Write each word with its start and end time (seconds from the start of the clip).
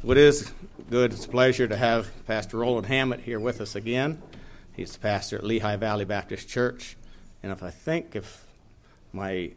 Well, 0.00 0.12
it 0.12 0.18
is 0.18 0.52
good. 0.90 1.12
It's 1.12 1.24
a 1.24 1.28
pleasure 1.28 1.66
to 1.66 1.76
have 1.76 2.08
Pastor 2.24 2.58
Roland 2.58 2.86
Hammett 2.86 3.18
here 3.18 3.40
with 3.40 3.60
us 3.60 3.74
again. 3.74 4.22
He's 4.76 4.92
the 4.92 5.00
pastor 5.00 5.38
at 5.38 5.44
Lehigh 5.44 5.74
Valley 5.74 6.04
Baptist 6.04 6.48
Church. 6.48 6.96
And 7.42 7.50
if 7.50 7.64
I 7.64 7.70
think 7.70 8.14
if 8.14 8.46
my 9.12 9.50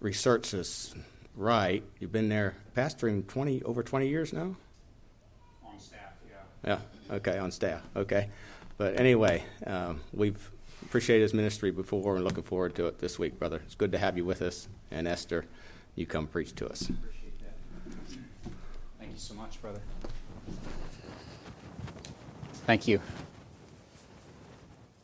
research 0.00 0.52
is 0.52 0.96
right, 1.36 1.84
you've 2.00 2.10
been 2.10 2.28
there 2.28 2.56
pastoring 2.76 3.24
20 3.28 3.62
over 3.62 3.84
20 3.84 4.08
years 4.08 4.32
now? 4.32 4.56
On 5.64 5.78
staff, 5.78 6.00
yeah. 6.64 6.78
Yeah, 7.08 7.14
okay, 7.14 7.38
on 7.38 7.52
staff, 7.52 7.82
okay. 7.94 8.28
But 8.78 8.98
anyway, 8.98 9.44
um, 9.64 10.00
we've 10.12 10.50
appreciated 10.82 11.22
his 11.22 11.34
ministry 11.34 11.70
before 11.70 12.16
and 12.16 12.24
looking 12.24 12.42
forward 12.42 12.74
to 12.74 12.88
it 12.88 12.98
this 12.98 13.16
week, 13.16 13.38
brother. 13.38 13.62
It's 13.64 13.76
good 13.76 13.92
to 13.92 13.98
have 13.98 14.16
you 14.16 14.24
with 14.24 14.42
us. 14.42 14.66
And 14.90 15.06
Esther, 15.06 15.46
you 15.94 16.04
come 16.04 16.26
preach 16.26 16.52
to 16.56 16.68
us. 16.68 16.90
You 19.16 19.20
so 19.20 19.32
much, 19.32 19.62
brother. 19.62 19.80
Thank 22.66 22.86
you. 22.86 23.00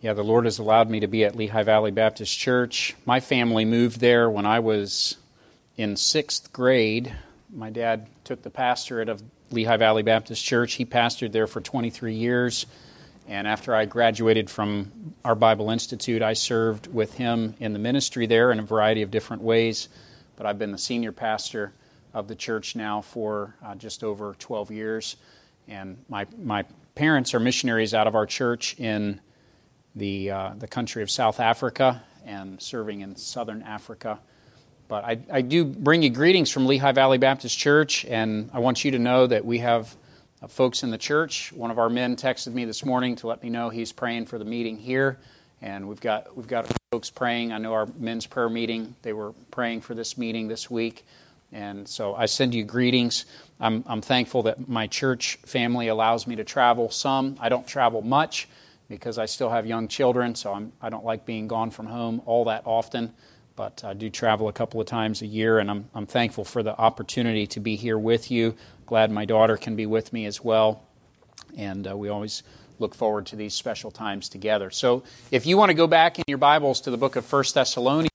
Yeah, 0.02 0.12
the 0.12 0.22
Lord 0.22 0.44
has 0.44 0.58
allowed 0.58 0.90
me 0.90 1.00
to 1.00 1.06
be 1.06 1.24
at 1.24 1.34
Lehigh 1.34 1.62
Valley 1.62 1.92
Baptist 1.92 2.38
Church. 2.38 2.94
My 3.06 3.20
family 3.20 3.64
moved 3.64 4.00
there 4.00 4.28
when 4.28 4.44
I 4.44 4.60
was 4.60 5.16
in 5.78 5.96
sixth 5.96 6.52
grade. 6.52 7.16
My 7.50 7.70
dad 7.70 8.06
took 8.24 8.42
the 8.42 8.50
pastorate 8.50 9.08
of 9.08 9.22
Lehigh 9.50 9.78
Valley 9.78 10.02
Baptist 10.02 10.44
Church. 10.44 10.74
He 10.74 10.84
pastored 10.84 11.32
there 11.32 11.46
for 11.46 11.62
23 11.62 12.12
years. 12.12 12.66
And 13.28 13.48
after 13.48 13.74
I 13.74 13.86
graduated 13.86 14.50
from 14.50 15.14
our 15.24 15.34
Bible 15.34 15.70
Institute, 15.70 16.20
I 16.20 16.34
served 16.34 16.86
with 16.92 17.14
him 17.14 17.54
in 17.60 17.72
the 17.72 17.78
ministry 17.78 18.26
there 18.26 18.52
in 18.52 18.58
a 18.58 18.62
variety 18.62 19.00
of 19.00 19.10
different 19.10 19.42
ways. 19.42 19.88
But 20.36 20.44
I've 20.44 20.58
been 20.58 20.72
the 20.72 20.76
senior 20.76 21.12
pastor 21.12 21.72
of 22.14 22.28
the 22.28 22.34
church 22.34 22.76
now 22.76 23.00
for 23.00 23.54
uh, 23.64 23.74
just 23.74 24.04
over 24.04 24.34
12 24.38 24.70
years. 24.70 25.16
And 25.68 25.96
my, 26.08 26.26
my 26.38 26.64
parents 26.94 27.34
are 27.34 27.40
missionaries 27.40 27.94
out 27.94 28.06
of 28.06 28.14
our 28.14 28.26
church 28.26 28.78
in 28.78 29.20
the, 29.94 30.30
uh, 30.30 30.52
the 30.58 30.68
country 30.68 31.02
of 31.02 31.10
South 31.10 31.40
Africa 31.40 32.02
and 32.24 32.60
serving 32.60 33.00
in 33.00 33.16
southern 33.16 33.62
Africa. 33.62 34.18
But 34.88 35.04
I, 35.04 35.18
I 35.32 35.40
do 35.40 35.64
bring 35.64 36.02
you 36.02 36.10
greetings 36.10 36.50
from 36.50 36.66
Lehigh 36.66 36.92
Valley 36.92 37.18
Baptist 37.18 37.58
Church, 37.58 38.04
and 38.04 38.50
I 38.52 38.58
want 38.58 38.84
you 38.84 38.90
to 38.90 38.98
know 38.98 39.26
that 39.26 39.44
we 39.44 39.58
have 39.58 39.96
uh, 40.42 40.48
folks 40.48 40.82
in 40.82 40.90
the 40.90 40.98
church. 40.98 41.52
One 41.52 41.70
of 41.70 41.78
our 41.78 41.88
men 41.88 42.16
texted 42.16 42.52
me 42.52 42.64
this 42.64 42.84
morning 42.84 43.16
to 43.16 43.26
let 43.26 43.42
me 43.42 43.48
know 43.48 43.70
he's 43.70 43.92
praying 43.92 44.26
for 44.26 44.38
the 44.38 44.44
meeting 44.44 44.76
here, 44.76 45.18
and 45.62 45.88
we've 45.88 46.00
got 46.00 46.36
we've 46.36 46.46
got 46.46 46.70
folks 46.90 47.08
praying. 47.08 47.52
I 47.52 47.58
know 47.58 47.72
our 47.72 47.86
men's 47.98 48.26
prayer 48.26 48.50
meeting; 48.50 48.94
they 49.02 49.14
were 49.14 49.32
praying 49.50 49.80
for 49.80 49.94
this 49.94 50.18
meeting 50.18 50.48
this 50.48 50.70
week, 50.70 51.06
and 51.52 51.86
so 51.86 52.14
I 52.14 52.26
send 52.26 52.54
you 52.54 52.64
greetings. 52.64 53.26
I'm, 53.60 53.84
I'm 53.86 54.00
thankful 54.00 54.44
that 54.44 54.68
my 54.68 54.86
church 54.86 55.38
family 55.44 55.88
allows 55.88 56.26
me 56.26 56.36
to 56.36 56.44
travel 56.44 56.90
some. 56.90 57.36
I 57.40 57.48
don't 57.48 57.66
travel 57.66 58.02
much 58.02 58.48
because 58.88 59.18
I 59.18 59.26
still 59.26 59.50
have 59.50 59.66
young 59.66 59.88
children, 59.88 60.34
so 60.34 60.52
I'm, 60.52 60.72
I 60.80 60.88
don't 60.88 61.04
like 61.04 61.26
being 61.26 61.48
gone 61.48 61.70
from 61.70 61.86
home 61.86 62.22
all 62.26 62.46
that 62.46 62.62
often. 62.64 63.12
But 63.54 63.84
I 63.84 63.92
do 63.92 64.08
travel 64.08 64.48
a 64.48 64.52
couple 64.52 64.80
of 64.80 64.86
times 64.86 65.20
a 65.20 65.26
year, 65.26 65.58
and 65.58 65.70
I'm, 65.70 65.88
I'm 65.94 66.06
thankful 66.06 66.44
for 66.44 66.62
the 66.62 66.76
opportunity 66.76 67.46
to 67.48 67.60
be 67.60 67.76
here 67.76 67.98
with 67.98 68.30
you. 68.30 68.54
Glad 68.86 69.10
my 69.10 69.26
daughter 69.26 69.58
can 69.58 69.76
be 69.76 69.84
with 69.84 70.12
me 70.12 70.24
as 70.24 70.42
well. 70.42 70.82
And 71.56 71.86
uh, 71.86 71.96
we 71.96 72.08
always 72.08 72.42
look 72.78 72.94
forward 72.94 73.26
to 73.26 73.36
these 73.36 73.54
special 73.54 73.90
times 73.90 74.30
together. 74.30 74.70
So 74.70 75.02
if 75.30 75.44
you 75.44 75.58
want 75.58 75.68
to 75.68 75.74
go 75.74 75.86
back 75.86 76.18
in 76.18 76.24
your 76.26 76.38
Bibles 76.38 76.80
to 76.82 76.90
the 76.90 76.96
book 76.96 77.16
of 77.16 77.30
1 77.30 77.44
Thessalonians, 77.54 78.08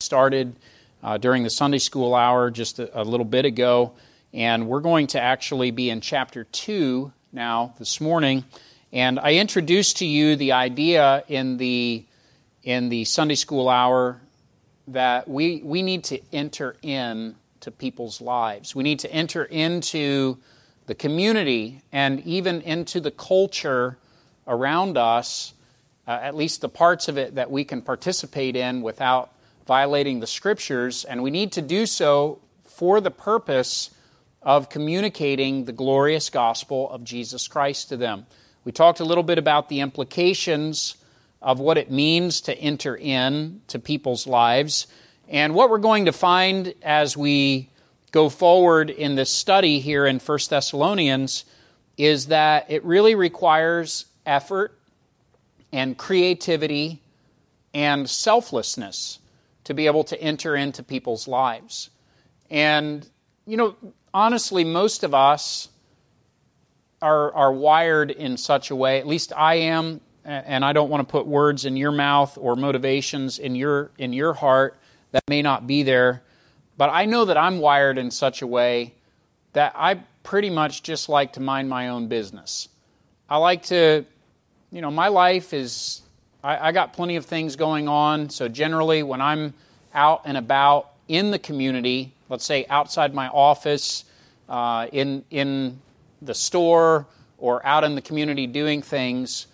started 0.00 0.54
uh, 1.02 1.18
during 1.18 1.42
the 1.42 1.50
Sunday 1.50 1.78
school 1.78 2.14
hour 2.14 2.50
just 2.50 2.78
a, 2.78 3.00
a 3.00 3.04
little 3.04 3.26
bit 3.26 3.44
ago. 3.44 3.92
And 4.32 4.68
we're 4.68 4.80
going 4.80 5.08
to 5.08 5.20
actually 5.20 5.70
be 5.70 5.90
in 5.90 6.00
chapter 6.00 6.44
2 6.44 7.12
now 7.32 7.74
this 7.78 8.00
morning. 8.00 8.44
And 8.92 9.18
I 9.18 9.34
introduced 9.34 9.98
to 9.98 10.06
you 10.06 10.36
the 10.36 10.52
idea 10.52 11.24
in 11.28 11.56
the, 11.56 12.04
in 12.62 12.88
the 12.88 13.04
Sunday 13.04 13.34
school 13.34 13.68
hour 13.68 14.20
that 14.88 15.28
we, 15.28 15.62
we 15.64 15.82
need 15.82 16.04
to 16.04 16.20
enter 16.32 16.76
in 16.82 17.36
to 17.60 17.70
people's 17.70 18.20
lives. 18.20 18.74
We 18.74 18.82
need 18.82 19.00
to 19.00 19.12
enter 19.12 19.44
into 19.44 20.38
the 20.86 20.94
community 20.94 21.80
and 21.92 22.20
even 22.26 22.60
into 22.62 23.00
the 23.00 23.10
culture 23.10 23.96
around 24.46 24.98
us, 24.98 25.54
uh, 26.06 26.18
at 26.20 26.34
least 26.34 26.60
the 26.60 26.68
parts 26.68 27.08
of 27.08 27.16
it 27.16 27.36
that 27.36 27.50
we 27.50 27.64
can 27.64 27.80
participate 27.80 28.56
in 28.56 28.82
without 28.82 29.32
violating 29.66 30.20
the 30.20 30.26
scriptures. 30.26 31.04
And 31.04 31.22
we 31.22 31.30
need 31.30 31.52
to 31.52 31.62
do 31.62 31.86
so 31.86 32.40
for 32.64 33.00
the 33.00 33.10
purpose 33.10 33.90
of 34.42 34.68
communicating 34.68 35.64
the 35.64 35.72
glorious 35.72 36.30
gospel 36.30 36.90
of 36.90 37.04
Jesus 37.04 37.46
Christ 37.48 37.90
to 37.90 37.96
them. 37.96 38.26
We 38.64 38.72
talked 38.72 39.00
a 39.00 39.04
little 39.04 39.24
bit 39.24 39.38
about 39.38 39.68
the 39.68 39.80
implications 39.80 40.96
of 41.40 41.58
what 41.58 41.78
it 41.78 41.90
means 41.90 42.40
to 42.42 42.56
enter 42.56 42.96
in 42.96 43.60
to 43.68 43.78
people's 43.78 44.26
lives. 44.26 44.86
And 45.28 45.54
what 45.54 45.70
we're 45.70 45.78
going 45.78 46.06
to 46.06 46.12
find 46.12 46.74
as 46.82 47.16
we 47.16 47.68
go 48.12 48.28
forward 48.28 48.90
in 48.90 49.14
this 49.14 49.30
study 49.30 49.80
here 49.80 50.06
in 50.06 50.18
1 50.18 50.38
Thessalonians 50.50 51.44
is 51.96 52.26
that 52.26 52.70
it 52.70 52.84
really 52.84 53.14
requires 53.14 54.06
effort 54.26 54.78
and 55.72 55.96
creativity 55.96 57.00
and 57.74 58.08
selflessness 58.08 59.18
to 59.64 59.74
be 59.74 59.86
able 59.86 60.04
to 60.04 60.20
enter 60.20 60.56
into 60.56 60.82
people's 60.82 61.28
lives. 61.28 61.90
And, 62.50 63.08
you 63.46 63.56
know, 63.56 63.76
honestly, 64.12 64.64
most 64.64 65.04
of 65.04 65.14
us 65.14 65.68
are, 67.00 67.32
are 67.34 67.52
wired 67.52 68.10
in 68.10 68.36
such 68.36 68.70
a 68.70 68.76
way, 68.76 68.98
at 68.98 69.06
least 69.06 69.32
I 69.36 69.54
am, 69.54 70.00
and 70.24 70.64
I 70.64 70.72
don't 70.72 70.88
want 70.88 71.06
to 71.06 71.10
put 71.10 71.26
words 71.26 71.64
in 71.64 71.76
your 71.76 71.90
mouth 71.90 72.38
or 72.40 72.54
motivations 72.54 73.38
in 73.38 73.56
your, 73.56 73.90
in 73.98 74.12
your 74.12 74.34
heart 74.34 74.78
that 75.10 75.22
may 75.28 75.42
not 75.42 75.66
be 75.66 75.82
there, 75.82 76.22
but 76.76 76.90
I 76.90 77.06
know 77.06 77.24
that 77.24 77.36
I'm 77.36 77.58
wired 77.58 77.98
in 77.98 78.10
such 78.10 78.40
a 78.42 78.46
way 78.46 78.94
that 79.52 79.72
I 79.74 80.02
pretty 80.22 80.50
much 80.50 80.82
just 80.82 81.08
like 81.08 81.34
to 81.34 81.40
mind 81.40 81.68
my 81.68 81.88
own 81.88 82.08
business. 82.08 82.68
I 83.28 83.38
like 83.38 83.64
to, 83.64 84.04
you 84.70 84.80
know, 84.80 84.90
my 84.90 85.08
life 85.08 85.52
is, 85.52 86.02
I, 86.42 86.68
I 86.68 86.72
got 86.72 86.92
plenty 86.92 87.16
of 87.16 87.24
things 87.24 87.56
going 87.56 87.88
on, 87.88 88.30
so 88.30 88.48
generally 88.48 89.02
when 89.02 89.20
I'm 89.20 89.54
out 89.94 90.22
and 90.24 90.36
about 90.36 90.90
in 91.08 91.30
the 91.30 91.38
community, 91.38 92.12
let's 92.28 92.44
say 92.44 92.66
outside 92.68 93.14
my 93.14 93.28
office, 93.28 94.04
uh, 94.48 94.86
in, 94.92 95.24
in 95.30 95.78
the 96.20 96.34
store 96.34 97.06
or 97.38 97.64
out 97.66 97.84
in 97.84 97.94
the 97.94 98.02
community 98.02 98.46
doing 98.46 98.82
things, 98.82 99.46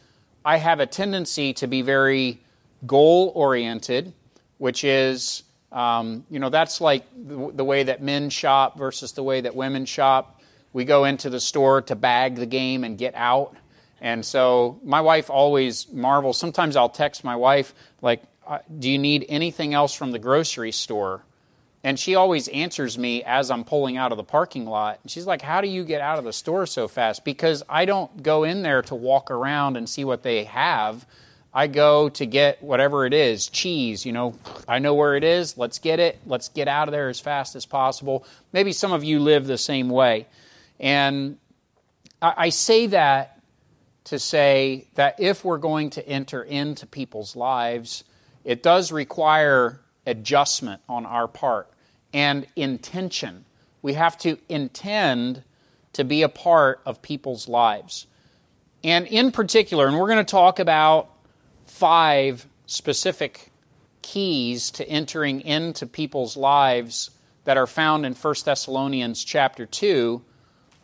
I 0.44 0.56
have 0.56 0.80
a 0.80 0.86
tendency 0.86 1.52
to 1.54 1.66
be 1.66 1.82
very 1.82 2.40
goal 2.86 3.32
oriented, 3.34 4.12
which 4.58 4.84
is, 4.84 5.42
um, 5.72 6.24
you 6.30 6.38
know, 6.38 6.48
that's 6.48 6.80
like 6.80 7.04
the, 7.26 7.52
the 7.54 7.64
way 7.64 7.82
that 7.82 8.02
men 8.02 8.30
shop 8.30 8.78
versus 8.78 9.12
the 9.12 9.22
way 9.22 9.40
that 9.40 9.54
women 9.54 9.84
shop. 9.84 10.40
We 10.72 10.84
go 10.84 11.04
into 11.04 11.28
the 11.28 11.40
store 11.40 11.82
to 11.82 11.94
bag 11.94 12.36
the 12.36 12.46
game 12.46 12.84
and 12.84 12.96
get 12.96 13.14
out. 13.14 13.56
And 14.00 14.24
so 14.24 14.80
my 14.84 15.00
wife 15.00 15.30
always 15.30 15.90
marvels. 15.92 16.38
Sometimes 16.38 16.76
I'll 16.76 16.88
text 16.88 17.24
my 17.24 17.36
wife, 17.36 17.74
like, 18.00 18.22
uh, 18.46 18.58
Do 18.78 18.90
you 18.90 18.98
need 18.98 19.26
anything 19.28 19.74
else 19.74 19.94
from 19.94 20.12
the 20.12 20.18
grocery 20.18 20.72
store? 20.72 21.22
And 21.84 21.98
she 21.98 22.16
always 22.16 22.48
answers 22.48 22.98
me 22.98 23.22
as 23.22 23.50
I'm 23.50 23.64
pulling 23.64 23.96
out 23.96 24.10
of 24.10 24.18
the 24.18 24.24
parking 24.24 24.66
lot. 24.66 24.98
And 25.02 25.10
she's 25.10 25.26
like, 25.26 25.42
How 25.42 25.60
do 25.60 25.68
you 25.68 25.84
get 25.84 26.00
out 26.00 26.18
of 26.18 26.24
the 26.24 26.32
store 26.32 26.66
so 26.66 26.88
fast? 26.88 27.24
Because 27.24 27.62
I 27.68 27.84
don't 27.84 28.22
go 28.22 28.44
in 28.44 28.62
there 28.62 28.82
to 28.82 28.94
walk 28.94 29.30
around 29.30 29.76
and 29.76 29.88
see 29.88 30.04
what 30.04 30.22
they 30.22 30.44
have. 30.44 31.06
I 31.52 31.66
go 31.66 32.08
to 32.10 32.26
get 32.26 32.62
whatever 32.62 33.06
it 33.06 33.14
is 33.14 33.48
cheese, 33.48 34.04
you 34.04 34.12
know, 34.12 34.34
I 34.68 34.78
know 34.80 34.94
where 34.94 35.16
it 35.16 35.24
is. 35.24 35.56
Let's 35.56 35.78
get 35.78 35.98
it. 35.98 36.20
Let's 36.26 36.50
get 36.50 36.68
out 36.68 36.88
of 36.88 36.92
there 36.92 37.08
as 37.08 37.20
fast 37.20 37.56
as 37.56 37.64
possible. 37.64 38.26
Maybe 38.52 38.72
some 38.72 38.92
of 38.92 39.02
you 39.02 39.18
live 39.18 39.46
the 39.46 39.58
same 39.58 39.88
way. 39.88 40.26
And 40.78 41.38
I 42.20 42.48
say 42.48 42.88
that 42.88 43.37
to 44.08 44.18
say 44.18 44.88
that 44.94 45.20
if 45.20 45.44
we're 45.44 45.58
going 45.58 45.90
to 45.90 46.08
enter 46.08 46.42
into 46.42 46.86
people's 46.86 47.36
lives, 47.36 48.04
it 48.44 48.62
does 48.62 48.90
require 48.90 49.80
adjustment 50.06 50.80
on 50.88 51.04
our 51.04 51.28
part 51.28 51.70
and 52.12 52.46
intention. 52.56 53.44
We 53.82 53.92
have 53.94 54.16
to 54.18 54.38
intend 54.48 55.44
to 55.92 56.04
be 56.04 56.22
a 56.22 56.28
part 56.28 56.80
of 56.86 57.02
people's 57.02 57.48
lives. 57.48 58.06
And 58.82 59.06
in 59.06 59.30
particular, 59.30 59.86
and 59.86 59.98
we're 59.98 60.08
going 60.08 60.24
to 60.24 60.30
talk 60.30 60.58
about 60.58 61.10
five 61.66 62.46
specific 62.66 63.50
keys 64.00 64.70
to 64.70 64.88
entering 64.88 65.42
into 65.42 65.86
people's 65.86 66.36
lives 66.36 67.10
that 67.44 67.56
are 67.56 67.66
found 67.66 68.06
in 68.06 68.14
1 68.14 68.34
Thessalonians 68.44 69.22
chapter 69.24 69.66
2. 69.66 70.22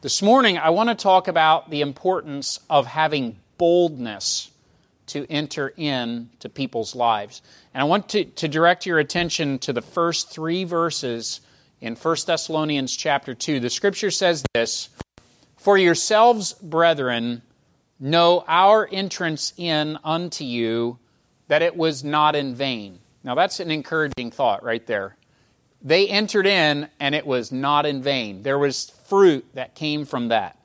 This 0.04 0.20
morning, 0.20 0.58
I 0.58 0.68
want 0.68 0.90
to 0.90 0.94
talk 0.94 1.28
about 1.28 1.70
the 1.70 1.80
importance 1.80 2.60
of 2.68 2.84
having 2.86 3.38
boldness 3.56 4.50
to 5.06 5.26
enter 5.30 5.72
in 5.78 6.28
to 6.40 6.50
people's 6.50 6.94
lives. 6.94 7.40
And 7.72 7.80
I 7.80 7.84
want 7.84 8.10
to, 8.10 8.26
to 8.26 8.46
direct 8.46 8.84
your 8.84 8.98
attention 8.98 9.58
to 9.60 9.72
the 9.72 9.80
first 9.80 10.30
three 10.30 10.64
verses 10.64 11.40
in 11.80 11.96
1 11.96 12.16
Thessalonians 12.26 12.94
chapter 12.94 13.32
2. 13.32 13.60
The 13.60 13.70
scripture 13.70 14.10
says 14.10 14.44
this 14.52 14.90
For 15.56 15.78
yourselves, 15.78 16.52
brethren, 16.52 17.40
know 17.98 18.44
our 18.46 18.86
entrance 18.92 19.54
in 19.56 19.96
unto 20.04 20.44
you, 20.44 20.98
that 21.48 21.62
it 21.62 21.78
was 21.78 22.04
not 22.04 22.36
in 22.36 22.54
vain. 22.54 22.98
Now, 23.22 23.34
that's 23.36 23.58
an 23.58 23.70
encouraging 23.70 24.32
thought 24.32 24.62
right 24.62 24.86
there. 24.86 25.16
They 25.84 26.08
entered 26.08 26.46
in, 26.46 26.88
and 26.98 27.14
it 27.14 27.26
was 27.26 27.52
not 27.52 27.84
in 27.84 28.02
vain. 28.02 28.42
There 28.42 28.58
was 28.58 28.90
fruit 29.04 29.44
that 29.52 29.74
came 29.74 30.06
from 30.06 30.28
that. 30.28 30.58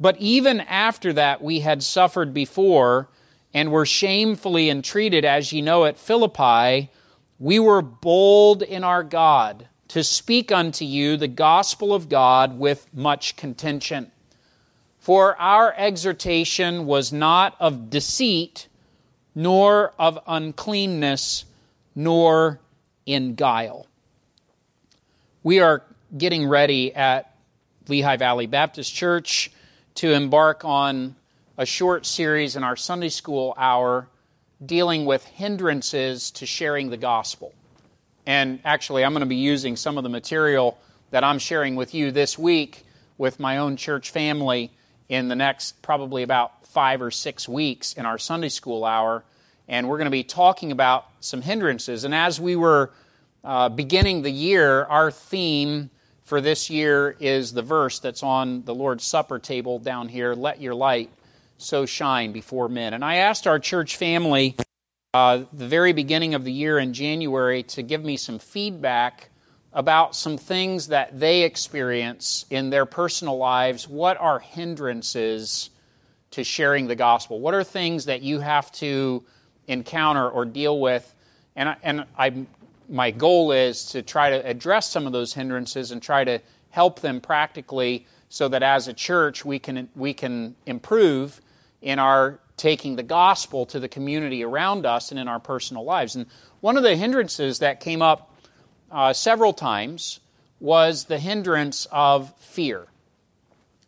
But 0.00 0.16
even 0.18 0.60
after 0.60 1.12
that, 1.12 1.40
we 1.40 1.60
had 1.60 1.84
suffered 1.84 2.34
before 2.34 3.08
and 3.54 3.70
were 3.70 3.86
shamefully 3.86 4.68
entreated, 4.68 5.24
as 5.24 5.52
ye 5.52 5.62
know, 5.62 5.84
at 5.84 5.98
Philippi. 5.98 6.90
We 7.38 7.60
were 7.60 7.80
bold 7.80 8.62
in 8.62 8.82
our 8.82 9.04
God 9.04 9.68
to 9.88 10.02
speak 10.02 10.50
unto 10.50 10.84
you 10.84 11.16
the 11.16 11.28
gospel 11.28 11.94
of 11.94 12.08
God 12.08 12.58
with 12.58 12.86
much 12.92 13.36
contention. 13.36 14.10
For 14.98 15.36
our 15.40 15.74
exhortation 15.76 16.86
was 16.86 17.12
not 17.12 17.56
of 17.60 17.88
deceit, 17.88 18.68
nor 19.34 19.92
of 19.98 20.18
uncleanness, 20.26 21.44
nor 21.94 22.60
in 23.06 23.34
guile. 23.34 23.86
We 25.42 25.60
are 25.60 25.82
getting 26.14 26.46
ready 26.46 26.94
at 26.94 27.34
Lehigh 27.88 28.18
Valley 28.18 28.46
Baptist 28.46 28.94
Church 28.94 29.50
to 29.94 30.12
embark 30.12 30.66
on 30.66 31.16
a 31.56 31.64
short 31.64 32.04
series 32.04 32.56
in 32.56 32.62
our 32.62 32.76
Sunday 32.76 33.08
school 33.08 33.54
hour 33.56 34.06
dealing 34.62 35.06
with 35.06 35.24
hindrances 35.24 36.30
to 36.32 36.44
sharing 36.44 36.90
the 36.90 36.98
gospel. 36.98 37.54
And 38.26 38.60
actually, 38.66 39.02
I'm 39.02 39.12
going 39.12 39.20
to 39.20 39.26
be 39.26 39.36
using 39.36 39.76
some 39.76 39.96
of 39.96 40.02
the 40.02 40.10
material 40.10 40.76
that 41.10 41.24
I'm 41.24 41.38
sharing 41.38 41.74
with 41.74 41.94
you 41.94 42.10
this 42.10 42.38
week 42.38 42.84
with 43.16 43.40
my 43.40 43.56
own 43.56 43.78
church 43.78 44.10
family 44.10 44.70
in 45.08 45.28
the 45.28 45.36
next 45.36 45.80
probably 45.80 46.22
about 46.22 46.66
five 46.66 47.00
or 47.00 47.10
six 47.10 47.48
weeks 47.48 47.94
in 47.94 48.04
our 48.04 48.18
Sunday 48.18 48.50
school 48.50 48.84
hour. 48.84 49.24
And 49.68 49.88
we're 49.88 49.96
going 49.96 50.04
to 50.04 50.10
be 50.10 50.22
talking 50.22 50.70
about 50.70 51.06
some 51.20 51.40
hindrances. 51.40 52.04
And 52.04 52.14
as 52.14 52.38
we 52.38 52.56
were 52.56 52.90
uh, 53.44 53.68
beginning 53.68 54.22
the 54.22 54.30
year, 54.30 54.84
our 54.84 55.10
theme 55.10 55.90
for 56.24 56.40
this 56.40 56.70
year 56.70 57.16
is 57.18 57.52
the 57.52 57.62
verse 57.62 57.98
that's 57.98 58.22
on 58.22 58.62
the 58.64 58.74
Lord's 58.74 59.04
Supper 59.04 59.38
table 59.38 59.78
down 59.78 60.08
here 60.08 60.34
let 60.34 60.60
your 60.60 60.74
light 60.74 61.10
so 61.58 61.86
shine 61.86 62.32
before 62.32 62.68
men. 62.68 62.94
And 62.94 63.04
I 63.04 63.16
asked 63.16 63.46
our 63.46 63.58
church 63.58 63.96
family 63.96 64.56
uh, 65.12 65.42
the 65.52 65.66
very 65.66 65.92
beginning 65.92 66.34
of 66.34 66.44
the 66.44 66.52
year 66.52 66.78
in 66.78 66.92
January 66.92 67.62
to 67.64 67.82
give 67.82 68.04
me 68.04 68.16
some 68.16 68.38
feedback 68.38 69.30
about 69.72 70.14
some 70.14 70.36
things 70.36 70.88
that 70.88 71.18
they 71.18 71.42
experience 71.42 72.44
in 72.50 72.70
their 72.70 72.86
personal 72.86 73.36
lives. 73.36 73.88
What 73.88 74.16
are 74.18 74.38
hindrances 74.38 75.70
to 76.32 76.44
sharing 76.44 76.86
the 76.86 76.96
gospel? 76.96 77.40
What 77.40 77.54
are 77.54 77.64
things 77.64 78.04
that 78.04 78.22
you 78.22 78.40
have 78.40 78.70
to 78.72 79.24
encounter 79.66 80.28
or 80.28 80.44
deal 80.44 80.80
with? 80.80 81.12
And, 81.56 81.68
I, 81.68 81.76
and 81.82 82.04
I, 82.16 82.46
my 82.90 83.12
goal 83.12 83.52
is 83.52 83.86
to 83.86 84.02
try 84.02 84.30
to 84.30 84.46
address 84.46 84.90
some 84.90 85.06
of 85.06 85.12
those 85.12 85.32
hindrances 85.32 85.92
and 85.92 86.02
try 86.02 86.24
to 86.24 86.40
help 86.70 87.00
them 87.00 87.20
practically 87.20 88.06
so 88.28 88.48
that 88.48 88.62
as 88.62 88.88
a 88.88 88.92
church 88.92 89.44
we 89.44 89.58
can, 89.58 89.88
we 89.94 90.12
can 90.12 90.56
improve 90.66 91.40
in 91.80 91.98
our 91.98 92.40
taking 92.56 92.96
the 92.96 93.02
gospel 93.02 93.64
to 93.64 93.80
the 93.80 93.88
community 93.88 94.44
around 94.44 94.84
us 94.84 95.10
and 95.10 95.20
in 95.20 95.28
our 95.28 95.40
personal 95.40 95.84
lives. 95.84 96.16
And 96.16 96.26
one 96.60 96.76
of 96.76 96.82
the 96.82 96.96
hindrances 96.96 97.60
that 97.60 97.80
came 97.80 98.02
up 98.02 98.34
uh, 98.90 99.12
several 99.12 99.52
times 99.52 100.20
was 100.58 101.04
the 101.04 101.18
hindrance 101.18 101.86
of 101.90 102.34
fear 102.38 102.86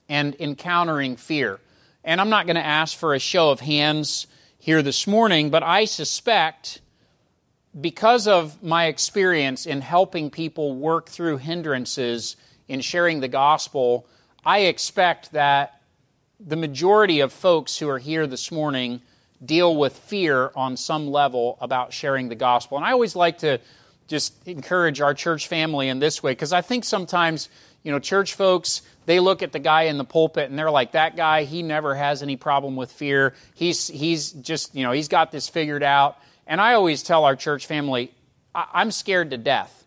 and 0.08 0.34
encountering 0.38 1.16
fear. 1.16 1.60
And 2.04 2.20
I'm 2.20 2.30
not 2.30 2.46
going 2.46 2.56
to 2.56 2.64
ask 2.64 2.96
for 2.96 3.14
a 3.14 3.18
show 3.18 3.50
of 3.50 3.60
hands 3.60 4.26
here 4.58 4.80
this 4.80 5.06
morning, 5.06 5.50
but 5.50 5.62
I 5.62 5.84
suspect 5.84 6.80
because 7.80 8.28
of 8.28 8.62
my 8.62 8.86
experience 8.86 9.66
in 9.66 9.80
helping 9.80 10.30
people 10.30 10.74
work 10.74 11.08
through 11.08 11.38
hindrances 11.38 12.36
in 12.68 12.80
sharing 12.80 13.20
the 13.20 13.28
gospel, 13.28 14.06
I 14.44 14.60
expect 14.60 15.32
that 15.32 15.80
the 16.38 16.56
majority 16.56 17.20
of 17.20 17.32
folks 17.32 17.78
who 17.78 17.88
are 17.88 17.98
here 17.98 18.26
this 18.26 18.50
morning 18.50 19.00
deal 19.44 19.74
with 19.76 19.96
fear 19.96 20.52
on 20.54 20.76
some 20.76 21.08
level 21.08 21.56
about 21.60 21.92
sharing 21.92 22.28
the 22.28 22.34
gospel. 22.34 22.76
And 22.76 22.86
I 22.86 22.92
always 22.92 23.16
like 23.16 23.38
to 23.38 23.58
just 24.06 24.46
encourage 24.46 25.00
our 25.00 25.14
church 25.14 25.48
family 25.48 25.88
in 25.88 25.98
this 25.98 26.22
way 26.22 26.32
because 26.32 26.52
I 26.52 26.60
think 26.60 26.84
sometimes, 26.84 27.48
you 27.82 27.92
know, 27.92 27.98
church 27.98 28.34
folks, 28.34 28.82
they 29.06 29.20
look 29.20 29.42
at 29.42 29.52
the 29.52 29.58
guy 29.58 29.82
in 29.82 29.98
the 29.98 30.04
pulpit 30.04 30.50
and 30.50 30.58
they're 30.58 30.70
like, 30.70 30.92
that 30.92 31.16
guy, 31.16 31.44
he 31.44 31.62
never 31.62 31.94
has 31.94 32.22
any 32.22 32.36
problem 32.36 32.76
with 32.76 32.92
fear. 32.92 33.34
He's, 33.54 33.88
he's 33.88 34.32
just, 34.32 34.74
you 34.74 34.82
know, 34.82 34.92
he's 34.92 35.08
got 35.08 35.32
this 35.32 35.48
figured 35.48 35.82
out. 35.82 36.18
And 36.46 36.60
I 36.60 36.74
always 36.74 37.02
tell 37.02 37.24
our 37.24 37.36
church 37.36 37.66
family, 37.66 38.12
I'm 38.54 38.90
scared 38.90 39.30
to 39.30 39.38
death. 39.38 39.86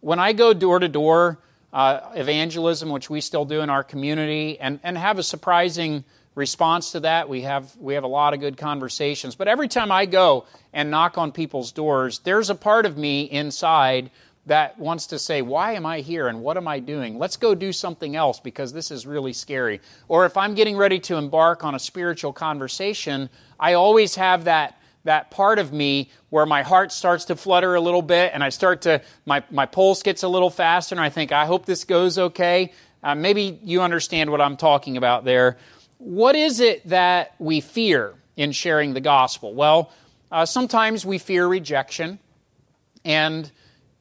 When 0.00 0.18
I 0.18 0.32
go 0.32 0.52
door 0.52 0.78
to 0.78 0.88
door, 0.88 1.38
uh, 1.72 2.12
evangelism, 2.14 2.88
which 2.90 3.10
we 3.10 3.20
still 3.20 3.44
do 3.44 3.60
in 3.60 3.68
our 3.68 3.82
community, 3.82 4.60
and, 4.60 4.78
and 4.84 4.96
have 4.96 5.18
a 5.18 5.22
surprising 5.22 6.04
response 6.34 6.92
to 6.92 7.00
that. 7.00 7.28
We 7.28 7.42
have, 7.42 7.76
we 7.76 7.94
have 7.94 8.04
a 8.04 8.08
lot 8.08 8.34
of 8.34 8.40
good 8.40 8.56
conversations. 8.56 9.34
But 9.34 9.48
every 9.48 9.68
time 9.68 9.90
I 9.90 10.06
go 10.06 10.46
and 10.72 10.90
knock 10.90 11.18
on 11.18 11.32
people's 11.32 11.72
doors, 11.72 12.20
there's 12.20 12.50
a 12.50 12.54
part 12.54 12.86
of 12.86 12.96
me 12.96 13.22
inside 13.22 14.10
that 14.46 14.78
wants 14.78 15.08
to 15.08 15.18
say, 15.18 15.42
Why 15.42 15.72
am 15.72 15.86
I 15.86 16.00
here 16.00 16.28
and 16.28 16.42
what 16.42 16.56
am 16.56 16.68
I 16.68 16.78
doing? 16.78 17.18
Let's 17.18 17.36
go 17.36 17.54
do 17.54 17.72
something 17.72 18.14
else 18.14 18.40
because 18.40 18.72
this 18.72 18.90
is 18.90 19.06
really 19.06 19.32
scary. 19.32 19.80
Or 20.06 20.26
if 20.26 20.36
I'm 20.36 20.54
getting 20.54 20.76
ready 20.76 21.00
to 21.00 21.16
embark 21.16 21.64
on 21.64 21.74
a 21.74 21.78
spiritual 21.78 22.32
conversation, 22.32 23.30
I 23.58 23.72
always 23.74 24.16
have 24.16 24.44
that 24.44 24.78
that 25.04 25.30
part 25.30 25.58
of 25.58 25.72
me 25.72 26.10
where 26.30 26.46
my 26.46 26.62
heart 26.62 26.90
starts 26.90 27.26
to 27.26 27.36
flutter 27.36 27.74
a 27.74 27.80
little 27.80 28.02
bit 28.02 28.32
and 28.34 28.42
I 28.42 28.48
start 28.48 28.82
to, 28.82 29.02
my, 29.26 29.44
my 29.50 29.66
pulse 29.66 30.02
gets 30.02 30.22
a 30.22 30.28
little 30.28 30.50
faster 30.50 30.94
and 30.94 31.00
I 31.00 31.10
think, 31.10 31.30
I 31.30 31.46
hope 31.46 31.66
this 31.66 31.84
goes 31.84 32.18
okay. 32.18 32.72
Uh, 33.02 33.14
maybe 33.14 33.60
you 33.62 33.82
understand 33.82 34.30
what 34.30 34.40
I'm 34.40 34.56
talking 34.56 34.96
about 34.96 35.24
there. 35.24 35.58
What 35.98 36.34
is 36.36 36.60
it 36.60 36.88
that 36.88 37.34
we 37.38 37.60
fear 37.60 38.14
in 38.36 38.52
sharing 38.52 38.94
the 38.94 39.00
gospel? 39.00 39.54
Well, 39.54 39.92
uh, 40.32 40.46
sometimes 40.46 41.04
we 41.04 41.18
fear 41.18 41.46
rejection, 41.46 42.18
and 43.04 43.50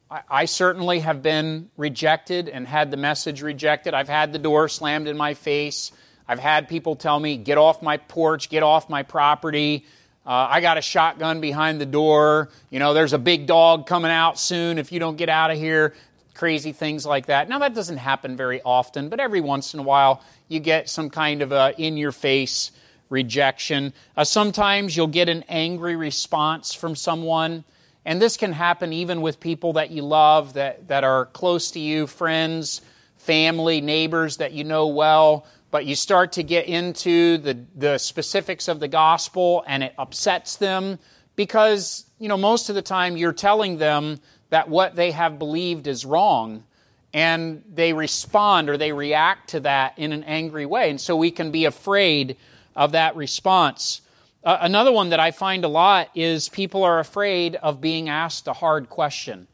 I, 0.10 0.22
I 0.30 0.46
certainly 0.46 1.00
have 1.02 1.22
been 1.22 1.70
rejected 1.78 2.50
and 2.50 2.66
had 2.66 2.92
the 2.92 2.98
message 2.98 3.42
rejected. 3.42 3.94
I've 3.94 4.10
had 4.10 4.32
the 4.32 4.40
door 4.40 4.70
slammed 4.70 5.08
in 5.08 5.18
my 5.18 5.34
face. 5.34 5.92
I've 6.28 6.40
had 6.40 6.70
people 6.70 6.96
tell 6.96 7.20
me, 7.20 7.38
get 7.38 7.58
off 7.58 7.82
my 7.82 7.98
porch, 7.98 8.50
get 8.50 8.64
off 8.64 8.90
my 8.90 9.04
property. 9.04 9.86
Uh, 10.26 10.48
I 10.50 10.62
got 10.62 10.78
a 10.78 10.82
shotgun 10.82 11.42
behind 11.42 11.82
the 11.82 11.86
door. 11.86 12.50
You 12.70 12.80
know, 12.80 12.94
there's 12.94 13.12
a 13.12 13.18
big 13.18 13.46
dog 13.46 13.88
coming 13.88 14.12
out 14.12 14.40
soon 14.40 14.78
if 14.78 14.92
you 14.92 15.00
don't 15.00 15.18
get 15.18 15.28
out 15.28 15.52
of 15.52 15.58
here. 15.58 15.94
Crazy 16.34 16.72
things 16.72 17.06
like 17.06 17.26
that. 17.26 17.50
Now, 17.50 17.60
that 17.60 17.76
doesn't 17.76 17.98
happen 17.98 18.38
very 18.38 18.62
often, 18.64 19.10
but 19.10 19.20
every 19.20 19.42
once 19.42 19.74
in 19.74 19.82
a 19.82 19.84
while 19.84 20.24
you 20.48 20.62
get 20.62 20.90
some 20.90 21.10
kind 21.10 21.42
of 21.42 21.52
a 21.52 21.74
in 21.78 21.98
your 21.98 22.14
face 22.14 22.72
rejection. 23.10 23.94
Uh, 24.16 24.24
sometimes 24.24 24.96
you'll 24.96 25.08
get 25.08 25.28
an 25.28 25.44
angry 25.50 25.96
response 25.96 26.74
from 26.74 26.96
someone. 26.96 27.66
And 28.06 28.22
this 28.22 28.38
can 28.38 28.54
happen 28.54 28.94
even 28.94 29.22
with 29.22 29.40
people 29.40 29.74
that 29.74 29.92
you 29.92 30.04
love, 30.04 30.54
that, 30.54 30.88
that 30.88 31.04
are 31.04 31.26
close 31.28 31.72
to 31.72 31.80
you, 31.80 32.08
friends, 32.08 32.82
family, 33.18 33.82
neighbors 33.82 34.38
that 34.38 34.54
you 34.54 34.64
know 34.64 34.88
well 34.88 35.46
but 35.74 35.88
you 35.88 35.96
start 35.96 36.34
to 36.34 36.44
get 36.44 36.68
into 36.68 37.40
the, 37.40 37.58
the 37.76 37.98
specifics 37.98 38.68
of 38.68 38.80
the 38.80 38.88
gospel 38.88 39.64
and 39.66 39.82
it 39.82 39.92
upsets 39.98 40.58
them 40.58 41.00
because, 41.36 42.06
you 42.20 42.30
know, 42.30 42.38
most 42.38 42.70
of 42.70 42.76
the 42.76 42.82
time 42.84 43.18
you're 43.18 43.34
telling 43.34 43.80
them 43.80 44.20
that 44.52 44.70
what 44.70 44.96
they 44.96 45.10
have 45.10 45.40
believed 45.40 45.88
is 45.88 46.06
wrong 46.06 46.64
and 47.12 47.64
they 47.74 47.92
respond 47.92 48.70
or 48.70 48.78
they 48.78 48.92
react 48.92 49.50
to 49.50 49.62
that 49.62 49.98
in 49.98 50.14
an 50.14 50.24
angry 50.26 50.68
way. 50.68 50.92
And 50.92 51.02
so 51.02 51.18
we 51.18 51.32
can 51.32 51.50
be 51.50 51.66
afraid 51.66 52.38
of 52.76 52.92
that 52.92 53.16
response. 53.16 54.02
Uh, 54.44 54.60
another 54.62 54.92
one 54.92 55.10
that 55.10 55.20
I 55.20 55.32
find 55.32 55.66
a 55.66 55.70
lot 55.70 56.12
is 56.14 56.50
people 56.50 56.84
are 56.84 57.00
afraid 57.00 57.56
of 57.56 57.82
being 57.82 58.10
asked 58.10 58.48
a 58.48 58.54
hard 58.54 58.92
question. 58.92 59.48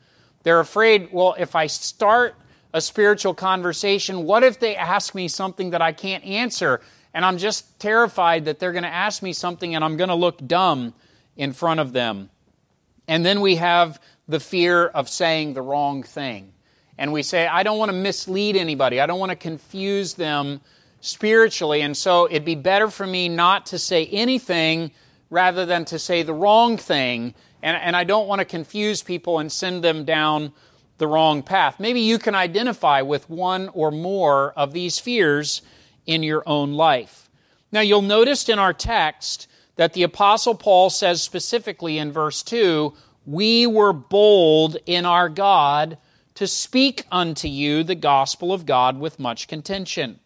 They're 0.43 0.59
afraid, 0.59 1.13
well, 1.13 1.33
if 1.39 1.55
I 1.55 1.67
start 1.67 2.35
a 2.73 2.81
spiritual 2.81 3.33
conversation. 3.33 4.23
What 4.23 4.43
if 4.43 4.59
they 4.59 4.75
ask 4.75 5.15
me 5.15 5.27
something 5.27 5.71
that 5.71 5.81
I 5.81 5.91
can't 5.91 6.23
answer? 6.23 6.81
And 7.13 7.25
I'm 7.25 7.37
just 7.37 7.79
terrified 7.79 8.45
that 8.45 8.59
they're 8.59 8.71
going 8.71 8.83
to 8.83 8.89
ask 8.89 9.23
me 9.23 9.33
something 9.33 9.75
and 9.75 9.83
I'm 9.83 9.97
going 9.97 10.09
to 10.09 10.15
look 10.15 10.45
dumb 10.45 10.93
in 11.35 11.53
front 11.53 11.79
of 11.79 11.93
them. 11.93 12.29
And 13.07 13.25
then 13.25 13.41
we 13.41 13.55
have 13.55 13.99
the 14.27 14.39
fear 14.39 14.85
of 14.85 15.09
saying 15.09 15.53
the 15.53 15.61
wrong 15.61 16.03
thing. 16.03 16.53
And 16.97 17.11
we 17.11 17.23
say, 17.23 17.47
I 17.47 17.63
don't 17.63 17.79
want 17.79 17.89
to 17.89 17.97
mislead 17.97 18.55
anybody, 18.55 18.99
I 18.99 19.05
don't 19.05 19.19
want 19.19 19.31
to 19.31 19.35
confuse 19.35 20.13
them 20.13 20.61
spiritually. 21.01 21.81
And 21.81 21.95
so 21.95 22.25
it'd 22.25 22.45
be 22.45 22.55
better 22.55 22.89
for 22.89 23.07
me 23.07 23.29
not 23.29 23.67
to 23.67 23.79
say 23.79 24.05
anything 24.07 24.91
rather 25.29 25.65
than 25.65 25.85
to 25.85 25.97
say 25.97 26.23
the 26.23 26.33
wrong 26.33 26.77
thing. 26.77 27.33
And, 27.63 27.77
and 27.77 27.95
I 27.95 28.03
don't 28.03 28.27
want 28.27 28.39
to 28.39 28.45
confuse 28.45 29.01
people 29.01 29.39
and 29.39 29.51
send 29.51 29.83
them 29.83 30.05
down 30.05 30.53
the 30.99 31.07
wrong 31.07 31.41
path. 31.41 31.79
Maybe 31.79 32.01
you 32.01 32.19
can 32.19 32.35
identify 32.35 33.01
with 33.01 33.29
one 33.29 33.69
or 33.69 33.91
more 33.91 34.51
of 34.51 34.73
these 34.73 34.99
fears 34.99 35.61
in 36.05 36.23
your 36.23 36.43
own 36.45 36.73
life. 36.73 37.29
Now, 37.71 37.81
you'll 37.81 38.01
notice 38.01 38.47
in 38.49 38.59
our 38.59 38.73
text 38.73 39.47
that 39.75 39.93
the 39.93 40.03
Apostle 40.03 40.55
Paul 40.55 40.89
says 40.89 41.21
specifically 41.21 41.97
in 41.97 42.11
verse 42.11 42.43
2 42.43 42.93
We 43.25 43.65
were 43.65 43.93
bold 43.93 44.77
in 44.85 45.05
our 45.05 45.29
God 45.29 45.97
to 46.35 46.47
speak 46.47 47.05
unto 47.11 47.47
you 47.47 47.83
the 47.83 47.95
gospel 47.95 48.53
of 48.53 48.65
God 48.65 48.99
with 48.99 49.19
much 49.19 49.47
contention. 49.47 50.19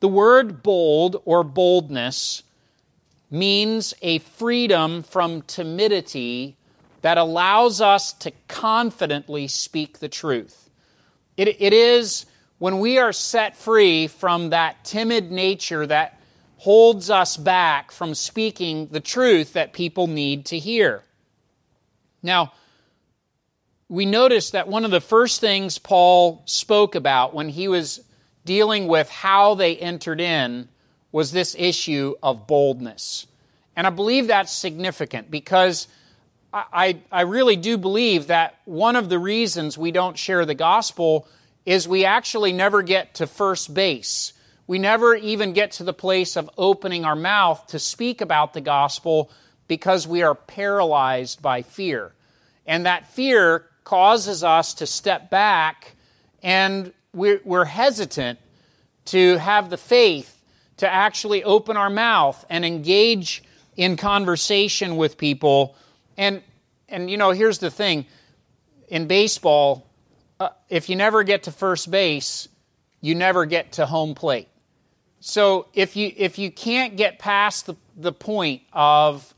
The 0.00 0.08
word 0.08 0.62
bold 0.62 1.22
or 1.24 1.44
boldness 1.44 2.42
means 3.30 3.94
a 4.02 4.18
freedom 4.18 5.02
from 5.02 5.42
timidity 5.42 6.56
that 7.02 7.18
allows 7.18 7.80
us 7.80 8.12
to 8.14 8.32
confidently 8.48 9.48
speak 9.48 9.98
the 9.98 10.08
truth. 10.08 10.70
It, 11.36 11.60
it 11.60 11.72
is 11.72 12.26
when 12.58 12.78
we 12.78 12.98
are 12.98 13.12
set 13.12 13.56
free 13.56 14.06
from 14.06 14.50
that 14.50 14.84
timid 14.84 15.30
nature 15.30 15.86
that 15.86 16.18
holds 16.58 17.10
us 17.10 17.36
back 17.36 17.90
from 17.90 18.14
speaking 18.14 18.86
the 18.86 19.00
truth 19.00 19.54
that 19.54 19.72
people 19.72 20.06
need 20.06 20.46
to 20.46 20.58
hear. 20.58 21.02
Now, 22.22 22.52
we 23.88 24.06
notice 24.06 24.50
that 24.50 24.68
one 24.68 24.84
of 24.84 24.92
the 24.92 25.00
first 25.00 25.40
things 25.40 25.78
Paul 25.78 26.42
spoke 26.46 26.94
about 26.94 27.34
when 27.34 27.48
he 27.48 27.66
was 27.66 28.00
dealing 28.44 28.86
with 28.86 29.10
how 29.10 29.54
they 29.54 29.76
entered 29.76 30.20
in 30.20 30.68
was 31.10 31.32
this 31.32 31.56
issue 31.58 32.14
of 32.22 32.46
boldness. 32.46 33.26
And 33.74 33.86
I 33.86 33.90
believe 33.90 34.28
that's 34.28 34.52
significant 34.52 35.30
because 35.30 35.88
I, 36.52 37.00
I 37.10 37.22
really 37.22 37.56
do 37.56 37.78
believe 37.78 38.26
that 38.26 38.58
one 38.66 38.96
of 38.96 39.08
the 39.08 39.18
reasons 39.18 39.78
we 39.78 39.90
don't 39.90 40.18
share 40.18 40.44
the 40.44 40.54
gospel 40.54 41.26
is 41.64 41.88
we 41.88 42.04
actually 42.04 42.52
never 42.52 42.82
get 42.82 43.14
to 43.14 43.26
first 43.26 43.72
base. 43.72 44.32
We 44.66 44.78
never 44.78 45.14
even 45.14 45.54
get 45.54 45.72
to 45.72 45.84
the 45.84 45.92
place 45.92 46.36
of 46.36 46.50
opening 46.58 47.04
our 47.04 47.16
mouth 47.16 47.66
to 47.68 47.78
speak 47.78 48.20
about 48.20 48.52
the 48.52 48.60
gospel 48.60 49.30
because 49.66 50.06
we 50.06 50.22
are 50.22 50.34
paralyzed 50.34 51.40
by 51.40 51.62
fear. 51.62 52.12
And 52.66 52.86
that 52.86 53.08
fear 53.12 53.66
causes 53.84 54.44
us 54.44 54.74
to 54.74 54.86
step 54.86 55.30
back 55.30 55.94
and 56.42 56.92
we're, 57.14 57.40
we're 57.44 57.64
hesitant 57.64 58.38
to 59.06 59.36
have 59.38 59.70
the 59.70 59.76
faith 59.76 60.42
to 60.78 60.92
actually 60.92 61.44
open 61.44 61.76
our 61.76 61.90
mouth 61.90 62.44
and 62.50 62.64
engage 62.64 63.42
in 63.76 63.96
conversation 63.96 64.96
with 64.96 65.18
people. 65.18 65.76
And, 66.16 66.42
and 66.88 67.10
you 67.10 67.16
know, 67.16 67.30
here's 67.30 67.58
the 67.58 67.70
thing 67.70 68.06
in 68.88 69.06
baseball, 69.06 69.90
uh, 70.38 70.50
if 70.68 70.88
you 70.88 70.96
never 70.96 71.22
get 71.22 71.44
to 71.44 71.52
first 71.52 71.90
base, 71.90 72.48
you 73.00 73.14
never 73.14 73.46
get 73.46 73.72
to 73.72 73.86
home 73.86 74.14
plate. 74.14 74.48
So 75.20 75.66
if 75.72 75.96
you, 75.96 76.12
if 76.16 76.38
you 76.38 76.50
can't 76.50 76.96
get 76.96 77.18
past 77.18 77.66
the, 77.66 77.76
the 77.96 78.12
point 78.12 78.62
of 78.72 79.34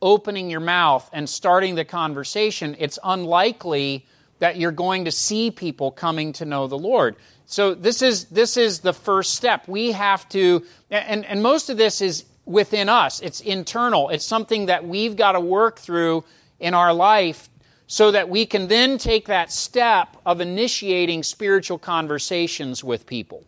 opening 0.00 0.50
your 0.50 0.60
mouth 0.60 1.08
and 1.12 1.28
starting 1.28 1.74
the 1.74 1.84
conversation, 1.84 2.76
it's 2.78 2.98
unlikely 3.04 4.06
that 4.38 4.56
you're 4.56 4.72
going 4.72 5.04
to 5.04 5.10
see 5.10 5.50
people 5.50 5.90
coming 5.90 6.32
to 6.34 6.44
know 6.44 6.66
the 6.66 6.78
Lord. 6.78 7.16
So 7.46 7.74
this 7.74 8.02
is 8.02 8.26
this 8.26 8.56
is 8.56 8.80
the 8.80 8.92
first 8.92 9.34
step. 9.34 9.66
We 9.68 9.92
have 9.92 10.28
to 10.30 10.64
and, 10.90 11.24
and 11.24 11.42
most 11.42 11.70
of 11.70 11.76
this 11.76 12.00
is 12.00 12.24
within 12.48 12.88
us. 12.88 13.20
It's 13.20 13.40
internal. 13.40 14.08
It's 14.08 14.24
something 14.24 14.66
that 14.66 14.86
we've 14.86 15.16
got 15.16 15.32
to 15.32 15.40
work 15.40 15.78
through 15.78 16.24
in 16.58 16.74
our 16.74 16.92
life 16.92 17.48
so 17.86 18.10
that 18.10 18.28
we 18.28 18.46
can 18.46 18.68
then 18.68 18.98
take 18.98 19.26
that 19.26 19.52
step 19.52 20.16
of 20.26 20.40
initiating 20.40 21.22
spiritual 21.22 21.78
conversations 21.78 22.82
with 22.82 23.06
people. 23.06 23.44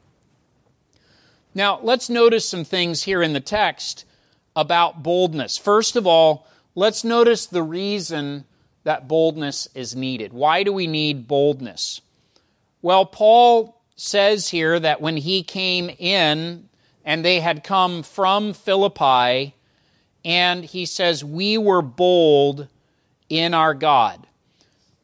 Now, 1.54 1.80
let's 1.82 2.08
notice 2.08 2.48
some 2.48 2.64
things 2.64 3.02
here 3.02 3.22
in 3.22 3.32
the 3.32 3.40
text 3.40 4.04
about 4.54 5.02
boldness. 5.02 5.58
First 5.58 5.96
of 5.96 6.06
all, 6.06 6.46
let's 6.74 7.02
notice 7.02 7.46
the 7.46 7.62
reason 7.62 8.44
that 8.84 9.08
boldness 9.08 9.68
is 9.74 9.96
needed. 9.96 10.32
Why 10.32 10.62
do 10.62 10.72
we 10.72 10.86
need 10.86 11.26
boldness? 11.26 12.00
Well, 12.80 13.04
Paul 13.04 13.82
says 13.96 14.48
here 14.48 14.80
that 14.80 15.02
when 15.02 15.18
he 15.18 15.42
came 15.42 15.90
in 15.98 16.69
and 17.04 17.24
they 17.24 17.40
had 17.40 17.64
come 17.64 18.02
from 18.02 18.52
Philippi, 18.52 19.54
and 20.24 20.64
he 20.64 20.84
says, 20.86 21.24
We 21.24 21.58
were 21.58 21.82
bold 21.82 22.68
in 23.28 23.54
our 23.54 23.74
God. 23.74 24.26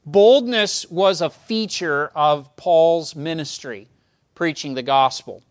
Boldness 0.05 0.89
was 0.91 1.21
a 1.21 1.31
feature 1.31 2.13
of 2.15 2.55
Paul's 2.57 3.17
ministry, 3.17 3.89
preaching 4.35 4.75
the 4.75 4.83
gospel. 4.83 5.43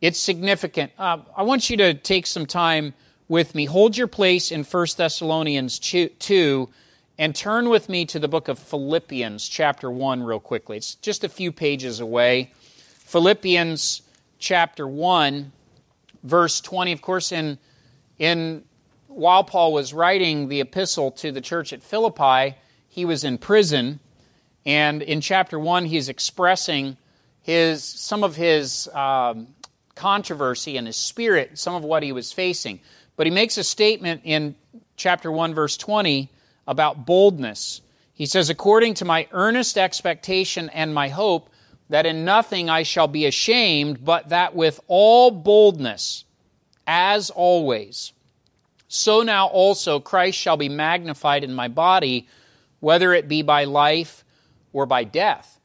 It's 0.00 0.18
significant. 0.18 0.92
Uh, 0.98 1.18
I 1.34 1.42
want 1.42 1.70
you 1.70 1.78
to 1.78 1.94
take 1.94 2.26
some 2.26 2.44
time 2.44 2.92
with 3.28 3.54
me. 3.54 3.64
Hold 3.64 3.96
your 3.96 4.06
place 4.06 4.52
in 4.52 4.64
1 4.64 4.86
Thessalonians 4.96 5.78
2 5.78 6.68
and 7.18 7.34
turn 7.34 7.68
with 7.68 7.88
me 7.88 8.04
to 8.06 8.18
the 8.18 8.28
book 8.28 8.48
of 8.48 8.58
Philippians, 8.58 9.48
chapter 9.48 9.90
1, 9.90 10.22
real 10.22 10.40
quickly. 10.40 10.76
It's 10.76 10.96
just 10.96 11.24
a 11.24 11.28
few 11.28 11.52
pages 11.52 12.00
away. 12.00 12.52
Philippians, 13.04 14.02
chapter 14.38 14.86
1, 14.86 15.52
verse 16.24 16.60
20. 16.60 16.90
Of 16.90 17.02
course, 17.02 17.30
in, 17.30 17.58
in, 18.18 18.64
while 19.06 19.44
Paul 19.44 19.72
was 19.72 19.94
writing 19.94 20.48
the 20.48 20.60
epistle 20.60 21.12
to 21.12 21.30
the 21.30 21.40
church 21.40 21.72
at 21.72 21.82
Philippi, 21.82 22.56
he 22.88 23.04
was 23.04 23.22
in 23.22 23.38
prison. 23.38 24.00
And 24.66 25.02
in 25.02 25.20
chapter 25.20 25.58
1, 25.58 25.84
he's 25.84 26.08
expressing 26.08 26.96
his, 27.42 27.84
some 27.84 28.24
of 28.24 28.34
his 28.34 28.88
um, 28.88 29.48
controversy 29.94 30.76
and 30.76 30.86
his 30.86 30.96
spirit, 30.96 31.58
some 31.58 31.74
of 31.74 31.84
what 31.84 32.02
he 32.02 32.12
was 32.12 32.32
facing. 32.32 32.80
But 33.16 33.26
he 33.26 33.30
makes 33.30 33.58
a 33.58 33.64
statement 33.64 34.22
in 34.24 34.56
chapter 34.96 35.30
1, 35.30 35.54
verse 35.54 35.76
20 35.76 36.30
about 36.66 37.04
boldness. 37.06 37.82
He 38.14 38.26
says, 38.26 38.48
According 38.48 38.94
to 38.94 39.04
my 39.04 39.28
earnest 39.32 39.76
expectation 39.76 40.70
and 40.70 40.94
my 40.94 41.08
hope, 41.08 41.50
that 41.88 42.06
in 42.06 42.24
nothing 42.24 42.70
I 42.70 42.82
shall 42.82 43.08
be 43.08 43.26
ashamed, 43.26 44.04
but 44.04 44.30
that 44.30 44.54
with 44.54 44.80
all 44.86 45.30
boldness, 45.30 46.24
as 46.86 47.30
always, 47.30 48.12
so 48.88 49.22
now 49.22 49.46
also 49.46 50.00
Christ 50.00 50.38
shall 50.38 50.56
be 50.56 50.68
magnified 50.68 51.44
in 51.44 51.52
my 51.52 51.68
body, 51.68 52.28
whether 52.80 53.12
it 53.12 53.28
be 53.28 53.42
by 53.42 53.64
life 53.64 54.24
or 54.72 54.86
by 54.86 55.04
death. 55.04 55.58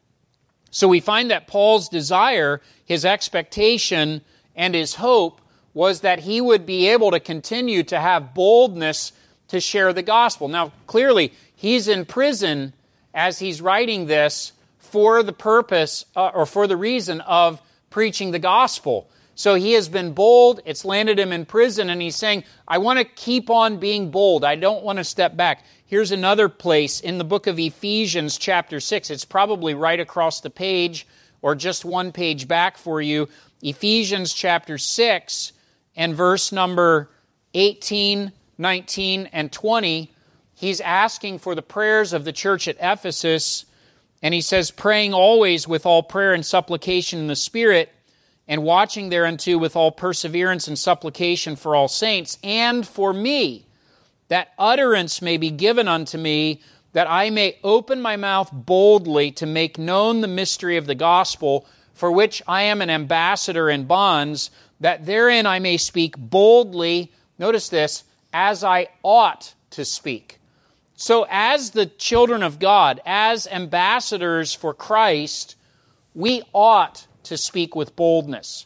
So 0.71 0.87
we 0.87 0.99
find 0.99 1.31
that 1.31 1.47
Paul's 1.47 1.89
desire, 1.89 2.61
his 2.85 3.05
expectation, 3.05 4.21
and 4.55 4.73
his 4.73 4.95
hope 4.95 5.41
was 5.73 6.01
that 6.01 6.19
he 6.19 6.41
would 6.41 6.65
be 6.65 6.87
able 6.87 7.11
to 7.11 7.19
continue 7.19 7.83
to 7.83 7.99
have 7.99 8.33
boldness 8.33 9.11
to 9.47 9.59
share 9.59 9.93
the 9.93 10.03
gospel. 10.03 10.47
Now, 10.47 10.71
clearly, 10.87 11.33
he's 11.55 11.87
in 11.87 12.05
prison 12.05 12.73
as 13.13 13.39
he's 13.39 13.61
writing 13.61 14.05
this 14.05 14.53
for 14.91 15.23
the 15.23 15.33
purpose 15.33 16.05
uh, 16.15 16.27
or 16.33 16.45
for 16.45 16.67
the 16.67 16.77
reason 16.77 17.21
of 17.21 17.61
preaching 17.89 18.31
the 18.31 18.39
gospel. 18.39 19.09
So 19.35 19.55
he 19.55 19.73
has 19.73 19.87
been 19.87 20.13
bold. 20.13 20.59
It's 20.65 20.83
landed 20.83 21.17
him 21.17 21.31
in 21.31 21.45
prison, 21.45 21.89
and 21.89 22.01
he's 22.01 22.17
saying, 22.17 22.43
I 22.67 22.79
want 22.79 22.99
to 22.99 23.05
keep 23.05 23.49
on 23.49 23.77
being 23.77 24.11
bold. 24.11 24.43
I 24.43 24.55
don't 24.55 24.83
want 24.83 24.97
to 24.97 25.03
step 25.03 25.37
back. 25.37 25.63
Here's 25.85 26.11
another 26.11 26.49
place 26.49 26.99
in 26.99 27.17
the 27.17 27.23
book 27.23 27.47
of 27.47 27.57
Ephesians, 27.57 28.37
chapter 28.37 28.79
6. 28.79 29.09
It's 29.09 29.25
probably 29.25 29.73
right 29.73 29.99
across 29.99 30.41
the 30.41 30.49
page 30.49 31.07
or 31.41 31.55
just 31.55 31.85
one 31.85 32.11
page 32.11 32.47
back 32.47 32.77
for 32.77 33.01
you. 33.01 33.29
Ephesians, 33.61 34.33
chapter 34.33 34.77
6, 34.77 35.53
and 35.95 36.15
verse 36.15 36.51
number 36.51 37.09
18 37.53 38.31
19 38.59 39.29
and 39.31 39.51
20, 39.51 40.13
he's 40.53 40.81
asking 40.81 41.39
for 41.39 41.55
the 41.55 41.61
prayers 41.61 42.11
of 42.11 42.25
the 42.25 42.33
church 42.33 42.67
at 42.67 42.75
Ephesus. 42.81 43.63
And 44.21 44.33
he 44.33 44.41
says, 44.41 44.71
praying 44.71 45.13
always 45.13 45.67
with 45.67 45.85
all 45.85 46.03
prayer 46.03 46.33
and 46.33 46.45
supplication 46.45 47.19
in 47.19 47.27
the 47.27 47.35
Spirit, 47.35 47.91
and 48.47 48.63
watching 48.63 49.09
thereunto 49.09 49.57
with 49.57 49.75
all 49.75 49.91
perseverance 49.91 50.67
and 50.67 50.77
supplication 50.77 51.55
for 51.55 51.75
all 51.75 51.87
saints, 51.87 52.37
and 52.43 52.85
for 52.85 53.13
me, 53.13 53.67
that 54.27 54.49
utterance 54.57 55.21
may 55.21 55.37
be 55.37 55.51
given 55.51 55.87
unto 55.87 56.17
me, 56.17 56.61
that 56.93 57.09
I 57.09 57.29
may 57.29 57.59
open 57.63 58.01
my 58.01 58.15
mouth 58.15 58.49
boldly 58.51 59.31
to 59.33 59.45
make 59.45 59.77
known 59.77 60.21
the 60.21 60.27
mystery 60.27 60.77
of 60.77 60.87
the 60.87 60.95
gospel, 60.95 61.67
for 61.93 62.11
which 62.11 62.41
I 62.47 62.63
am 62.63 62.81
an 62.81 62.89
ambassador 62.89 63.69
in 63.69 63.85
bonds, 63.85 64.49
that 64.79 65.05
therein 65.05 65.45
I 65.45 65.59
may 65.59 65.77
speak 65.77 66.17
boldly, 66.17 67.11
notice 67.37 67.69
this, 67.69 68.03
as 68.33 68.63
I 68.63 68.87
ought 69.03 69.53
to 69.71 69.85
speak. 69.85 70.38
So, 71.01 71.25
as 71.29 71.69
the 71.69 71.85
children 71.85 72.43
of 72.43 72.59
God, 72.59 72.99
as 73.05 73.47
ambassadors 73.47 74.53
for 74.53 74.73
Christ, 74.73 75.55
we 76.13 76.43
ought 76.51 77.07
to 77.23 77.37
speak 77.37 77.73
with 77.73 77.95
boldness. 77.95 78.65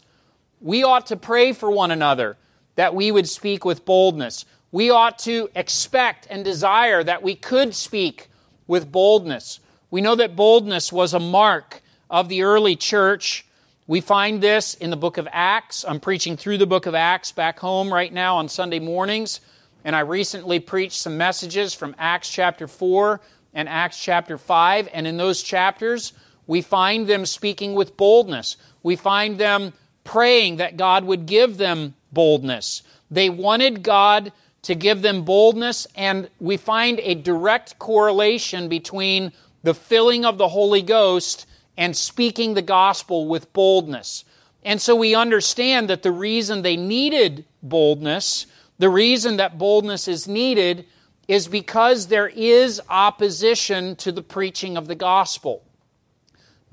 We 0.60 0.84
ought 0.84 1.06
to 1.08 1.16
pray 1.16 1.54
for 1.54 1.70
one 1.70 1.92
another 1.92 2.38
that 2.74 2.96
we 2.96 3.12
would 3.12 3.30
speak 3.30 3.64
with 3.66 3.86
boldness. 3.86 4.46
We 4.72 4.90
ought 4.90 5.20
to 5.20 5.52
expect 5.54 6.26
and 6.28 6.44
desire 6.44 7.04
that 7.04 7.22
we 7.22 7.36
could 7.36 7.76
speak 7.76 8.30
with 8.66 8.92
boldness. 8.92 9.60
We 9.92 10.02
know 10.02 10.16
that 10.16 10.36
boldness 10.36 10.92
was 10.92 11.14
a 11.14 11.20
mark 11.20 11.84
of 12.10 12.30
the 12.30 12.42
early 12.42 12.76
church 12.76 13.46
We 13.86 14.00
find 14.00 14.42
this 14.42 14.76
in 14.76 14.92
the 14.92 14.98
book 14.98 15.18
of 15.18 15.28
Acts. 15.32 15.84
I'm 15.86 16.00
preaching 16.00 16.38
through 16.38 16.58
the 16.58 16.66
book 16.66 16.86
of 16.86 16.96
Acts 16.96 17.34
back 17.34 17.60
home 17.60 17.94
right 17.94 18.14
now 18.14 18.38
on 18.38 18.48
Sunday 18.48 18.80
mornings. 18.80 19.42
And 19.84 19.96
I 19.96 20.02
recently 20.02 20.60
preached 20.60 21.00
some 21.00 21.18
messages 21.18 21.74
from 21.74 21.96
Acts 21.98 22.30
chapter 22.30 22.68
4 22.68 23.20
and 23.54 23.68
Acts 23.68 24.02
chapter 24.02 24.38
5. 24.38 24.90
And 24.94 25.06
in 25.06 25.18
those 25.18 25.44
chapters, 25.44 26.14
we 26.48 26.62
find 26.62 27.08
them 27.08 27.26
speaking 27.26 27.74
with 27.74 27.98
boldness. 27.98 28.58
We 28.82 28.96
find 28.96 29.38
them 29.38 29.74
praying 30.04 30.58
that 30.58 30.78
God 30.78 31.06
would 31.06 31.26
give 31.26 31.58
them 31.58 31.96
boldness. 32.12 32.84
They 33.10 33.30
wanted 33.30 33.84
God 33.84 34.32
to 34.64 34.76
give 34.76 35.02
them 35.02 35.24
boldness, 35.24 35.88
and 35.96 36.30
we 36.40 36.56
find 36.56 37.00
a 37.02 37.16
direct 37.16 37.78
correlation 37.80 38.70
between 38.70 39.32
the 39.62 39.74
filling 39.74 40.26
of 40.26 40.38
the 40.38 40.48
Holy 40.48 40.82
Ghost 40.82 41.46
and 41.78 41.96
speaking 41.96 42.54
the 42.54 42.62
gospel 42.62 43.28
with 43.28 43.52
boldness. 43.52 44.24
And 44.64 44.82
so 44.82 44.96
we 44.96 45.16
understand 45.16 45.90
that 45.90 46.02
the 46.02 46.12
reason 46.12 46.62
they 46.62 46.78
needed 46.78 47.44
boldness, 47.62 48.46
the 48.84 48.90
reason 48.90 49.38
that 49.38 49.58
boldness 49.58 50.10
is 50.10 50.28
needed, 50.28 50.86
is 51.30 51.48
because 51.48 52.08
there 52.08 52.28
is 52.28 52.82
opposition 52.90 53.96
to 53.96 54.12
the 54.12 54.22
preaching 54.22 54.76
of 54.76 54.88
the 54.88 54.96
gospel. 54.96 55.64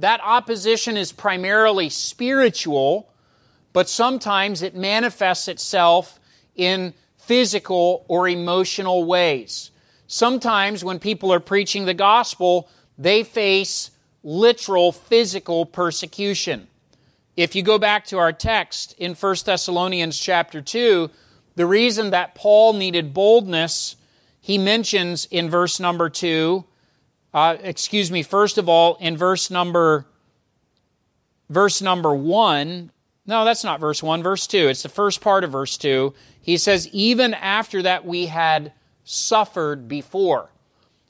That 0.01 0.21
opposition 0.25 0.97
is 0.97 1.13
primarily 1.13 1.89
spiritual, 1.89 3.13
but 3.73 3.89
sometimes 3.89 4.61
it 4.61 4.75
manifests 4.75 5.47
itself 5.47 6.19
in 6.57 6.95
physical 7.17 8.05
or 8.09 8.27
emotional 8.27 9.05
ways. 9.05 9.71
Sometimes 10.09 10.83
when 10.83 10.99
people 10.99 11.33
are 11.33 11.39
preaching 11.39 11.85
the 11.85 11.95
gospel, 11.95 12.69
they 12.99 13.23
face 13.23 13.93
literal 14.25 14.91
physical 14.91 15.65
persecution. 15.65 16.67
If 17.37 17.55
you 17.55 17.63
go 17.63 17.79
back 17.79 18.07
to 18.07 18.19
our 18.19 18.33
text 18.33 18.97
in 18.99 19.15
1 19.15 19.37
Thessalonians 19.47 20.19
chapter 20.19 20.61
2, 20.61 21.09
the 21.61 21.67
reason 21.67 22.13
that 22.13 22.35
Paul 22.35 22.73
needed 22.73 23.13
boldness, 23.13 23.97
he 24.41 24.57
mentions 24.57 25.27
in 25.27 25.51
verse 25.51 25.79
number 25.79 26.09
2, 26.09 26.65
uh, 27.35 27.59
excuse 27.61 28.11
me, 28.11 28.23
first 28.23 28.57
of 28.57 28.67
all, 28.67 28.97
in 28.97 29.19
verse 29.19 29.51
number 29.51 30.07
verse 31.51 31.83
number 31.83 32.15
1, 32.15 32.91
no, 33.27 33.45
that's 33.45 33.63
not 33.63 33.79
verse 33.79 34.03
1, 34.03 34.23
verse 34.23 34.47
2. 34.47 34.69
It's 34.69 34.83
the 34.83 34.89
first 34.89 35.21
part 35.21 35.45
of 35.45 35.53
verse 35.53 35.77
2. 35.77 36.15
He 36.41 36.57
says, 36.57 36.89
even 36.95 37.35
after 37.35 37.83
that 37.83 38.07
we 38.07 38.25
had 38.25 38.73
suffered 39.05 39.87
before. 39.87 40.49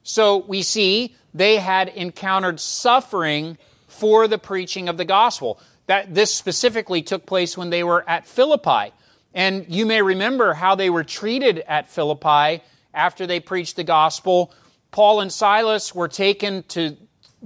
So 0.03 0.39
we 0.39 0.63
see 0.63 1.15
they 1.33 1.59
had 1.59 1.91
encountered 1.91 2.59
suffering 2.59 3.57
for 3.87 4.27
the 4.27 4.39
preaching 4.39 4.89
of 4.89 4.97
the 4.97 5.05
gospel. 5.05 5.61
That 5.87 6.13
this 6.13 6.35
specifically 6.35 7.03
took 7.03 7.25
place 7.25 7.57
when 7.57 7.71
they 7.71 7.85
were 7.85 8.05
at 8.11 8.27
Philippi. 8.27 8.93
And 9.35 9.67
you 9.69 9.87
may 9.87 10.03
remember 10.03 10.55
how 10.55 10.75
they 10.75 10.91
were 10.91 11.05
treated 11.05 11.61
at 11.67 11.89
Philippi 11.89 12.63
after 12.93 13.27
they 13.27 13.41
preached 13.41 13.77
the 13.77 13.85
gospel. 13.85 14.53
Paul 14.91 15.21
and 15.21 15.33
Silas 15.33 15.95
were 15.95 16.09
taken 16.09 16.65
to 16.65 16.97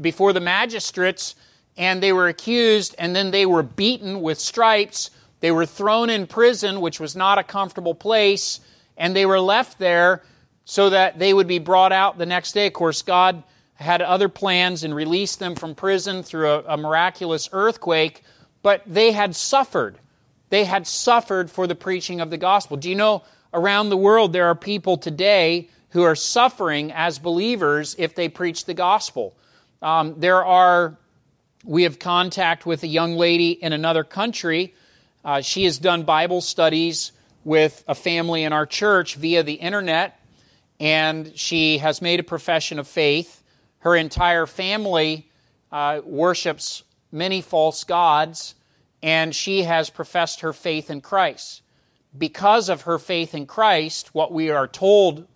before 0.01 0.33
the 0.33 0.41
magistrates 0.41 1.35
and 1.77 2.03
they 2.03 2.13
were 2.13 2.29
accused 2.29 2.95
and 2.99 3.15
then 3.15 3.31
they 3.31 3.47
were 3.47 3.63
beaten 3.63 4.23
with 4.23 4.39
stripes. 4.39 5.11
They 5.41 5.51
were 5.51 5.67
thrown 5.67 6.09
in 6.09 6.27
prison, 6.27 6.81
which 6.81 7.01
was 7.01 7.15
not 7.15 7.39
a 7.39 7.43
comfortable 7.43 7.95
place, 7.95 8.61
and 8.97 9.15
they 9.15 9.27
were 9.27 9.41
left 9.41 9.79
there 9.79 10.23
so 10.65 10.89
that 10.91 11.19
they 11.19 11.35
would 11.35 11.47
be 11.47 11.59
brought 11.59 11.93
out 11.93 12.17
the 12.17 12.25
next 12.25 12.53
day. 12.53 12.67
Of 12.67 12.73
course, 12.73 13.03
God 13.03 13.43
had 13.75 14.01
other 14.01 14.29
plans 14.29 14.85
and 14.85 14.95
released 14.95 15.41
them 15.41 15.55
from 15.55 15.75
prison 15.75 16.23
through 16.23 16.49
a, 16.49 16.63
a 16.69 16.77
miraculous 16.77 17.49
earthquake, 17.53 18.23
but 18.63 18.83
they 18.87 19.13
had 19.13 19.37
suffered. 19.37 19.99
They 20.55 20.63
had 20.65 20.87
suffered 20.87 21.51
for 21.51 21.67
the 21.67 21.75
preaching 21.75 22.21
of 22.21 22.31
the 22.31 22.39
gospel. 22.39 22.77
Do 22.77 22.89
you 22.89 22.95
know 22.95 23.25
around 23.53 23.89
the 23.89 23.97
world 23.97 24.33
there 24.33 24.47
are 24.47 24.55
people 24.55 24.97
today 24.97 25.69
who 25.89 26.05
are 26.05 26.15
suffering 26.15 26.93
as 26.93 27.19
believers 27.19 27.97
if 27.99 28.15
they 28.15 28.29
preach 28.29 28.65
the 28.65 28.73
gospel? 28.73 29.37
Um, 29.83 30.15
there 30.21 30.45
are, 30.45 30.97
we 31.65 31.83
have 31.83 31.99
contact 31.99 32.67
with 32.67 32.85
a 32.85 32.87
young 32.87 33.15
lady 33.17 33.51
in 33.51 33.73
another 33.73 34.05
country. 34.05 34.77
Uh, 35.25 35.41
she 35.41 35.65
has 35.65 35.77
done 35.77 36.05
Bible 36.05 36.41
studies 36.41 37.11
with 37.43 37.83
a 37.89 37.95
family 37.97 38.45
in 38.45 38.53
our 38.53 38.65
church 38.65 39.17
via 39.17 39.43
the 39.43 39.55
internet, 39.55 40.21
and 40.79 41.37
she 41.37 41.79
has 41.79 42.01
made 42.01 42.21
a 42.21 42.23
profession 42.23 42.79
of 42.79 42.87
faith. 42.87 43.43
Her 43.81 43.97
entire 43.97 44.47
family 44.47 45.29
uh, 45.73 46.01
worships 46.05 46.85
many 47.11 47.41
false 47.41 47.83
gods, 47.83 48.55
and 49.05 49.35
she 49.35 49.65
has 49.65 49.91
professed 49.91 50.41
her 50.41 50.55
faith 50.55 50.89
in 50.89 51.03
Christ. 51.03 51.61
Because 52.17 52.71
of 52.71 52.83
her 52.83 52.99
faith 52.99 53.35
in 53.35 53.45
Christ, 53.45 54.15
what 54.15 54.33
we 54.33 54.49
are 54.49 54.67
told 54.67 55.29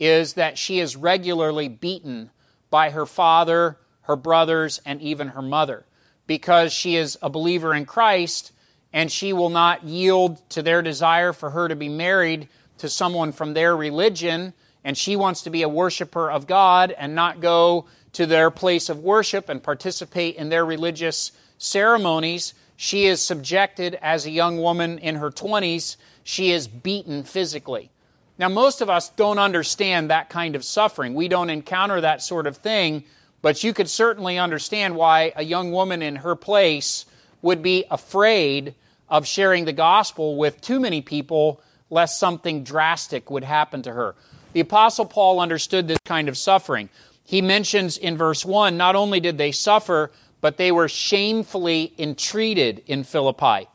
is 0.00 0.32
that 0.32 0.58
she 0.58 0.80
is 0.80 0.96
regularly 0.96 1.68
beaten 1.68 2.30
by 2.70 2.90
her 2.90 3.06
father, 3.06 3.78
her 4.02 4.16
brothers, 4.16 4.80
and 4.84 5.00
even 5.00 5.28
her 5.28 5.42
mother. 5.42 5.86
Because 6.26 6.72
she 6.72 6.96
is 6.96 7.16
a 7.22 7.30
believer 7.30 7.72
in 7.72 7.86
Christ, 7.86 8.50
and 8.92 9.12
she 9.12 9.32
will 9.32 9.50
not 9.50 9.84
yield 9.84 10.42
to 10.50 10.60
their 10.60 10.82
desire 10.82 11.32
for 11.32 11.50
her 11.50 11.68
to 11.68 11.76
be 11.76 11.88
married 11.88 12.48
to 12.78 12.88
someone 12.88 13.30
from 13.30 13.54
their 13.54 13.76
religion 13.76 14.54
and 14.84 14.98
she 14.98 15.16
wants 15.16 15.42
to 15.42 15.50
be 15.50 15.62
a 15.62 15.68
worshiper 15.68 16.30
of 16.30 16.46
God 16.46 16.92
and 16.92 17.14
not 17.14 17.40
go 17.40 17.86
to 18.12 18.26
their 18.26 18.50
place 18.50 18.90
of 18.90 19.02
worship 19.02 19.48
and 19.48 19.62
participate 19.62 20.36
in 20.36 20.50
their 20.50 20.64
religious 20.64 21.32
ceremonies, 21.56 22.52
she 22.76 23.06
is 23.06 23.20
subjected 23.20 23.98
as 24.02 24.26
a 24.26 24.30
young 24.30 24.60
woman 24.60 24.98
in 24.98 25.16
her 25.16 25.30
20s, 25.30 25.96
she 26.22 26.50
is 26.50 26.66
beaten 26.66 27.22
physically. 27.22 27.90
Now, 28.38 28.48
most 28.48 28.80
of 28.80 28.90
us 28.90 29.10
don't 29.10 29.38
understand 29.38 30.10
that 30.10 30.28
kind 30.28 30.56
of 30.56 30.64
suffering. 30.64 31.14
We 31.14 31.28
don't 31.28 31.50
encounter 31.50 32.00
that 32.00 32.22
sort 32.22 32.46
of 32.46 32.56
thing, 32.56 33.04
but 33.42 33.62
you 33.62 33.72
could 33.72 33.88
certainly 33.88 34.38
understand 34.38 34.96
why 34.96 35.32
a 35.36 35.44
young 35.44 35.70
woman 35.70 36.02
in 36.02 36.16
her 36.16 36.34
place 36.34 37.04
would 37.42 37.62
be 37.62 37.84
afraid 37.90 38.74
of 39.08 39.26
sharing 39.26 39.66
the 39.66 39.72
gospel 39.72 40.36
with 40.36 40.60
too 40.60 40.80
many 40.80 41.00
people 41.00 41.60
lest 41.90 42.18
something 42.18 42.64
drastic 42.64 43.30
would 43.30 43.44
happen 43.44 43.82
to 43.82 43.92
her. 43.92 44.16
The 44.52 44.60
Apostle 44.60 45.04
Paul 45.04 45.40
understood 45.40 45.86
this 45.86 45.98
kind 46.04 46.28
of 46.28 46.36
suffering. 46.36 46.88
He 47.24 47.40
mentions 47.40 47.96
in 47.96 48.16
verse 48.16 48.44
1 48.44 48.76
not 48.76 48.96
only 48.96 49.20
did 49.20 49.38
they 49.38 49.52
suffer, 49.52 50.10
but 50.44 50.58
they 50.58 50.70
were 50.70 50.88
shamefully 50.88 51.94
entreated 51.96 52.82
in 52.86 53.02
Philippi. 53.02 53.66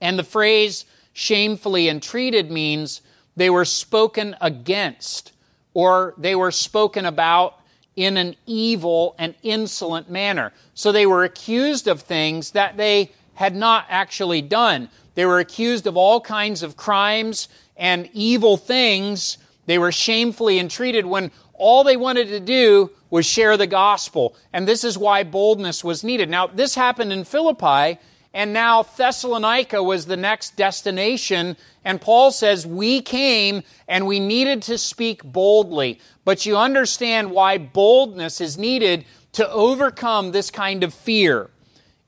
And 0.00 0.18
the 0.18 0.24
phrase 0.24 0.86
shamefully 1.12 1.90
entreated 1.90 2.50
means 2.50 3.02
they 3.36 3.50
were 3.50 3.66
spoken 3.66 4.34
against 4.40 5.32
or 5.74 6.14
they 6.16 6.34
were 6.34 6.52
spoken 6.52 7.04
about 7.04 7.60
in 7.96 8.16
an 8.16 8.34
evil 8.46 9.14
and 9.18 9.34
insolent 9.42 10.08
manner. 10.08 10.54
So 10.72 10.90
they 10.90 11.04
were 11.04 11.24
accused 11.24 11.86
of 11.86 12.00
things 12.00 12.52
that 12.52 12.78
they 12.78 13.10
had 13.34 13.54
not 13.54 13.84
actually 13.90 14.40
done. 14.40 14.88
They 15.16 15.26
were 15.26 15.38
accused 15.38 15.86
of 15.86 15.98
all 15.98 16.22
kinds 16.22 16.62
of 16.62 16.78
crimes 16.78 17.50
and 17.76 18.08
evil 18.14 18.56
things 18.56 19.36
they 19.70 19.78
were 19.78 19.92
shamefully 19.92 20.58
entreated 20.58 21.06
when 21.06 21.30
all 21.54 21.84
they 21.84 21.96
wanted 21.96 22.26
to 22.28 22.40
do 22.40 22.90
was 23.08 23.24
share 23.24 23.56
the 23.56 23.68
gospel. 23.68 24.34
And 24.52 24.66
this 24.66 24.82
is 24.82 24.98
why 24.98 25.22
boldness 25.22 25.84
was 25.84 26.02
needed. 26.02 26.28
Now, 26.28 26.48
this 26.48 26.74
happened 26.74 27.12
in 27.12 27.22
Philippi, 27.22 28.00
and 28.34 28.52
now 28.52 28.82
Thessalonica 28.82 29.80
was 29.80 30.06
the 30.06 30.16
next 30.16 30.56
destination. 30.56 31.56
And 31.84 32.00
Paul 32.00 32.32
says, 32.32 32.66
We 32.66 33.00
came 33.00 33.62
and 33.86 34.08
we 34.08 34.18
needed 34.18 34.62
to 34.62 34.76
speak 34.76 35.22
boldly. 35.22 36.00
But 36.24 36.46
you 36.46 36.56
understand 36.56 37.30
why 37.30 37.56
boldness 37.56 38.40
is 38.40 38.58
needed 38.58 39.04
to 39.34 39.48
overcome 39.50 40.32
this 40.32 40.50
kind 40.50 40.82
of 40.82 40.92
fear. 40.92 41.48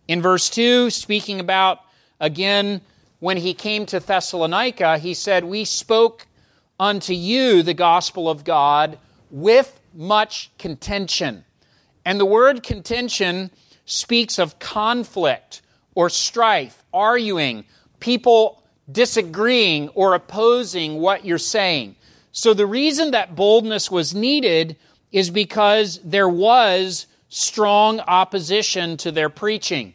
In 0.08 0.20
verse 0.20 0.50
2, 0.50 0.90
speaking 0.90 1.38
about, 1.38 1.78
again, 2.18 2.80
when 3.20 3.36
he 3.36 3.54
came 3.54 3.86
to 3.86 4.00
Thessalonica, 4.00 4.98
he 4.98 5.14
said, 5.14 5.44
We 5.44 5.64
spoke 5.64 6.26
unto 6.82 7.12
you 7.12 7.62
the 7.62 7.74
gospel 7.74 8.28
of 8.28 8.42
God 8.42 8.98
with 9.30 9.80
much 9.94 10.50
contention. 10.58 11.44
And 12.04 12.18
the 12.18 12.26
word 12.26 12.64
contention 12.64 13.52
speaks 13.84 14.36
of 14.36 14.58
conflict 14.58 15.62
or 15.94 16.10
strife, 16.10 16.82
arguing, 16.92 17.66
people 18.00 18.64
disagreeing 18.90 19.90
or 19.90 20.14
opposing 20.14 20.98
what 20.98 21.24
you're 21.24 21.38
saying. 21.38 21.94
So 22.32 22.52
the 22.52 22.66
reason 22.66 23.12
that 23.12 23.36
boldness 23.36 23.88
was 23.88 24.12
needed 24.12 24.76
is 25.12 25.30
because 25.30 26.00
there 26.02 26.28
was 26.28 27.06
strong 27.28 28.00
opposition 28.00 28.96
to 28.96 29.12
their 29.12 29.30
preaching. 29.30 29.94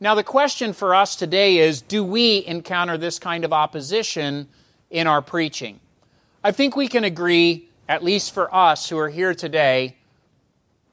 Now, 0.00 0.14
the 0.14 0.22
question 0.22 0.74
for 0.74 0.94
us 0.94 1.16
today 1.16 1.58
is 1.58 1.80
do 1.80 2.04
we 2.04 2.44
encounter 2.46 2.98
this 2.98 3.18
kind 3.18 3.46
of 3.46 3.54
opposition 3.54 4.48
in 4.90 5.06
our 5.06 5.22
preaching? 5.22 5.80
I 6.42 6.52
think 6.52 6.76
we 6.76 6.88
can 6.88 7.04
agree, 7.04 7.68
at 7.88 8.02
least 8.02 8.32
for 8.32 8.54
us 8.54 8.88
who 8.88 8.98
are 8.98 9.10
here 9.10 9.34
today, 9.34 9.96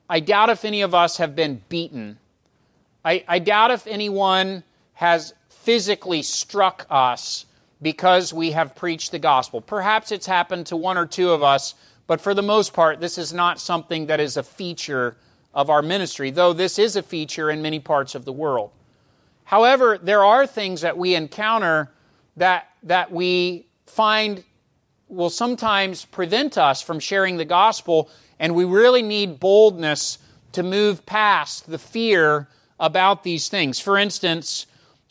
I 0.09 0.19
doubt 0.19 0.49
if 0.49 0.65
any 0.65 0.81
of 0.81 0.93
us 0.93 1.17
have 1.17 1.35
been 1.35 1.61
beaten 1.69 2.19
I, 3.07 3.23
I 3.25 3.39
doubt 3.39 3.71
if 3.71 3.87
anyone 3.87 4.63
has 4.95 5.33
physically 5.47 6.21
struck 6.21 6.85
us 6.89 7.45
because 7.81 8.33
we 8.33 8.51
have 8.51 8.75
preached 8.75 9.11
the 9.11 9.19
gospel. 9.19 9.61
Perhaps 9.61 10.11
it's 10.11 10.25
happened 10.25 10.65
to 10.67 10.75
one 10.75 10.97
or 10.97 11.05
two 11.05 11.31
of 11.31 11.41
us, 11.41 11.75
but 12.05 12.19
for 12.19 12.33
the 12.33 12.41
most 12.41 12.73
part, 12.73 12.99
this 12.99 13.17
is 13.17 13.31
not 13.31 13.61
something 13.61 14.07
that 14.07 14.19
is 14.19 14.35
a 14.35 14.43
feature 14.43 15.15
of 15.53 15.69
our 15.69 15.81
ministry, 15.81 16.31
though 16.31 16.51
this 16.51 16.77
is 16.77 16.97
a 16.97 17.01
feature 17.01 17.49
in 17.49 17.61
many 17.61 17.79
parts 17.79 18.13
of 18.13 18.25
the 18.25 18.33
world. 18.33 18.71
However, 19.45 19.97
there 19.97 20.25
are 20.25 20.45
things 20.45 20.81
that 20.81 20.97
we 20.97 21.15
encounter 21.15 21.89
that, 22.35 22.67
that 22.83 23.09
we 23.09 23.67
find 23.85 24.43
will 25.07 25.29
sometimes 25.29 26.05
prevent 26.05 26.57
us 26.57 26.81
from 26.81 26.99
sharing 26.99 27.37
the 27.37 27.45
gospel, 27.45 28.09
and 28.39 28.55
we 28.55 28.65
really 28.65 29.01
need 29.01 29.39
boldness 29.39 30.17
to 30.51 30.63
move 30.63 31.05
past 31.05 31.69
the 31.69 31.77
fear 31.77 32.47
about 32.79 33.23
these 33.23 33.49
things. 33.49 33.79
For 33.79 33.97
instance, 33.97 34.65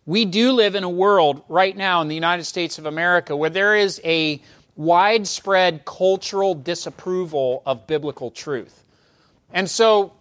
we 0.04 0.24
do 0.24 0.52
live 0.52 0.74
in 0.74 0.84
a 0.84 0.90
world 0.90 1.42
right 1.48 1.76
now 1.76 2.00
in 2.00 2.08
the 2.08 2.14
United 2.14 2.44
States 2.44 2.78
of 2.78 2.86
America 2.86 3.36
where 3.36 3.50
there 3.50 3.74
is 3.74 4.00
a 4.04 4.40
widespread 4.76 5.84
cultural 5.84 6.54
disapproval 6.54 7.62
of 7.66 7.86
biblical 7.86 8.30
truth. 8.30 8.84
And 9.52 9.68
so 9.68 10.12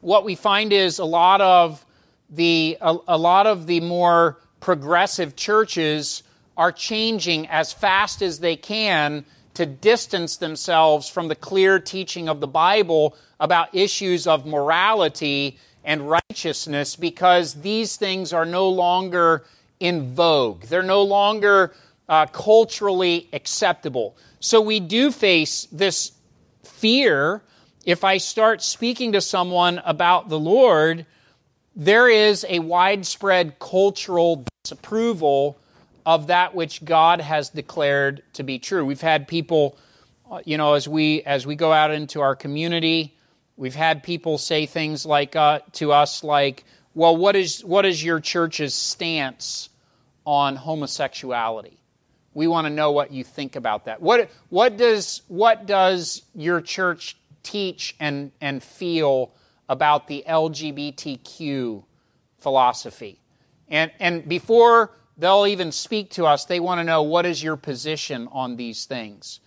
what 0.00 0.24
we 0.24 0.34
find 0.34 0.72
is 0.72 0.98
a 0.98 1.04
lot 1.04 1.40
of 1.40 1.84
the 2.28 2.76
a, 2.80 2.96
a 3.08 3.18
lot 3.18 3.46
of 3.46 3.66
the 3.66 3.80
more 3.80 4.38
progressive 4.60 5.36
churches 5.36 6.22
are 6.62 6.70
changing 6.70 7.48
as 7.48 7.72
fast 7.72 8.22
as 8.22 8.38
they 8.38 8.54
can 8.54 9.24
to 9.52 9.66
distance 9.66 10.36
themselves 10.36 11.08
from 11.08 11.26
the 11.26 11.34
clear 11.34 11.80
teaching 11.80 12.28
of 12.28 12.38
the 12.38 12.46
Bible 12.46 13.16
about 13.40 13.74
issues 13.74 14.28
of 14.28 14.46
morality 14.46 15.58
and 15.82 16.08
righteousness 16.08 16.94
because 16.94 17.54
these 17.54 17.96
things 17.96 18.32
are 18.32 18.46
no 18.46 18.68
longer 18.68 19.44
in 19.80 20.14
vogue. 20.14 20.62
They're 20.66 20.84
no 20.84 21.02
longer 21.02 21.74
uh, 22.08 22.26
culturally 22.26 23.28
acceptable. 23.32 24.16
So 24.38 24.60
we 24.60 24.78
do 24.78 25.10
face 25.10 25.66
this 25.72 26.12
fear. 26.62 27.42
If 27.84 28.04
I 28.04 28.18
start 28.18 28.62
speaking 28.62 29.10
to 29.12 29.20
someone 29.20 29.82
about 29.84 30.28
the 30.28 30.38
Lord, 30.38 31.06
there 31.74 32.08
is 32.08 32.46
a 32.48 32.60
widespread 32.60 33.58
cultural 33.58 34.44
disapproval 34.62 35.58
of 36.04 36.28
that 36.28 36.54
which 36.54 36.84
God 36.84 37.20
has 37.20 37.50
declared 37.50 38.22
to 38.34 38.42
be 38.42 38.58
true. 38.58 38.84
We've 38.84 39.00
had 39.00 39.28
people, 39.28 39.76
uh, 40.30 40.40
you 40.44 40.56
know, 40.56 40.74
as 40.74 40.88
we 40.88 41.22
as 41.22 41.46
we 41.46 41.54
go 41.54 41.72
out 41.72 41.90
into 41.90 42.20
our 42.20 42.34
community, 42.34 43.16
we've 43.56 43.74
had 43.74 44.02
people 44.02 44.38
say 44.38 44.66
things 44.66 45.06
like 45.06 45.36
uh, 45.36 45.60
to 45.72 45.92
us 45.92 46.24
like, 46.24 46.64
"Well, 46.94 47.16
what 47.16 47.36
is 47.36 47.64
what 47.64 47.86
is 47.86 48.02
your 48.02 48.20
church's 48.20 48.74
stance 48.74 49.68
on 50.24 50.56
homosexuality?" 50.56 51.78
We 52.34 52.46
want 52.46 52.66
to 52.66 52.72
know 52.72 52.92
what 52.92 53.12
you 53.12 53.24
think 53.24 53.56
about 53.56 53.84
that. 53.84 54.00
What 54.02 54.30
what 54.48 54.76
does 54.76 55.22
what 55.28 55.66
does 55.66 56.22
your 56.34 56.60
church 56.60 57.16
teach 57.42 57.94
and 58.00 58.32
and 58.40 58.62
feel 58.62 59.32
about 59.68 60.08
the 60.08 60.24
LGBTQ 60.26 61.84
philosophy? 62.38 63.20
And 63.68 63.92
and 64.00 64.28
before 64.28 64.90
they'll 65.16 65.46
even 65.46 65.72
speak 65.72 66.10
to 66.10 66.26
us. 66.26 66.44
They 66.44 66.60
want 66.60 66.80
to 66.80 66.84
know 66.84 67.02
what 67.02 67.26
is 67.26 67.42
your 67.42 67.56
position 67.56 68.28
on 68.32 68.56
these 68.56 68.84
things. 68.84 69.40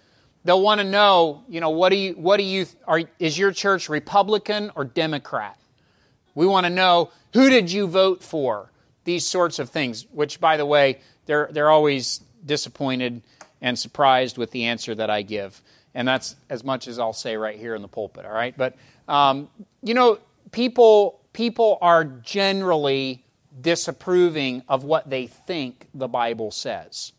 They'll 0.43 0.62
want 0.62 0.80
to 0.80 0.86
know, 0.86 1.43
you 1.49 1.60
know, 1.60 1.71
what 1.71 1.89
do 1.89 1.95
you, 1.95 2.13
what 2.13 2.38
do 2.38 2.43
you, 2.43 2.67
are, 2.88 3.01
is 3.17 3.38
your 3.38 3.51
church 3.51 3.89
Republican 3.89 4.71
or 4.75 4.86
Democrat? 4.86 5.58
We 6.36 6.45
want 6.45 6.65
to 6.65 6.69
know 6.69 7.12
who 7.34 7.49
did 7.49 7.71
you 7.71 7.88
vote 7.88 8.23
for? 8.23 8.71
These 9.06 9.25
sorts 9.28 9.60
of 9.60 9.69
things, 9.69 10.06
which, 10.12 10.39
by 10.39 10.58
the 10.58 10.65
way, 10.65 10.99
they're, 11.25 11.49
they're 11.51 11.69
always 11.69 12.21
disappointed 12.45 13.21
and 13.62 13.78
surprised 13.78 14.38
with 14.38 14.51
the 14.51 14.65
answer 14.65 14.93
that 14.95 15.10
I 15.10 15.23
give. 15.23 15.62
And 15.95 16.08
that's 16.08 16.36
as 16.49 16.63
much 16.63 16.88
as 16.88 16.99
I'll 16.99 17.13
say 17.13 17.38
right 17.38 17.58
here 17.58 17.73
in 17.73 17.82
the 17.82 17.88
pulpit, 17.88 18.25
all 18.25 18.32
right? 18.32 18.56
But, 18.56 18.75
um, 19.08 19.49
you 19.82 19.93
know, 19.93 20.19
people, 20.51 21.19
people 21.34 21.78
are 21.82 22.04
generally 22.04 23.24
disapproving 23.62 24.63
of 24.68 24.84
what 24.84 25.10
they 25.10 25.28
think 25.28 25.88
the 25.94 26.08
Bible 26.08 26.52
says. 26.52 27.13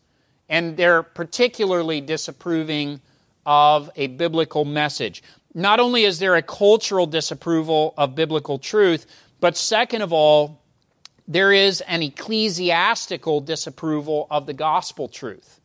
And 0.49 0.77
they're 0.77 1.03
particularly 1.03 2.01
disapproving 2.01 3.01
of 3.45 3.89
a 3.95 4.07
biblical 4.07 4.65
message. 4.65 5.23
Not 5.53 5.79
only 5.79 6.03
is 6.03 6.19
there 6.19 6.35
a 6.35 6.41
cultural 6.41 7.07
disapproval 7.07 7.93
of 7.97 8.15
biblical 8.15 8.59
truth, 8.59 9.05
but 9.39 9.57
second 9.57 10.01
of 10.01 10.13
all, 10.13 10.61
there 11.27 11.51
is 11.51 11.81
an 11.81 12.01
ecclesiastical 12.01 13.41
disapproval 13.41 14.27
of 14.31 14.45
the 14.45 14.53
gospel 14.53 15.07
truth. 15.07 15.59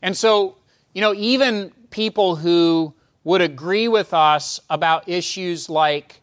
And 0.00 0.16
so, 0.16 0.56
you 0.94 1.02
know, 1.02 1.14
even 1.14 1.72
people 1.90 2.36
who 2.36 2.94
would 3.24 3.40
agree 3.40 3.88
with 3.88 4.14
us 4.14 4.60
about 4.70 5.08
issues 5.08 5.68
like 5.68 6.21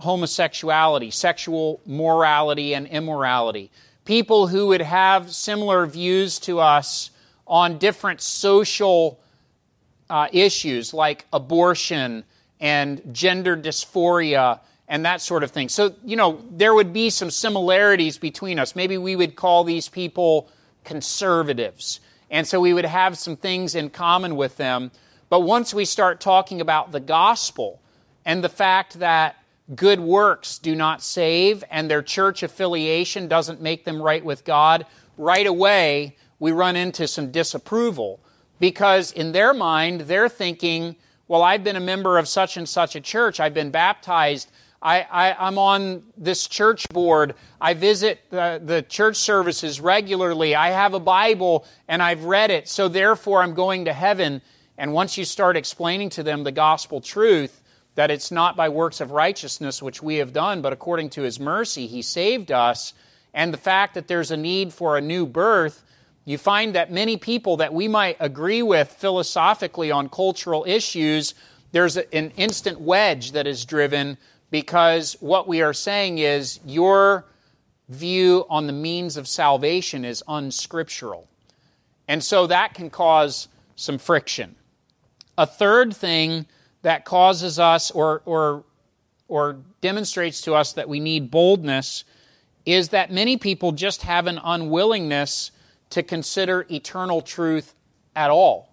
homosexuality, 0.00 1.10
sexual 1.10 1.80
morality, 1.86 2.74
and 2.74 2.86
immorality. 2.86 3.70
People 4.04 4.48
who 4.48 4.68
would 4.68 4.80
have 4.80 5.30
similar 5.30 5.86
views 5.86 6.38
to 6.40 6.58
us 6.60 7.10
on 7.46 7.78
different 7.78 8.20
social 8.20 9.20
uh, 10.08 10.28
issues 10.32 10.92
like 10.92 11.26
abortion 11.32 12.24
and 12.60 13.02
gender 13.12 13.56
dysphoria 13.56 14.60
and 14.88 15.04
that 15.04 15.20
sort 15.20 15.44
of 15.44 15.52
thing. 15.52 15.68
So, 15.68 15.94
you 16.04 16.16
know, 16.16 16.42
there 16.50 16.74
would 16.74 16.92
be 16.92 17.10
some 17.10 17.30
similarities 17.30 18.18
between 18.18 18.58
us. 18.58 18.74
Maybe 18.74 18.98
we 18.98 19.14
would 19.14 19.36
call 19.36 19.62
these 19.62 19.88
people 19.88 20.50
conservatives. 20.84 22.00
And 22.28 22.46
so 22.46 22.60
we 22.60 22.74
would 22.74 22.84
have 22.84 23.16
some 23.16 23.36
things 23.36 23.74
in 23.74 23.90
common 23.90 24.34
with 24.34 24.56
them. 24.56 24.90
But 25.28 25.40
once 25.40 25.72
we 25.72 25.84
start 25.84 26.20
talking 26.20 26.60
about 26.60 26.90
the 26.90 27.00
gospel 27.00 27.80
and 28.24 28.42
the 28.42 28.48
fact 28.48 28.98
that 28.98 29.36
good 29.74 30.00
works 30.00 30.58
do 30.58 30.74
not 30.74 31.02
save 31.02 31.62
and 31.70 31.90
their 31.90 32.02
church 32.02 32.42
affiliation 32.42 33.28
doesn't 33.28 33.60
make 33.60 33.84
them 33.84 34.00
right 34.00 34.24
with 34.24 34.44
God, 34.44 34.86
right 35.16 35.46
away 35.46 36.16
we 36.38 36.52
run 36.52 36.76
into 36.76 37.06
some 37.06 37.30
disapproval 37.30 38.20
because 38.58 39.12
in 39.12 39.32
their 39.32 39.54
mind 39.54 40.02
they're 40.02 40.28
thinking, 40.28 40.96
well, 41.28 41.42
I've 41.42 41.62
been 41.62 41.76
a 41.76 41.80
member 41.80 42.18
of 42.18 42.26
such 42.26 42.56
and 42.56 42.68
such 42.68 42.96
a 42.96 43.00
church, 43.00 43.38
I've 43.38 43.54
been 43.54 43.70
baptized. 43.70 44.50
I, 44.82 45.36
am 45.38 45.58
on 45.58 46.04
this 46.16 46.48
church 46.48 46.88
board. 46.88 47.34
I 47.60 47.74
visit 47.74 48.20
the, 48.30 48.62
the 48.64 48.80
church 48.80 49.16
services 49.16 49.78
regularly. 49.78 50.54
I 50.54 50.70
have 50.70 50.94
a 50.94 51.00
Bible 51.00 51.66
and 51.86 52.02
I've 52.02 52.24
read 52.24 52.50
it, 52.50 52.66
so 52.66 52.88
therefore 52.88 53.42
I'm 53.42 53.52
going 53.52 53.84
to 53.84 53.92
heaven. 53.92 54.40
And 54.78 54.94
once 54.94 55.18
you 55.18 55.26
start 55.26 55.58
explaining 55.58 56.08
to 56.10 56.22
them 56.22 56.44
the 56.44 56.52
gospel 56.52 57.02
truth, 57.02 57.59
that 57.94 58.10
it's 58.10 58.30
not 58.30 58.56
by 58.56 58.68
works 58.68 59.00
of 59.00 59.10
righteousness 59.10 59.82
which 59.82 60.02
we 60.02 60.16
have 60.16 60.32
done, 60.32 60.62
but 60.62 60.72
according 60.72 61.10
to 61.10 61.22
his 61.22 61.40
mercy 61.40 61.86
he 61.86 62.02
saved 62.02 62.52
us, 62.52 62.94
and 63.32 63.52
the 63.52 63.58
fact 63.58 63.94
that 63.94 64.08
there's 64.08 64.30
a 64.30 64.36
need 64.36 64.72
for 64.72 64.96
a 64.96 65.00
new 65.00 65.26
birth, 65.26 65.84
you 66.24 66.38
find 66.38 66.74
that 66.74 66.92
many 66.92 67.16
people 67.16 67.58
that 67.58 67.72
we 67.72 67.88
might 67.88 68.16
agree 68.20 68.62
with 68.62 68.88
philosophically 68.90 69.90
on 69.90 70.08
cultural 70.08 70.64
issues, 70.66 71.34
there's 71.72 71.96
an 71.96 72.32
instant 72.36 72.80
wedge 72.80 73.32
that 73.32 73.46
is 73.46 73.64
driven 73.64 74.18
because 74.50 75.16
what 75.20 75.46
we 75.46 75.62
are 75.62 75.72
saying 75.72 76.18
is 76.18 76.60
your 76.64 77.24
view 77.88 78.46
on 78.50 78.66
the 78.66 78.72
means 78.72 79.16
of 79.16 79.26
salvation 79.28 80.04
is 80.04 80.22
unscriptural. 80.28 81.28
And 82.08 82.22
so 82.22 82.46
that 82.48 82.74
can 82.74 82.90
cause 82.90 83.48
some 83.76 83.98
friction. 83.98 84.56
A 85.38 85.46
third 85.46 85.94
thing 85.94 86.46
that 86.82 87.04
causes 87.04 87.58
us 87.58 87.90
or, 87.90 88.22
or, 88.24 88.64
or 89.28 89.58
demonstrates 89.80 90.40
to 90.42 90.54
us 90.54 90.72
that 90.74 90.88
we 90.88 91.00
need 91.00 91.30
boldness 91.30 92.04
is 92.66 92.90
that 92.90 93.10
many 93.10 93.36
people 93.36 93.72
just 93.72 94.02
have 94.02 94.26
an 94.26 94.40
unwillingness 94.42 95.50
to 95.90 96.02
consider 96.02 96.66
eternal 96.70 97.20
truth 97.20 97.74
at 98.14 98.30
all. 98.30 98.70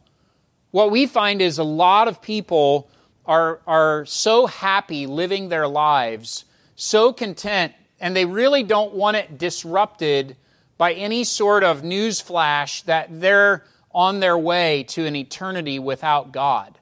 What 0.71 0.91
we 0.91 1.05
find 1.05 1.41
is 1.41 1.57
a 1.57 1.63
lot 1.63 2.07
of 2.07 2.21
people 2.21 2.89
are, 3.25 3.59
are 3.65 4.05
so 4.05 4.45
happy 4.45 5.07
living 5.07 5.49
their 5.49 5.67
lives, 5.67 6.45
so 6.75 7.11
content, 7.11 7.73
and 7.99 8.15
they 8.15 8.25
really 8.25 8.63
don't 8.63 8.93
want 8.93 9.17
it 9.17 9.37
disrupted 9.37 10.35
by 10.77 10.93
any 10.93 11.23
sort 11.23 11.63
of 11.63 11.83
news 11.83 12.21
flash 12.21 12.83
that 12.83 13.19
they're 13.19 13.63
on 13.91 14.19
their 14.19 14.37
way 14.37 14.83
to 14.83 15.05
an 15.05 15.15
eternity 15.15 15.79
without 15.79 16.31
God 16.31 16.77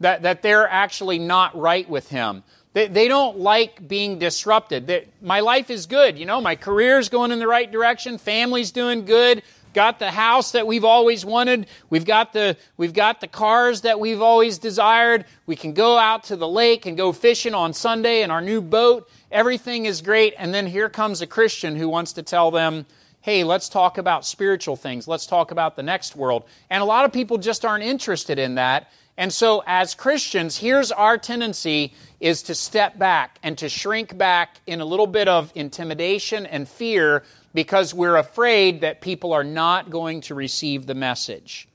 that, 0.00 0.22
that 0.22 0.42
they're 0.42 0.68
actually 0.68 1.18
not 1.18 1.58
right 1.58 1.88
with 1.88 2.08
Him. 2.08 2.42
They, 2.72 2.86
they 2.86 3.08
don't 3.08 3.38
like 3.38 3.88
being 3.88 4.18
disrupted. 4.18 4.86
They, 4.86 5.06
my 5.20 5.40
life 5.40 5.70
is 5.70 5.86
good. 5.86 6.18
You 6.18 6.26
know, 6.26 6.40
my 6.40 6.54
career's 6.54 7.08
going 7.08 7.32
in 7.32 7.38
the 7.38 7.48
right 7.48 7.70
direction. 7.70 8.18
Family's 8.18 8.70
doing 8.70 9.04
good. 9.04 9.42
got 9.72 9.98
the 9.98 10.10
house 10.10 10.52
that 10.52 10.66
we've 10.66 10.84
always 10.84 11.24
wanted. 11.24 11.66
We've 11.90 12.04
got 12.04 12.32
the, 12.32 12.56
we've 12.76 12.92
got 12.92 13.20
the 13.20 13.28
cars 13.28 13.82
that 13.82 14.00
we've 14.00 14.20
always 14.20 14.58
desired. 14.58 15.24
We 15.46 15.56
can 15.56 15.72
go 15.72 15.98
out 15.98 16.24
to 16.24 16.36
the 16.36 16.48
lake 16.48 16.86
and 16.86 16.96
go 16.96 17.12
fishing 17.12 17.54
on 17.54 17.72
Sunday 17.72 18.22
in 18.22 18.30
our 18.30 18.40
new 18.40 18.60
boat. 18.60 19.08
Everything 19.30 19.84
is 19.84 20.02
great. 20.02 20.34
And 20.38 20.52
then 20.52 20.66
here 20.66 20.88
comes 20.88 21.20
a 21.20 21.26
Christian 21.26 21.76
who 21.76 21.88
wants 21.88 22.14
to 22.14 22.22
tell 22.22 22.50
them, 22.50 22.86
hey, 23.20 23.44
let's 23.44 23.68
talk 23.68 23.98
about 23.98 24.24
spiritual 24.24 24.76
things. 24.76 25.08
Let's 25.08 25.26
talk 25.26 25.50
about 25.50 25.76
the 25.76 25.82
next 25.82 26.16
world. 26.16 26.44
And 26.70 26.82
a 26.82 26.86
lot 26.86 27.04
of 27.04 27.12
people 27.12 27.38
just 27.38 27.64
aren't 27.64 27.84
interested 27.84 28.38
in 28.38 28.54
that. 28.54 28.90
And 29.16 29.32
so 29.32 29.64
as 29.66 29.94
Christians, 29.94 30.56
here's 30.56 30.92
our 30.92 31.18
tendency 31.18 31.92
is 32.20 32.42
to 32.44 32.54
step 32.54 32.98
back 32.98 33.38
and 33.42 33.58
to 33.58 33.68
shrink 33.68 34.16
back 34.16 34.60
in 34.66 34.80
a 34.80 34.84
little 34.84 35.08
bit 35.08 35.26
of 35.26 35.52
intimidation 35.56 36.46
and 36.46 36.68
fear 36.68 37.24
because 37.52 37.92
we're 37.92 38.16
afraid 38.16 38.82
that 38.82 39.00
people 39.00 39.32
are 39.32 39.44
not 39.44 39.90
going 39.90 40.20
to 40.22 40.34
receive 40.34 40.86
the 40.86 40.94
message. 40.94 41.68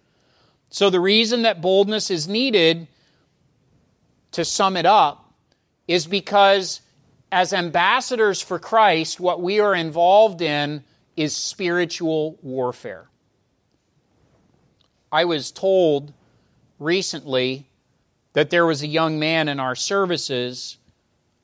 So 0.70 0.90
the 0.90 1.02
reason 1.02 1.42
that 1.42 1.62
boldness 1.62 2.10
is 2.10 2.28
needed 2.28 2.88
to 4.32 4.46
sum 4.46 4.78
it 4.78 4.86
up 4.86 5.34
is 5.88 6.08
because 6.08 6.82
as 7.32 7.52
ambassadors 7.52 8.42
for 8.42 8.58
Christ, 8.58 9.20
what 9.20 9.42
we 9.42 9.60
are 9.60 9.76
involved 9.76 10.42
in 10.42 10.84
is 11.16 11.36
spiritual 11.36 12.38
warfare. 12.42 13.08
I 15.12 15.26
was 15.26 15.52
told 15.52 16.14
recently 16.80 17.70
that 18.34 18.50
there 18.50 18.66
was 18.66 18.82
a 18.82 18.88
young 18.88 19.20
man 19.20 19.48
in 19.48 19.60
our 19.60 19.76
services 19.76 20.78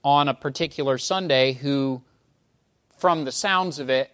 on 0.04 0.28
a 0.28 0.34
particular 0.34 0.98
Sunday 0.98 1.54
who, 1.54 2.02
from 2.98 3.26
the 3.26 3.32
sounds 3.32 3.80
of 3.80 3.90
it, 3.90 4.12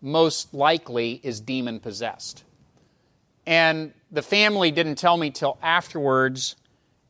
most 0.00 0.52
likely 0.52 1.20
is 1.22 1.40
demon 1.40 1.80
possessed. 1.80 2.44
And 3.46 3.94
the 4.10 4.22
family 4.22 4.70
didn't 4.70 4.96
tell 4.96 5.16
me 5.16 5.30
till 5.30 5.58
afterwards, 5.62 6.54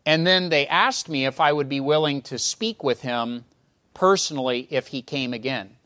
and 0.06 0.26
then 0.26 0.50
they 0.50 0.66
asked 0.68 1.08
me 1.08 1.26
if 1.26 1.40
I 1.40 1.52
would 1.52 1.68
be 1.68 1.80
willing 1.80 2.22
to 2.22 2.38
speak 2.38 2.84
with 2.84 3.02
him 3.02 3.44
personally 3.92 4.68
if 4.70 4.88
he 4.88 5.02
came 5.02 5.34
again. 5.34 5.76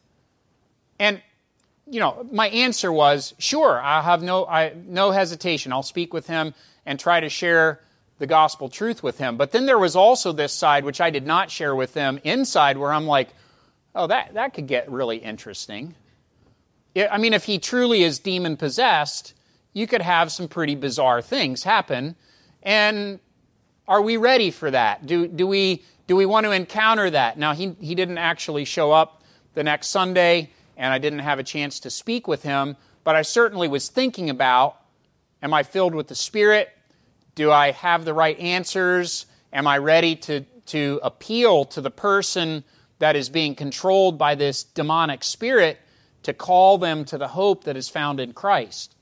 And 0.98 1.22
you 1.92 2.00
know, 2.00 2.26
my 2.33 2.48
answer 2.48 2.90
was, 2.90 3.35
sure, 3.38 3.78
I 3.78 4.00
have 4.00 4.22
no, 4.22 4.46
I, 4.46 4.72
no 4.87 5.11
hesitation. 5.11 5.74
I'll 5.74 5.83
speak 5.83 6.14
with 6.14 6.26
him 6.26 6.55
and 6.87 6.98
try 6.98 7.20
to 7.20 7.28
share 7.28 7.81
the 8.18 8.26
gospel 8.26 8.70
truth 8.70 9.02
with 9.02 9.18
him. 9.18 9.37
But 9.37 9.52
then 9.52 9.66
there 9.66 9.78
was 9.78 9.94
also 9.94 10.33
this 10.33 10.55
side, 10.55 10.87
which 10.87 11.02
I 11.02 11.11
did 11.11 11.26
not 11.26 11.50
share 11.50 11.76
with 11.76 11.92
them, 11.92 12.18
inside, 12.24 12.78
where 12.78 12.94
I'm 12.94 13.07
like, 13.07 13.28
oh, 13.94 14.07
that, 14.07 14.33
that 14.33 14.55
could 14.55 14.68
get 14.68 14.90
really 14.90 15.18
interesting. 15.18 15.94
I 16.96 17.18
mean, 17.18 17.35
if 17.35 17.44
he 17.44 17.59
truly 17.59 18.02
is 18.05 18.18
demon 18.20 18.57
possessed, 18.57 19.35
you 19.74 19.87
could 19.87 20.00
have 20.00 20.33
some 20.33 20.48
pretty 20.48 20.74
bizarre 20.74 21.20
things 21.20 21.62
happen. 21.62 22.16
And 22.62 23.20
are 23.87 24.00
we 24.00 24.16
ready 24.16 24.50
for 24.50 24.70
that? 24.70 25.05
Do, 25.05 25.28
do, 25.28 25.46
we, 25.46 25.85
do 26.07 26.16
we 26.16 26.24
want 26.24 26.44
to 26.44 26.52
encounter 26.52 27.11
that? 27.11 27.37
Now, 27.37 27.52
he, 27.52 27.76
he 27.81 27.94
didn't 27.94 28.16
actually 28.16 28.64
show 28.64 28.92
up 28.92 29.22
the 29.52 29.62
next 29.62 29.88
Sunday, 29.88 30.48
and 30.76 30.92
I 30.92 30.98
didn't 30.98 31.20
have 31.20 31.38
a 31.38 31.44
chance 31.44 31.80
to 31.80 31.90
speak 31.90 32.26
with 32.26 32.42
him, 32.42 32.76
but 33.04 33.16
I 33.16 33.22
certainly 33.22 33.68
was 33.68 33.88
thinking 33.88 34.30
about 34.30 34.76
am 35.42 35.52
I 35.52 35.62
filled 35.62 35.94
with 35.94 36.08
the 36.08 36.14
Spirit? 36.14 36.70
Do 37.35 37.50
I 37.50 37.72
have 37.72 38.04
the 38.04 38.14
right 38.14 38.38
answers? 38.38 39.26
Am 39.52 39.66
I 39.66 39.78
ready 39.78 40.16
to, 40.16 40.42
to 40.66 41.00
appeal 41.02 41.64
to 41.66 41.80
the 41.80 41.90
person 41.90 42.64
that 42.98 43.16
is 43.16 43.28
being 43.28 43.54
controlled 43.54 44.18
by 44.18 44.35
this 44.35 44.62
demonic 44.62 45.24
spirit 45.24 45.78
to 46.22 46.32
call 46.32 46.78
them 46.78 47.04
to 47.06 47.18
the 47.18 47.28
hope 47.28 47.64
that 47.64 47.76
is 47.76 47.88
found 47.88 48.20
in 48.20 48.32
Christ? 48.32 48.94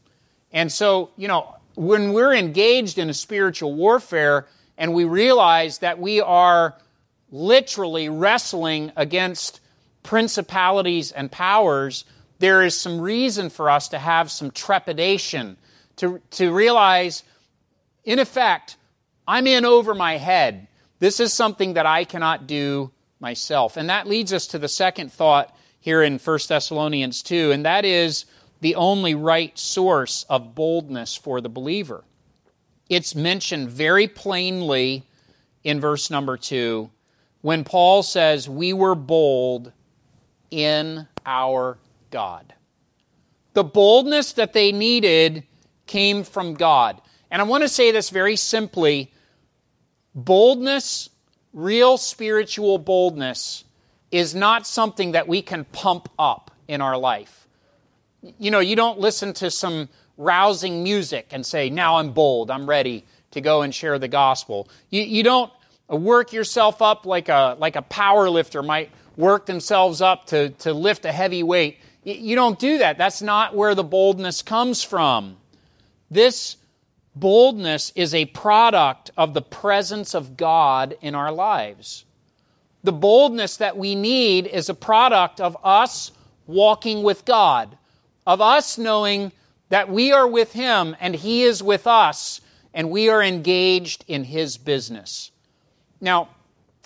And 0.52 0.72
so, 0.72 1.10
you 1.16 1.28
know, 1.28 1.56
when 1.74 2.12
we're 2.12 2.34
engaged 2.34 2.98
in 2.98 3.10
a 3.10 3.14
spiritual 3.14 3.74
warfare 3.74 4.46
and 4.76 4.94
we 4.94 5.04
realize 5.04 5.78
that 5.78 5.98
we 5.98 6.20
are 6.20 6.76
literally 7.30 8.08
wrestling 8.08 8.92
against 8.96 9.60
principalities 10.02 11.12
and 11.12 11.30
powers, 11.30 12.04
there 12.38 12.62
is 12.62 12.78
some 12.78 13.00
reason 13.00 13.50
for 13.50 13.68
us 13.70 13.88
to 13.88 13.98
have 13.98 14.30
some 14.30 14.50
trepidation, 14.50 15.56
to, 15.96 16.20
to 16.30 16.52
realize 16.52 17.22
in 18.04 18.18
effect, 18.18 18.76
I'm 19.26 19.46
in 19.46 19.64
over 19.64 19.94
my 19.94 20.16
head. 20.16 20.66
This 20.98 21.20
is 21.20 21.32
something 21.32 21.74
that 21.74 21.86
I 21.86 22.04
cannot 22.04 22.46
do 22.46 22.90
myself. 23.20 23.76
And 23.76 23.90
that 23.90 24.08
leads 24.08 24.32
us 24.32 24.46
to 24.48 24.58
the 24.58 24.68
second 24.68 25.12
thought 25.12 25.54
here 25.80 26.02
in 26.02 26.18
1 26.18 26.38
Thessalonians 26.48 27.22
2, 27.22 27.52
and 27.52 27.64
that 27.64 27.84
is 27.84 28.24
the 28.60 28.74
only 28.74 29.14
right 29.14 29.58
source 29.58 30.24
of 30.28 30.54
boldness 30.54 31.16
for 31.16 31.40
the 31.40 31.48
believer. 31.48 32.04
It's 32.88 33.14
mentioned 33.14 33.70
very 33.70 34.08
plainly 34.08 35.04
in 35.64 35.80
verse 35.80 36.10
number 36.10 36.36
2 36.36 36.90
when 37.40 37.64
Paul 37.64 38.02
says, 38.02 38.48
We 38.48 38.72
were 38.72 38.94
bold 38.94 39.72
in 40.50 41.06
our 41.24 41.78
God. 42.10 42.54
The 43.52 43.64
boldness 43.64 44.34
that 44.34 44.52
they 44.52 44.72
needed 44.72 45.44
came 45.86 46.22
from 46.24 46.54
God. 46.54 47.00
And 47.30 47.42
I 47.42 47.44
want 47.44 47.62
to 47.62 47.68
say 47.68 47.90
this 47.90 48.10
very 48.10 48.36
simply 48.36 49.12
boldness, 50.14 51.10
real 51.52 51.96
spiritual 51.96 52.78
boldness, 52.78 53.64
is 54.10 54.34
not 54.34 54.66
something 54.66 55.12
that 55.12 55.28
we 55.28 55.42
can 55.42 55.64
pump 55.64 56.08
up 56.18 56.50
in 56.68 56.80
our 56.80 56.96
life. 56.96 57.48
You 58.38 58.50
know, 58.50 58.60
you 58.60 58.76
don't 58.76 58.98
listen 58.98 59.32
to 59.34 59.50
some 59.50 59.88
rousing 60.16 60.82
music 60.82 61.28
and 61.30 61.44
say, 61.44 61.70
Now 61.70 61.96
I'm 61.96 62.12
bold, 62.12 62.50
I'm 62.50 62.68
ready 62.68 63.04
to 63.32 63.40
go 63.40 63.62
and 63.62 63.74
share 63.74 63.98
the 63.98 64.08
gospel. 64.08 64.68
You, 64.90 65.02
you 65.02 65.22
don't 65.22 65.52
work 65.88 66.32
yourself 66.32 66.82
up 66.82 67.06
like 67.06 67.28
a, 67.28 67.56
like 67.58 67.76
a 67.76 67.82
power 67.82 68.28
lifter 68.28 68.62
might 68.62 68.90
work 69.20 69.46
themselves 69.46 70.00
up 70.00 70.26
to, 70.26 70.50
to 70.50 70.72
lift 70.72 71.04
a 71.04 71.12
heavy 71.12 71.42
weight. 71.42 71.78
You 72.02 72.34
don't 72.34 72.58
do 72.58 72.78
that. 72.78 72.98
That's 72.98 73.22
not 73.22 73.54
where 73.54 73.74
the 73.74 73.84
boldness 73.84 74.42
comes 74.42 74.82
from. 74.82 75.36
This 76.10 76.56
Boldness 77.14 77.92
is 77.96 78.14
a 78.14 78.26
product 78.26 79.10
of 79.16 79.34
the 79.34 79.42
presence 79.42 80.14
of 80.14 80.36
God 80.36 80.96
in 81.00 81.14
our 81.14 81.32
lives. 81.32 82.04
The 82.84 82.92
boldness 82.92 83.56
that 83.56 83.76
we 83.76 83.94
need 83.94 84.46
is 84.46 84.68
a 84.68 84.74
product 84.74 85.40
of 85.40 85.56
us 85.64 86.12
walking 86.46 87.02
with 87.02 87.24
God, 87.24 87.76
of 88.26 88.40
us 88.40 88.78
knowing 88.78 89.32
that 89.68 89.90
we 89.90 90.12
are 90.12 90.26
with 90.26 90.52
Him 90.52 90.96
and 91.00 91.14
He 91.14 91.42
is 91.42 91.62
with 91.62 91.86
us, 91.86 92.40
and 92.72 92.90
we 92.90 93.08
are 93.08 93.22
engaged 93.22 94.04
in 94.06 94.24
His 94.24 94.56
business. 94.56 95.32
Now, 96.00 96.28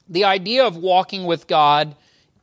the 0.09 0.25
idea 0.25 0.67
of 0.67 0.77
walking 0.77 1.27
with 1.27 1.47
God 1.47 1.95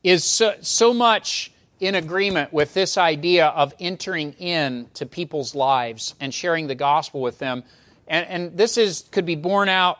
is 0.04 0.24
so, 0.24 0.56
so 0.62 0.94
much 0.94 1.52
in 1.80 1.96
agreement 1.96 2.54
with 2.54 2.74
this 2.74 2.98
idea 2.98 3.48
of 3.48 3.74
entering 3.80 4.34
in 4.34 4.88
to 4.94 5.06
people's 5.06 5.56
lives 5.56 6.16
and 6.20 6.34
sharing 6.34 6.68
the 6.68 6.76
gospel 6.76 7.22
with 7.22 7.40
them. 7.40 7.64
And, 8.08 8.28
and 8.28 8.58
this 8.58 8.78
is, 8.78 9.06
could 9.12 9.26
be 9.26 9.36
borne 9.36 9.70
out 9.70 9.98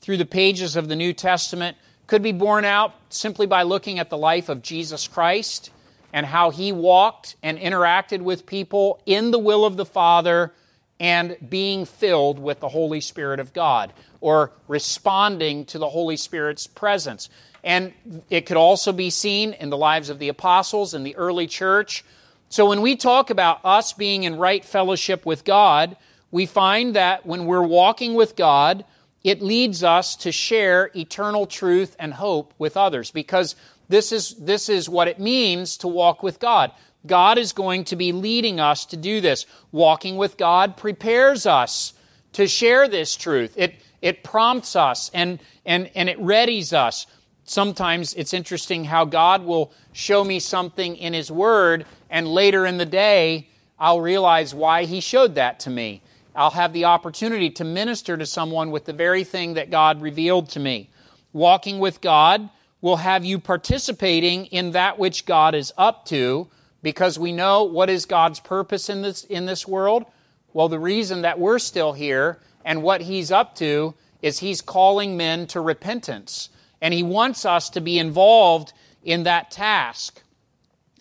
through 0.00 0.16
the 0.16 0.26
pages 0.26 0.76
of 0.76 0.88
the 0.88 0.96
New 0.96 1.12
Testament, 1.12 1.76
could 2.06 2.22
be 2.22 2.32
borne 2.32 2.64
out 2.64 2.94
simply 3.10 3.46
by 3.46 3.62
looking 3.64 3.98
at 3.98 4.08
the 4.08 4.16
life 4.16 4.48
of 4.48 4.62
Jesus 4.62 5.06
Christ 5.06 5.70
and 6.12 6.24
how 6.24 6.50
he 6.50 6.72
walked 6.72 7.36
and 7.42 7.58
interacted 7.58 8.22
with 8.22 8.46
people 8.46 9.02
in 9.04 9.30
the 9.30 9.38
will 9.38 9.64
of 9.64 9.76
the 9.76 9.84
Father 9.84 10.52
and 10.98 11.36
being 11.46 11.84
filled 11.84 12.38
with 12.38 12.60
the 12.60 12.68
Holy 12.68 13.00
Spirit 13.00 13.40
of 13.40 13.52
God 13.52 13.92
or 14.20 14.52
responding 14.66 15.64
to 15.66 15.78
the 15.78 15.88
Holy 15.88 16.16
Spirit's 16.16 16.66
presence. 16.66 17.28
And 17.64 17.92
it 18.30 18.46
could 18.46 18.56
also 18.56 18.92
be 18.92 19.10
seen 19.10 19.52
in 19.52 19.70
the 19.70 19.76
lives 19.76 20.10
of 20.10 20.18
the 20.18 20.28
apostles 20.28 20.94
in 20.94 21.02
the 21.02 21.16
early 21.16 21.46
church. 21.46 22.04
So 22.48 22.68
when 22.68 22.80
we 22.80 22.96
talk 22.96 23.30
about 23.30 23.60
us 23.64 23.92
being 23.92 24.24
in 24.24 24.36
right 24.36 24.64
fellowship 24.64 25.26
with 25.26 25.44
God, 25.44 25.96
we 26.30 26.46
find 26.46 26.94
that 26.96 27.26
when 27.26 27.46
we're 27.46 27.66
walking 27.66 28.14
with 28.14 28.36
God, 28.36 28.84
it 29.24 29.42
leads 29.42 29.82
us 29.82 30.16
to 30.16 30.32
share 30.32 30.90
eternal 30.94 31.46
truth 31.46 31.96
and 31.98 32.14
hope 32.14 32.54
with 32.58 32.76
others 32.76 33.10
because 33.10 33.56
this 33.88 34.12
is, 34.12 34.34
this 34.34 34.68
is 34.68 34.88
what 34.88 35.08
it 35.08 35.18
means 35.18 35.78
to 35.78 35.88
walk 35.88 36.22
with 36.22 36.38
God. 36.38 36.72
God 37.06 37.38
is 37.38 37.52
going 37.52 37.84
to 37.84 37.96
be 37.96 38.12
leading 38.12 38.60
us 38.60 38.86
to 38.86 38.96
do 38.96 39.20
this. 39.20 39.46
Walking 39.72 40.16
with 40.16 40.36
God 40.36 40.76
prepares 40.76 41.46
us 41.46 41.94
to 42.34 42.46
share 42.46 42.88
this 42.88 43.16
truth. 43.16 43.54
It, 43.56 43.76
it 44.02 44.22
prompts 44.22 44.76
us 44.76 45.10
and, 45.14 45.40
and, 45.64 45.90
and 45.94 46.08
it 46.08 46.20
readies 46.20 46.72
us 46.72 47.06
sometimes 47.48 48.14
it's 48.14 48.34
interesting 48.34 48.84
how 48.84 49.04
God 49.04 49.44
will 49.44 49.72
show 49.92 50.24
me 50.24 50.40
something 50.40 50.96
in 50.96 51.12
His 51.12 51.30
Word, 51.30 51.86
and 52.10 52.28
later 52.28 52.66
in 52.66 52.78
the 52.78 52.86
day, 52.86 53.48
I'll 53.78 54.00
realize 54.00 54.54
why 54.54 54.84
He 54.84 55.00
showed 55.00 55.34
that 55.36 55.60
to 55.60 55.70
me. 55.70 56.02
I'll 56.34 56.50
have 56.50 56.72
the 56.72 56.84
opportunity 56.84 57.50
to 57.50 57.64
minister 57.64 58.16
to 58.16 58.26
someone 58.26 58.70
with 58.70 58.84
the 58.84 58.92
very 58.92 59.24
thing 59.24 59.54
that 59.54 59.70
God 59.70 60.00
revealed 60.00 60.50
to 60.50 60.60
me. 60.60 60.90
Walking 61.32 61.78
with 61.78 62.00
God 62.00 62.48
will 62.80 62.98
have 62.98 63.24
you 63.24 63.38
participating 63.38 64.46
in 64.46 64.72
that 64.72 64.98
which 64.98 65.26
God 65.26 65.54
is 65.54 65.72
up 65.76 66.04
to 66.06 66.48
because 66.82 67.18
we 67.18 67.32
know 67.32 67.64
what 67.64 67.90
is 67.90 68.06
God's 68.06 68.40
purpose 68.40 68.88
in 68.88 69.02
this, 69.02 69.24
in 69.24 69.46
this 69.46 69.66
world. 69.66 70.04
Well, 70.52 70.68
the 70.68 70.78
reason 70.78 71.22
that 71.22 71.40
we're 71.40 71.58
still 71.58 71.92
here 71.92 72.38
and 72.64 72.82
what 72.82 73.00
He's 73.02 73.32
up 73.32 73.56
to 73.56 73.94
is 74.22 74.38
He's 74.38 74.60
calling 74.60 75.16
men 75.16 75.46
to 75.48 75.60
repentance. 75.60 76.50
And 76.80 76.94
He 76.94 77.02
wants 77.02 77.44
us 77.44 77.70
to 77.70 77.80
be 77.80 77.98
involved 77.98 78.72
in 79.02 79.24
that 79.24 79.50
task. 79.50 80.22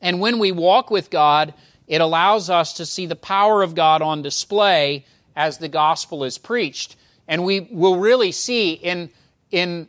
And 0.02 0.20
when 0.20 0.40
we 0.40 0.52
walk 0.52 0.92
with 0.92 1.10
God, 1.10 1.54
it 1.88 2.02
allows 2.02 2.50
us 2.50 2.74
to 2.74 2.86
see 2.86 3.06
the 3.06 3.16
power 3.16 3.64
of 3.64 3.76
God 3.76 4.02
on 4.02 4.22
display 4.22 5.06
as 5.36 5.58
the 5.58 5.70
gospel 5.70 6.24
is 6.24 6.38
preached. 6.38 6.96
And 7.28 7.44
we 7.44 7.62
will 7.72 7.98
really 7.98 8.32
see 8.32 8.74
in, 8.74 9.10
in, 9.52 9.88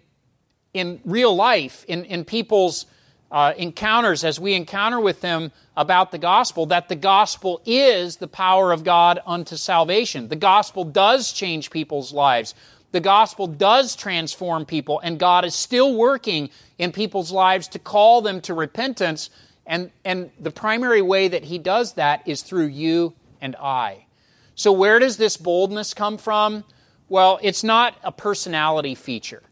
in 0.73 1.01
real 1.05 1.35
life, 1.35 1.85
in, 1.89 2.05
in 2.05 2.25
people's 2.25 2.87
uh, 3.31 3.53
encounters, 3.57 4.25
as 4.25 4.41
we 4.41 4.55
encounter 4.55 4.99
with 4.99 5.21
them 5.21 5.53
about 5.77 6.11
the 6.11 6.19
gospel, 6.19 6.67
that 6.67 6.89
the 6.89 6.97
gospel 6.97 7.61
is 7.67 8.17
the 8.17 8.29
power 8.29 8.73
of 8.73 8.85
God 8.85 9.21
unto 9.27 9.57
salvation. 9.57 10.29
The 10.29 10.37
gospel 10.37 10.85
does 10.85 11.33
change 11.33 11.71
people's 11.71 12.13
lives. 12.13 12.55
The 12.93 13.01
gospel 13.01 13.47
does 13.47 13.95
transform 13.95 14.65
people, 14.65 15.01
and 15.01 15.19
God 15.19 15.45
is 15.45 15.55
still 15.55 15.95
working 15.95 16.51
in 16.79 16.93
people's 16.93 17.31
lives 17.31 17.69
to 17.69 17.79
call 17.79 18.23
them 18.23 18.41
to 18.43 18.55
repentance. 18.55 19.31
And, 19.67 19.91
and 20.05 20.31
the 20.41 20.51
primary 20.51 21.03
way 21.03 21.29
that 21.29 21.45
He 21.45 21.59
does 21.59 21.95
that 21.95 22.27
is 22.27 22.43
through 22.43 22.67
you 22.67 23.15
and 23.41 23.55
I. 23.57 24.07
So, 24.55 24.73
where 24.73 24.99
does 24.99 25.19
this 25.19 25.37
boldness 25.37 25.95
come 25.95 26.19
from? 26.19 26.65
Well, 27.09 27.39
it's 27.43 27.63
not 27.63 27.95
a 28.03 28.11
personality 28.11 28.95
feature. 28.95 29.43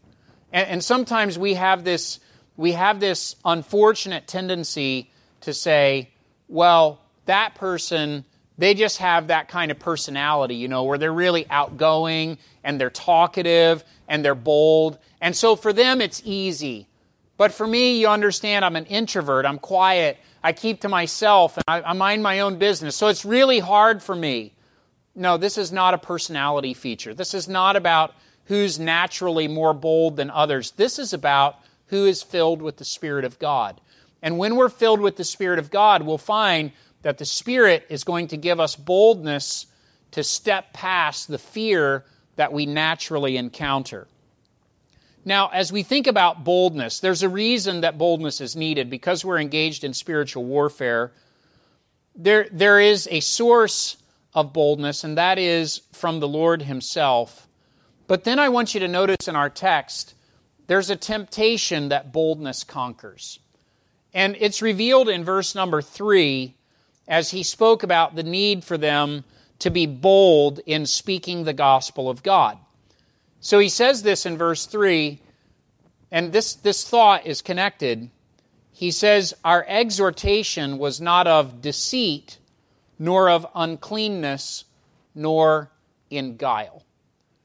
And, 0.53 0.68
and 0.68 0.85
sometimes 0.85 1.38
we 1.38 1.55
have 1.55 1.85
this 1.85 2.20
we 2.57 2.72
have 2.72 3.01
this 3.01 3.37
unfortunate 3.44 4.27
tendency 4.27 5.11
to 5.42 5.53
say, 5.53 6.11
well, 6.49 7.01
that 7.27 7.55
person, 7.55 8.25
they 8.59 8.75
just 8.75 8.99
have 8.99 9.29
that 9.29 9.49
kind 9.49 9.71
of 9.71 9.79
personality, 9.79 10.55
you 10.55 10.69
know, 10.69 10.85
where 10.85 10.99
they're 10.99 11.12
really 11.12 11.47
outgoing 11.51 12.38
and 12.64 12.81
they're 12.81 12.90
talkative 12.90 13.85
and 14.09 14.25
they're 14.25 14.35
bold. 14.35 14.99
And 15.21 15.37
so 15.37 15.57
for 15.57 15.73
them, 15.73 16.01
it's 16.01 16.23
easy. 16.25 16.87
But 17.37 17.53
for 17.53 17.66
me, 17.66 18.01
you 18.01 18.09
understand, 18.09 18.64
I'm 18.64 18.77
an 18.77 18.87
introvert. 18.87 19.45
I'm 19.45 19.59
quiet. 19.59 20.16
I 20.42 20.53
keep 20.53 20.81
to 20.83 20.88
myself 20.88 21.57
and 21.57 21.64
I, 21.69 21.83
I 21.83 21.92
mind 21.92 22.23
my 22.23 22.40
own 22.40 22.59
business. 22.59 22.97
So 22.97 23.09
it's 23.09 23.25
really 23.25 23.59
hard 23.59 24.03
for 24.03 24.14
me. 24.14 24.55
No, 25.14 25.37
this 25.37 25.59
is 25.59 25.73
not 25.73 25.95
a 25.95 25.99
personality 25.99 26.75
feature. 26.75 27.14
This 27.14 27.35
is 27.35 27.49
not 27.49 27.77
about 27.77 28.14
who's 28.45 28.79
naturally 28.79 29.49
more 29.49 29.75
bold 29.75 30.16
than 30.16 30.31
others. 30.31 30.71
This 30.73 30.99
is 30.99 31.12
about 31.12 31.57
who 31.87 32.07
is 32.07 32.23
filled 32.23 32.62
with 32.62 32.77
the 32.77 32.85
Spirit 32.85 33.25
of 33.25 33.38
God. 33.38 33.81
And 34.23 34.38
when 34.38 34.57
we're 34.57 34.69
filled 34.69 35.01
with 35.01 35.16
the 35.16 35.25
Spirit 35.25 35.59
of 35.59 35.71
God, 35.71 36.03
we'll 36.03 36.19
find 36.19 36.73
that 37.07 37.19
the 37.19 37.25
Spirit 37.25 37.87
is 37.88 38.03
going 38.03 38.27
to 38.27 38.37
give 38.37 38.59
us 38.59 38.75
boldness 38.75 39.66
to 40.11 40.25
step 40.25 40.73
past 40.73 41.29
the 41.29 41.38
fear 41.38 42.05
that 42.35 42.53
we 42.53 42.66
naturally 42.66 43.37
encounter. 43.37 44.09
Now, 45.25 45.47
as 45.51 45.71
we 45.71 45.85
think 45.85 46.09
about 46.09 46.42
boldness, 46.42 46.99
there's 46.99 47.23
a 47.23 47.29
reason 47.29 47.83
that 47.83 47.97
boldness 47.97 48.40
is 48.40 48.57
needed 48.57 48.90
because 48.90 49.25
we're 49.25 49.38
engaged 49.38 49.85
in 49.85 49.95
spiritual 49.95 50.47
warfare. 50.47 51.12
There, 52.16 52.49
there 52.51 52.81
is 52.81 53.07
a 53.09 53.21
source 53.21 53.99
of 54.35 54.53
boldness, 54.53 55.05
and 55.05 55.16
that 55.16 55.38
is 55.38 55.83
from 55.92 56.19
the 56.19 56.27
Lord 56.27 56.62
Himself. 56.62 57.47
But 58.09 58.25
then 58.25 58.40
I 58.40 58.49
want 58.49 58.75
you 58.75 58.81
to 58.81 58.88
notice 58.88 59.29
in 59.29 59.37
our 59.37 59.49
text 59.49 60.16
there's 60.66 60.90
a 60.90 60.97
temptation 60.97 61.90
that 61.90 62.12
boldness 62.12 62.64
conquers. 62.64 63.38
And 64.12 64.37
it's 64.40 64.61
revealed 64.61 65.09
in 65.09 65.23
verse 65.23 65.55
number 65.55 65.81
three 65.81 66.56
as 67.09 67.31
he 67.31 67.42
spoke 67.42 67.83
about 67.83 68.14
the 68.14 68.23
need 68.23 68.64
for 68.64 68.77
them 68.77 69.25
to 69.59 69.71
be 69.71 69.87
bold 69.87 70.61
in 70.66 70.87
speaking 70.87 71.45
the 71.45 71.53
gospel 71.53 72.11
of 72.11 72.23
God. 72.23 72.59
So 73.40 73.59
he 73.59 73.69
says 73.69 74.03
this 74.03 74.27
in 74.27 74.37
verse 74.37 74.66
3, 74.66 75.21
and 76.11 76.33
this, 76.33 76.55
this 76.55 76.88
thought 76.88 77.27
is 77.27 77.42
connected. 77.42 78.11
He 78.73 78.90
says, 78.90 79.35
Our 79.45 79.64
exhortation 79.69 80.79
was 80.79 81.01
not 81.01 81.27
of 81.27 81.61
deceit, 81.61 82.38
nor 82.99 83.31
of 83.31 83.47
uncleanness, 83.55 84.64
nor 85.14 85.71
in 86.11 86.37
guile. 86.37 86.85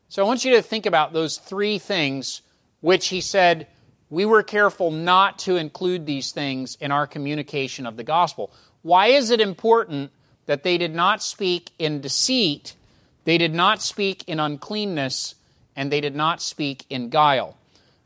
So 0.10 0.24
I 0.24 0.28
want 0.28 0.44
you 0.44 0.56
to 0.56 0.62
think 0.62 0.86
about 0.86 1.14
those 1.14 1.38
three 1.38 1.80
things 1.80 2.42
which 2.82 3.08
he 3.08 3.22
said, 3.22 3.68
we 4.12 4.26
were 4.26 4.44
careful 4.44 4.92
not 4.92 5.40
to 5.40 5.56
include 5.56 6.06
these 6.06 6.32
things 6.32 6.78
in 6.82 6.92
our 6.92 7.08
communication 7.08 7.88
of 7.88 7.96
the 7.96 8.04
gospel. 8.04 8.52
Why 8.82 9.08
is 9.08 9.32
it 9.32 9.40
important 9.40 10.12
that 10.48 10.64
they 10.64 10.78
did 10.78 10.94
not 10.94 11.24
speak 11.24 11.72
in 11.80 12.02
deceit, 12.02 12.76
they 13.24 13.38
did 13.38 13.56
not 13.56 13.82
speak 13.82 14.26
in 14.28 14.40
uncleanness, 14.40 15.36
and 15.78 15.90
they 15.90 16.02
did 16.02 16.14
not 16.14 16.42
speak 16.42 16.86
in 16.90 17.10
guile? 17.10 17.58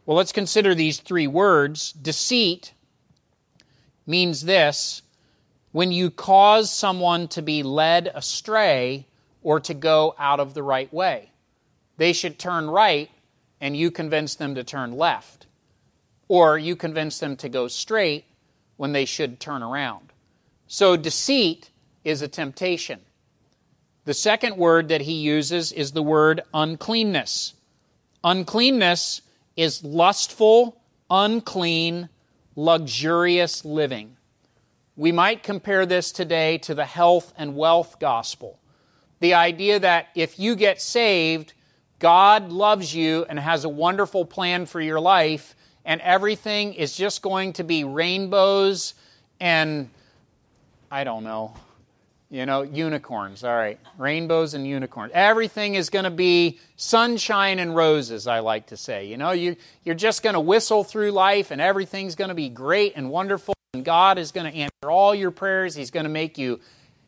Well, 0.05 0.15
let's 0.15 0.31
consider 0.31 0.75
these 0.75 0.99
three 0.99 1.25
words. 1.25 1.91
Deceit 1.91 2.71
means 4.05 4.43
this 4.43 5.01
when 5.71 5.91
you 5.91 6.11
cause 6.11 6.71
someone 6.71 7.27
to 7.29 7.41
be 7.41 7.63
led 7.63 8.11
astray 8.13 9.07
or 9.41 9.59
to 9.61 9.73
go 9.73 10.13
out 10.19 10.39
of 10.39 10.53
the 10.53 10.61
right 10.61 10.93
way. 10.93 11.31
They 11.97 12.13
should 12.13 12.37
turn 12.37 12.69
right 12.69 13.09
and 13.59 13.75
you 13.75 13.89
convince 13.89 14.35
them 14.35 14.53
to 14.53 14.63
turn 14.63 14.95
left. 14.95 15.47
Or 16.27 16.57
you 16.57 16.75
convince 16.75 17.19
them 17.19 17.35
to 17.37 17.49
go 17.49 17.67
straight 17.67 18.25
when 18.77 18.91
they 18.91 19.05
should 19.05 19.39
turn 19.39 19.63
around. 19.63 20.11
So 20.67 20.97
deceit 20.97 21.69
is 22.03 22.21
a 22.21 22.27
temptation. 22.27 23.01
The 24.05 24.13
second 24.13 24.57
word 24.57 24.89
that 24.89 25.01
he 25.01 25.13
uses 25.13 25.71
is 25.71 25.91
the 25.91 26.03
word 26.03 26.41
uncleanness. 26.53 27.53
Uncleanness 28.23 29.21
is 29.55 29.83
lustful, 29.83 30.81
unclean, 31.09 32.09
luxurious 32.55 33.65
living. 33.65 34.17
We 34.95 35.11
might 35.11 35.43
compare 35.43 35.85
this 35.85 36.11
today 36.11 36.57
to 36.59 36.73
the 36.73 36.85
health 36.85 37.33
and 37.37 37.55
wealth 37.55 37.99
gospel. 37.99 38.59
The 39.19 39.33
idea 39.33 39.79
that 39.79 40.07
if 40.15 40.39
you 40.39 40.55
get 40.55 40.81
saved, 40.81 41.53
God 41.99 42.49
loves 42.49 42.93
you 42.93 43.25
and 43.27 43.39
has 43.39 43.65
a 43.65 43.69
wonderful 43.69 44.25
plan 44.25 44.65
for 44.65 44.79
your 44.79 44.99
life, 44.99 45.55
and 45.85 46.01
everything 46.01 46.73
is 46.73 46.95
just 46.95 47.21
going 47.21 47.53
to 47.53 47.63
be 47.63 47.83
rainbows 47.83 48.95
and, 49.39 49.89
I 50.89 51.03
don't 51.03 51.23
know, 51.23 51.53
you 52.29 52.45
know, 52.45 52.63
unicorns. 52.63 53.43
All 53.43 53.55
right, 53.55 53.79
rainbows 53.97 54.53
and 54.55 54.65
unicorns. 54.65 55.11
Everything 55.13 55.75
is 55.75 55.89
going 55.89 56.05
to 56.05 56.11
be 56.11 56.59
sunshine 56.75 57.59
and 57.59 57.75
roses, 57.75 58.27
I 58.27 58.39
like 58.39 58.67
to 58.67 58.77
say. 58.77 59.05
You 59.05 59.17
know, 59.17 59.31
you, 59.31 59.55
you're 59.83 59.95
just 59.95 60.23
going 60.23 60.33
to 60.33 60.39
whistle 60.39 60.83
through 60.83 61.11
life, 61.11 61.51
and 61.51 61.61
everything's 61.61 62.15
going 62.15 62.29
to 62.29 62.35
be 62.35 62.49
great 62.49 62.93
and 62.95 63.09
wonderful, 63.09 63.53
and 63.73 63.85
God 63.85 64.17
is 64.17 64.31
going 64.31 64.51
to 64.51 64.57
answer 64.57 64.89
all 64.89 65.13
your 65.13 65.31
prayers. 65.31 65.75
He's 65.75 65.91
going 65.91 66.05
to 66.05 66.09
make 66.09 66.37
you 66.37 66.59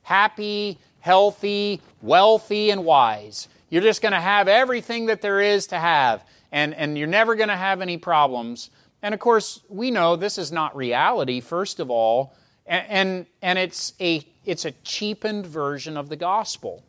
happy, 0.04 0.78
healthy, 1.00 1.82
wealthy, 2.02 2.70
and 2.70 2.86
wise. 2.86 3.48
You're 3.70 3.82
just 3.82 4.02
going 4.02 4.14
to 4.14 4.20
have 4.20 4.48
everything 4.48 5.08
that 5.08 5.22
there 5.22 5.42
is 5.42 5.68
to 5.68 5.78
have, 5.78 6.24
and, 6.52 6.74
and 6.74 6.98
you're 6.98 7.08
never 7.08 7.36
going 7.36 7.50
to 7.50 7.58
have 7.58 7.82
any 7.82 7.98
problems. 7.98 8.70
And 9.02 9.14
of 9.14 9.20
course, 9.20 9.62
we 9.70 9.92
know 9.92 10.16
this 10.16 10.38
is 10.38 10.52
not 10.52 10.76
reality, 10.76 11.40
first 11.40 11.80
of 11.80 11.90
all, 11.90 12.34
and, 12.66 12.86
and, 12.90 13.26
and 13.42 13.60
it's, 13.60 13.94
a, 14.00 14.26
it's 14.46 14.66
a 14.66 14.72
cheapened 14.84 15.46
version 15.46 15.98
of 15.98 16.10
the 16.10 16.16
gospel. 16.16 16.84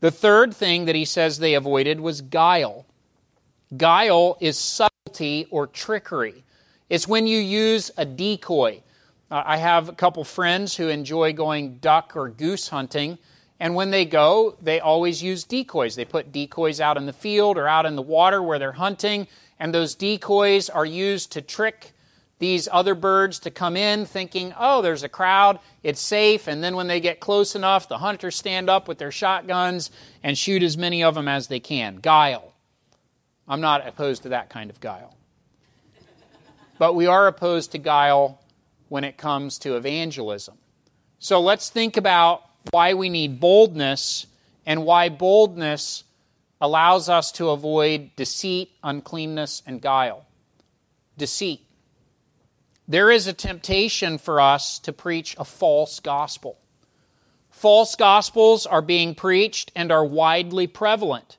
The 0.00 0.10
third 0.10 0.54
thing 0.54 0.86
that 0.86 0.94
he 0.94 1.04
says 1.04 1.38
they 1.38 1.54
avoided 1.54 2.00
was 2.00 2.20
guile. 2.20 2.86
Guile 3.76 4.36
is 4.40 4.58
subtlety 4.58 5.46
or 5.50 5.66
trickery. 5.66 6.44
It's 6.90 7.08
when 7.08 7.26
you 7.26 7.38
use 7.38 7.90
a 7.96 8.04
decoy. 8.04 8.82
Uh, 9.30 9.42
I 9.46 9.56
have 9.56 9.88
a 9.88 9.94
couple 9.94 10.24
friends 10.24 10.76
who 10.76 10.88
enjoy 10.88 11.32
going 11.32 11.78
duck 11.78 12.12
or 12.16 12.28
goose 12.28 12.68
hunting, 12.68 13.18
and 13.62 13.76
when 13.76 13.92
they 13.92 14.04
go, 14.04 14.56
they 14.60 14.80
always 14.80 15.22
use 15.22 15.44
decoys. 15.44 15.94
They 15.94 16.04
put 16.04 16.32
decoys 16.32 16.80
out 16.80 16.96
in 16.96 17.06
the 17.06 17.12
field 17.12 17.56
or 17.56 17.68
out 17.68 17.86
in 17.86 17.94
the 17.94 18.02
water 18.02 18.42
where 18.42 18.58
they're 18.58 18.72
hunting, 18.72 19.28
and 19.56 19.72
those 19.72 19.94
decoys 19.94 20.68
are 20.68 20.84
used 20.84 21.30
to 21.32 21.42
trick 21.42 21.92
these 22.40 22.68
other 22.72 22.96
birds 22.96 23.38
to 23.38 23.52
come 23.52 23.76
in 23.76 24.04
thinking, 24.04 24.52
oh, 24.58 24.82
there's 24.82 25.04
a 25.04 25.08
crowd, 25.08 25.60
it's 25.84 26.00
safe. 26.00 26.48
And 26.48 26.60
then 26.60 26.74
when 26.74 26.88
they 26.88 26.98
get 26.98 27.20
close 27.20 27.54
enough, 27.54 27.88
the 27.88 27.98
hunters 27.98 28.34
stand 28.34 28.68
up 28.68 28.88
with 28.88 28.98
their 28.98 29.12
shotguns 29.12 29.92
and 30.24 30.36
shoot 30.36 30.64
as 30.64 30.76
many 30.76 31.04
of 31.04 31.14
them 31.14 31.28
as 31.28 31.46
they 31.46 31.60
can. 31.60 32.00
Guile. 32.02 32.54
I'm 33.46 33.60
not 33.60 33.86
opposed 33.86 34.24
to 34.24 34.30
that 34.30 34.50
kind 34.50 34.70
of 34.70 34.80
guile. 34.80 35.16
But 36.80 36.96
we 36.96 37.06
are 37.06 37.28
opposed 37.28 37.70
to 37.72 37.78
guile 37.78 38.40
when 38.88 39.04
it 39.04 39.16
comes 39.16 39.60
to 39.60 39.76
evangelism. 39.76 40.58
So 41.20 41.40
let's 41.40 41.70
think 41.70 41.96
about 41.96 42.42
why 42.70 42.94
we 42.94 43.08
need 43.08 43.40
boldness 43.40 44.26
and 44.64 44.84
why 44.84 45.08
boldness 45.08 46.04
allows 46.60 47.08
us 47.08 47.32
to 47.32 47.50
avoid 47.50 48.14
deceit, 48.16 48.70
uncleanness, 48.82 49.62
and 49.66 49.82
guile. 49.82 50.24
Deceit. 51.18 51.60
there 52.88 53.10
is 53.10 53.26
a 53.26 53.32
temptation 53.32 54.18
for 54.18 54.40
us 54.40 54.78
to 54.80 54.92
preach 54.92 55.36
a 55.38 55.44
false 55.44 56.00
gospel. 56.00 56.58
False 57.50 57.94
gospels 57.94 58.66
are 58.66 58.82
being 58.82 59.14
preached 59.14 59.70
and 59.76 59.92
are 59.92 60.04
widely 60.04 60.66
prevalent. 60.66 61.36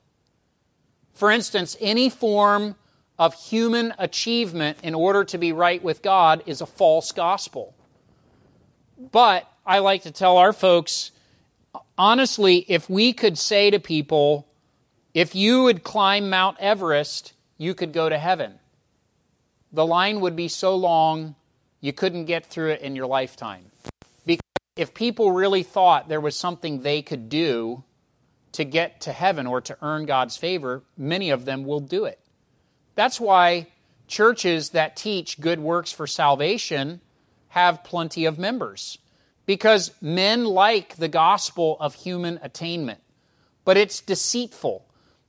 For 1.12 1.30
instance, 1.30 1.76
any 1.80 2.08
form 2.08 2.76
of 3.18 3.34
human 3.34 3.94
achievement 3.98 4.78
in 4.82 4.94
order 4.94 5.24
to 5.24 5.38
be 5.38 5.52
right 5.52 5.82
with 5.82 6.02
God 6.02 6.42
is 6.46 6.60
a 6.60 6.66
false 6.66 7.12
gospel. 7.12 7.74
But 9.12 9.48
I 9.66 9.78
like 9.78 10.02
to 10.02 10.10
tell 10.10 10.36
our 10.36 10.52
folks 10.52 11.10
honestly, 11.98 12.64
if 12.68 12.88
we 12.88 13.12
could 13.12 13.38
say 13.38 13.70
to 13.70 13.78
people, 13.78 14.46
if 15.12 15.34
you 15.34 15.62
would 15.62 15.82
climb 15.82 16.30
Mount 16.30 16.58
Everest, 16.58 17.34
you 17.56 17.74
could 17.74 17.92
go 17.92 18.08
to 18.08 18.18
heaven. 18.18 18.58
The 19.72 19.86
line 19.86 20.20
would 20.20 20.36
be 20.36 20.48
so 20.48 20.76
long, 20.76 21.34
you 21.80 21.92
couldn't 21.92 22.24
get 22.26 22.46
through 22.46 22.70
it 22.70 22.80
in 22.80 22.96
your 22.96 23.06
lifetime. 23.06 23.70
Because 24.24 24.40
if 24.76 24.94
people 24.94 25.32
really 25.32 25.62
thought 25.62 26.08
there 26.08 26.20
was 26.20 26.36
something 26.36 26.80
they 26.80 27.02
could 27.02 27.28
do 27.28 27.84
to 28.52 28.64
get 28.64 29.00
to 29.02 29.12
heaven 29.12 29.46
or 29.46 29.60
to 29.60 29.76
earn 29.82 30.06
God's 30.06 30.36
favor, 30.36 30.82
many 30.96 31.30
of 31.30 31.44
them 31.44 31.64
will 31.64 31.80
do 31.80 32.04
it. 32.04 32.20
That's 32.94 33.20
why 33.20 33.68
churches 34.06 34.70
that 34.70 34.96
teach 34.96 35.40
good 35.40 35.58
works 35.58 35.90
for 35.90 36.06
salvation 36.06 37.00
have 37.48 37.84
plenty 37.84 38.24
of 38.24 38.38
members. 38.38 38.98
Because 39.46 39.92
men 40.00 40.44
like 40.44 40.96
the 40.96 41.08
gospel 41.08 41.76
of 41.80 41.94
human 41.94 42.38
attainment, 42.42 43.00
but 43.64 43.76
it's 43.76 44.00
deceitful. 44.00 44.86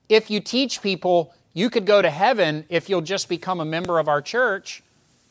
If 0.08 0.30
you 0.30 0.40
teach 0.40 0.82
people 0.82 1.34
you 1.56 1.70
could 1.70 1.86
go 1.86 2.02
to 2.02 2.10
heaven 2.10 2.66
if 2.68 2.90
you'll 2.90 3.02
just 3.02 3.30
become 3.30 3.62
a 3.62 3.66
member 3.66 3.98
of 3.98 4.10
our 4.10 4.22
church, 4.22 4.84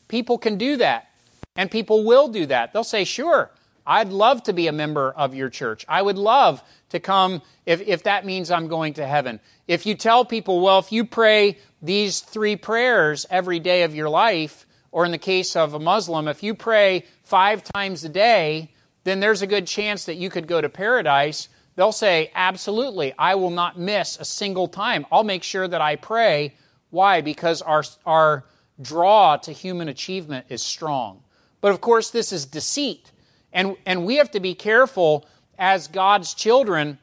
people 0.07 0.39
can 0.39 0.57
do 0.57 0.77
that. 0.77 1.07
And 1.55 1.69
people 1.69 2.03
will 2.03 2.27
do 2.27 2.47
that. 2.47 2.73
They'll 2.73 2.83
say, 2.83 3.03
sure, 3.03 3.51
I'd 3.85 4.09
love 4.09 4.41
to 4.43 4.53
be 4.53 4.67
a 4.67 4.71
member 4.73 5.11
of 5.11 5.35
your 5.35 5.49
church. 5.49 5.85
I 5.87 6.01
would 6.01 6.17
love 6.17 6.63
to 6.89 6.99
come 6.99 7.43
if, 7.67 7.79
if 7.81 8.03
that 8.03 8.25
means 8.25 8.49
I'm 8.49 8.67
going 8.67 8.95
to 8.95 9.05
heaven. 9.05 9.39
If 9.67 9.85
you 9.85 9.93
tell 9.93 10.25
people, 10.25 10.61
well, 10.61 10.79
if 10.79 10.91
you 10.91 11.05
pray 11.05 11.59
these 11.79 12.21
three 12.21 12.55
prayers 12.55 13.27
every 13.29 13.59
day 13.59 13.83
of 13.83 13.93
your 13.93 14.09
life, 14.09 14.65
or 14.91 15.05
in 15.05 15.11
the 15.11 15.19
case 15.19 15.55
of 15.55 15.75
a 15.75 15.79
Muslim, 15.79 16.27
if 16.27 16.41
you 16.41 16.55
pray 16.55 17.05
five 17.21 17.63
times 17.63 18.03
a 18.03 18.09
day, 18.09 18.71
then 19.05 19.19
there's 19.19 19.41
a 19.41 19.47
good 19.47 19.67
chance 19.67 20.05
that 20.05 20.15
you 20.15 20.29
could 20.29 20.47
go 20.47 20.59
to 20.59 20.67
paradise. 20.67 21.47
They'll 21.75 21.93
say, 21.93 22.31
Absolutely, 22.35 23.13
I 23.17 23.35
will 23.35 23.51
not 23.51 23.79
miss 23.79 24.19
a 24.19 24.25
single 24.25 24.67
time. 24.67 25.05
I'll 25.11 25.23
make 25.23 25.43
sure 25.43 25.67
that 25.67 25.79
I 25.79 25.95
pray. 25.95 26.55
Why? 26.89 27.21
Because 27.21 27.61
our, 27.61 27.83
our 28.05 28.45
draw 28.81 29.37
to 29.37 29.51
human 29.53 29.87
achievement 29.87 30.47
is 30.49 30.61
strong. 30.61 31.23
But 31.61 31.71
of 31.71 31.81
course, 31.81 32.09
this 32.09 32.33
is 32.33 32.45
deceit. 32.45 33.11
And, 33.53 33.77
and 33.85 34.05
we 34.05 34.15
have 34.15 34.31
to 34.31 34.39
be 34.39 34.55
careful 34.55 35.25
as 35.57 35.87
God's 35.87 36.33
children. 36.33 36.97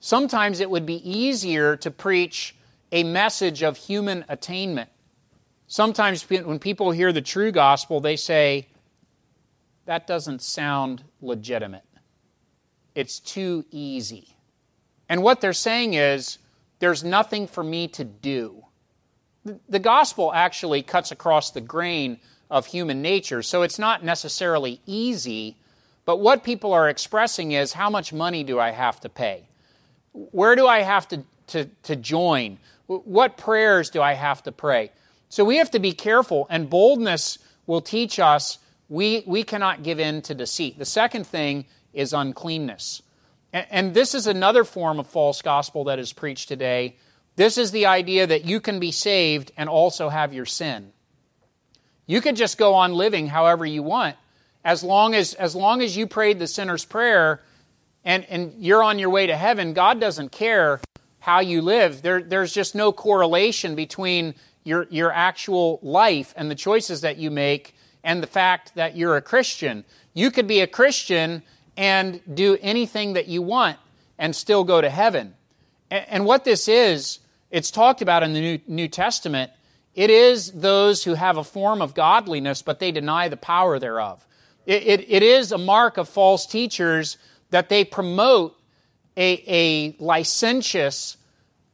Sometimes 0.00 0.60
it 0.60 0.70
would 0.70 0.86
be 0.86 1.08
easier 1.08 1.76
to 1.76 1.90
preach 1.90 2.54
a 2.92 3.02
message 3.02 3.62
of 3.62 3.76
human 3.76 4.24
attainment. 4.28 4.90
Sometimes 5.66 6.22
when 6.30 6.58
people 6.58 6.92
hear 6.92 7.12
the 7.12 7.20
true 7.20 7.52
gospel, 7.52 8.00
they 8.00 8.16
say, 8.16 8.68
that 9.86 10.06
doesn't 10.06 10.40
sound 10.40 11.02
legitimate. 11.20 11.84
It's 12.94 13.20
too 13.20 13.64
easy. 13.70 14.36
And 15.08 15.22
what 15.22 15.40
they're 15.40 15.52
saying 15.52 15.94
is, 15.94 16.38
there's 16.80 17.02
nothing 17.02 17.46
for 17.46 17.64
me 17.64 17.88
to 17.88 18.04
do. 18.04 18.64
The 19.68 19.78
gospel 19.78 20.32
actually 20.32 20.82
cuts 20.82 21.10
across 21.10 21.50
the 21.50 21.60
grain 21.60 22.20
of 22.50 22.66
human 22.66 23.02
nature, 23.02 23.42
so 23.42 23.62
it's 23.62 23.78
not 23.78 24.04
necessarily 24.04 24.80
easy, 24.86 25.56
but 26.04 26.18
what 26.18 26.44
people 26.44 26.72
are 26.72 26.88
expressing 26.88 27.52
is 27.52 27.72
how 27.72 27.90
much 27.90 28.12
money 28.12 28.44
do 28.44 28.58
I 28.58 28.70
have 28.70 29.00
to 29.00 29.08
pay? 29.08 29.48
Where 30.12 30.56
do 30.56 30.66
I 30.66 30.80
have 30.80 31.08
to, 31.08 31.24
to, 31.48 31.66
to 31.84 31.96
join? 31.96 32.58
What 32.86 33.36
prayers 33.36 33.90
do 33.90 34.00
I 34.00 34.14
have 34.14 34.42
to 34.44 34.52
pray? 34.52 34.92
So 35.28 35.44
we 35.44 35.56
have 35.56 35.70
to 35.72 35.78
be 35.78 35.92
careful, 35.92 36.46
and 36.48 36.70
boldness 36.70 37.38
will 37.66 37.82
teach 37.82 38.18
us 38.18 38.58
we, 38.88 39.22
we 39.26 39.42
cannot 39.42 39.82
give 39.82 40.00
in 40.00 40.22
to 40.22 40.34
deceit. 40.34 40.78
The 40.78 40.84
second 40.84 41.26
thing 41.26 41.66
is 41.92 42.12
uncleanness. 42.12 43.02
And, 43.52 43.66
and 43.70 43.94
this 43.94 44.14
is 44.14 44.26
another 44.26 44.64
form 44.64 44.98
of 44.98 45.06
false 45.06 45.42
gospel 45.42 45.84
that 45.84 45.98
is 45.98 46.12
preached 46.12 46.48
today. 46.48 46.96
This 47.36 47.58
is 47.58 47.70
the 47.70 47.86
idea 47.86 48.26
that 48.26 48.44
you 48.44 48.60
can 48.60 48.80
be 48.80 48.90
saved 48.90 49.52
and 49.56 49.68
also 49.68 50.08
have 50.08 50.32
your 50.32 50.46
sin. 50.46 50.92
You 52.06 52.20
could 52.20 52.36
just 52.36 52.58
go 52.58 52.74
on 52.74 52.94
living 52.94 53.28
however 53.28 53.66
you 53.66 53.82
want 53.82 54.16
as 54.64 54.82
long 54.82 55.14
as, 55.14 55.34
as, 55.34 55.54
long 55.54 55.82
as 55.82 55.96
you 55.96 56.06
prayed 56.06 56.38
the 56.38 56.46
sinner's 56.46 56.84
prayer 56.84 57.40
and, 58.04 58.24
and 58.26 58.54
you're 58.58 58.82
on 58.82 58.98
your 58.98 59.10
way 59.10 59.26
to 59.26 59.36
heaven, 59.36 59.72
God 59.72 60.00
doesn't 60.00 60.32
care 60.32 60.80
how 61.20 61.40
you 61.40 61.62
live. 61.62 62.02
There, 62.02 62.22
there's 62.22 62.52
just 62.52 62.74
no 62.74 62.92
correlation 62.92 63.74
between 63.74 64.34
your, 64.64 64.86
your 64.90 65.12
actual 65.12 65.78
life 65.82 66.34
and 66.36 66.50
the 66.50 66.54
choices 66.54 67.02
that 67.02 67.18
you 67.18 67.30
make 67.30 67.74
and 68.08 68.22
the 68.22 68.26
fact 68.26 68.74
that 68.74 68.96
you're 68.96 69.18
a 69.18 69.22
Christian. 69.22 69.84
You 70.14 70.30
could 70.30 70.46
be 70.46 70.60
a 70.60 70.66
Christian 70.66 71.42
and 71.76 72.22
do 72.32 72.56
anything 72.62 73.12
that 73.12 73.28
you 73.28 73.42
want 73.42 73.76
and 74.18 74.34
still 74.34 74.64
go 74.64 74.80
to 74.80 74.88
heaven. 74.88 75.34
And 75.90 76.24
what 76.24 76.42
this 76.42 76.68
is, 76.68 77.18
it's 77.50 77.70
talked 77.70 78.00
about 78.00 78.22
in 78.22 78.32
the 78.32 78.62
New, 78.66 78.88
Testament. 78.88 79.52
It 79.94 80.08
is 80.08 80.50
those 80.52 81.04
who 81.04 81.12
have 81.12 81.36
a 81.36 81.44
form 81.44 81.82
of 81.82 81.92
godliness, 81.92 82.62
but 82.62 82.78
they 82.78 82.92
deny 82.92 83.28
the 83.28 83.36
power 83.36 83.78
thereof. 83.78 84.26
It, 84.64 84.84
it, 84.84 85.10
it 85.10 85.22
is 85.22 85.52
a 85.52 85.58
mark 85.58 85.98
of 85.98 86.08
false 86.08 86.46
teachers 86.46 87.18
that 87.50 87.68
they 87.68 87.84
promote 87.84 88.58
a, 89.18 89.44
a 89.46 89.96
licentious, 90.02 91.18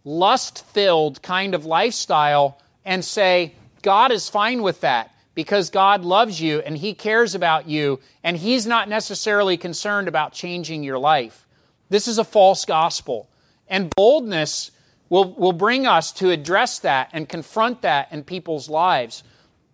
lust 0.03 0.67
filled 0.67 1.23
kind 1.23 1.55
of 1.55 1.65
lifestyle 1.65 2.61
and 2.85 3.05
say, 3.05 3.55
God 3.83 4.11
is 4.11 4.29
fine 4.29 4.63
with 4.63 4.81
that 4.81 5.14
because 5.35 5.71
God 5.71 6.05
loves 6.05 6.41
you 6.41 6.61
and 6.61 6.79
He 6.79 6.95
cares 6.95 7.35
about 7.35 7.69
you, 7.69 8.01
and 8.23 8.37
He's 8.37 8.67
not 8.67 8.89
necessarily 8.89 9.57
concerned 9.57 10.09
about 10.09 10.33
changing 10.33 10.83
your 10.83 10.99
life. 10.99 11.47
This 11.89 12.09
is 12.09 12.19
a 12.19 12.25
false 12.25 12.65
gospel. 12.65 13.29
And 13.69 13.95
boldness 13.95 14.71
will, 15.09 15.33
will 15.35 15.53
bring 15.53 15.87
us 15.87 16.13
to 16.13 16.31
address 16.31 16.79
that 16.81 17.11
and 17.13 17.29
confront 17.29 17.83
that 17.83 18.13
in 18.13 18.25
people's 18.25 18.69
lives. 18.69 19.23